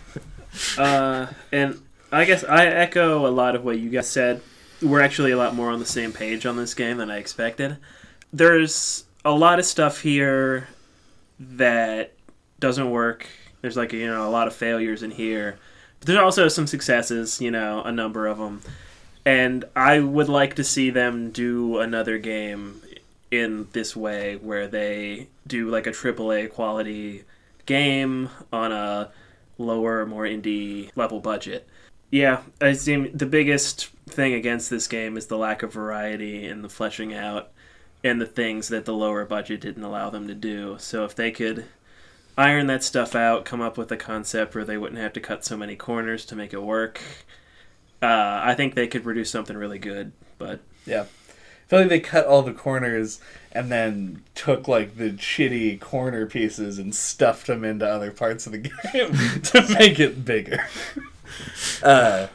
[0.78, 4.40] Uh, and I guess I echo a lot of what you guys said.
[4.80, 7.76] We're actually a lot more on the same page on this game than I expected.
[8.32, 10.68] There's a lot of stuff here
[11.38, 12.14] that
[12.58, 13.26] doesn't work.
[13.60, 15.58] There's like you know a lot of failures in here.
[16.00, 18.62] But there's also some successes, you know, a number of them.
[19.26, 22.80] And I would like to see them do another game
[23.32, 27.24] in this way where they do like a AAA quality
[27.66, 29.10] game on a
[29.58, 31.66] lower, more indie level budget.
[32.10, 36.62] Yeah, I seem the biggest thing against this game is the lack of variety and
[36.62, 37.50] the fleshing out
[38.04, 40.76] and the things that the lower budget didn't allow them to do.
[40.78, 41.64] So if they could
[42.38, 45.44] iron that stuff out, come up with a concept where they wouldn't have to cut
[45.44, 47.00] so many corners to make it work,
[48.02, 50.12] uh, I think they could produce something really good.
[50.38, 51.02] But Yeah.
[51.02, 53.20] I feel like they cut all the corners
[53.50, 58.52] and then took like the shitty corner pieces and stuffed them into other parts of
[58.52, 58.58] the
[58.92, 59.12] game
[59.42, 60.64] to make it bigger.
[61.82, 62.28] Uh,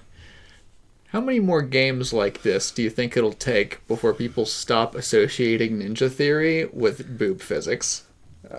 [1.07, 5.79] How many more games like this do you think it'll take before people stop associating
[5.79, 8.03] Ninja Theory with boob physics?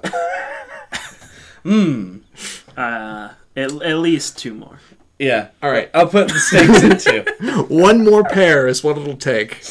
[2.76, 4.78] uh, at, at least two more.
[5.22, 5.48] Yeah.
[5.62, 5.88] All right.
[5.94, 7.64] I'll put the stakes in two.
[7.74, 9.62] One more pair is what it'll take.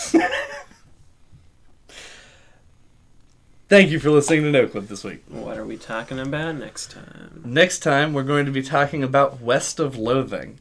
[3.67, 5.23] Thank you for listening to No Clip this week.
[5.27, 7.41] What are we talking about next time?
[7.45, 10.59] Next time, we're going to be talking about West of Loathing.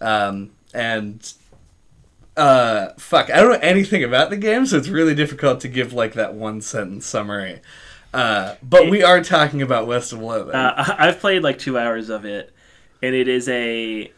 [0.00, 1.32] Um, and,
[2.36, 5.92] uh, fuck, I don't know anything about the game, so it's really difficult to give,
[5.92, 7.60] like, that one sentence summary.
[8.12, 10.54] Uh, but we are talking about West of Loathing.
[10.54, 12.52] Uh, I've played like two hours of it,
[13.02, 14.10] and it is a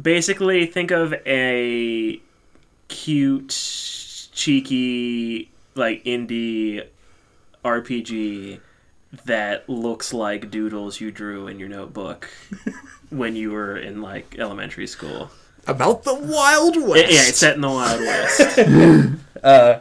[0.00, 2.20] basically think of a
[2.88, 3.48] cute,
[4.32, 6.86] cheeky, like indie
[7.64, 8.60] RPG
[9.24, 12.30] that looks like doodles you drew in your notebook
[13.10, 15.30] when you were in like elementary school.
[15.66, 17.12] About the Wild Yeah, West.
[17.12, 19.20] yeah, it's set in the Wild West.
[19.42, 19.78] Uh,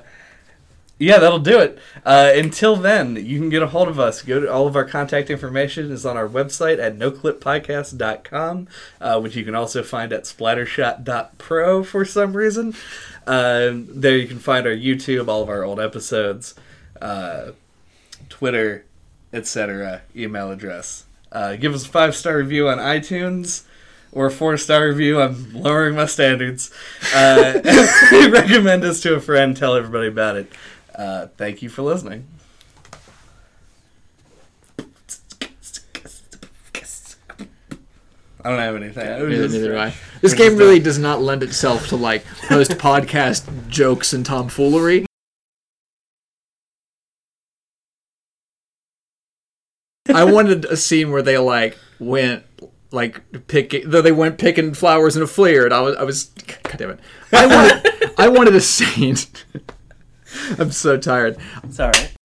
[0.99, 1.79] yeah, that'll do it.
[2.05, 4.21] Uh, until then, you can get a hold of us.
[4.21, 8.67] Go to all of our contact information is on our website at noclippodcast.com,
[8.99, 12.75] uh, which you can also find at splattershot.pro for some reason.
[13.25, 16.53] Uh, there you can find our YouTube, all of our old episodes,
[17.01, 17.51] uh,
[18.27, 18.83] Twitter,
[19.31, 20.01] etc.
[20.13, 21.05] Email address.
[21.31, 23.63] Uh, give us a five star review on iTunes
[24.11, 25.21] or a four star review.
[25.21, 26.71] I'm lowering my standards.
[27.13, 27.59] Uh,
[28.31, 29.55] recommend us to a friend.
[29.55, 30.51] Tell everybody about it.
[30.95, 32.25] Uh, thank you for listening.
[38.43, 39.05] I don't have anything.
[39.05, 39.93] Neither, just- neither do I.
[40.21, 45.05] This game really does not lend itself to like post podcast jokes and tomfoolery.
[50.13, 52.43] I wanted a scene where they like went
[52.91, 56.23] like picking though they went picking flowers in a flare and I was I was
[56.63, 56.99] god damn it.
[57.31, 59.17] I wanted I wanted a scene.
[60.57, 61.37] I'm so tired.
[61.79, 62.18] Alright.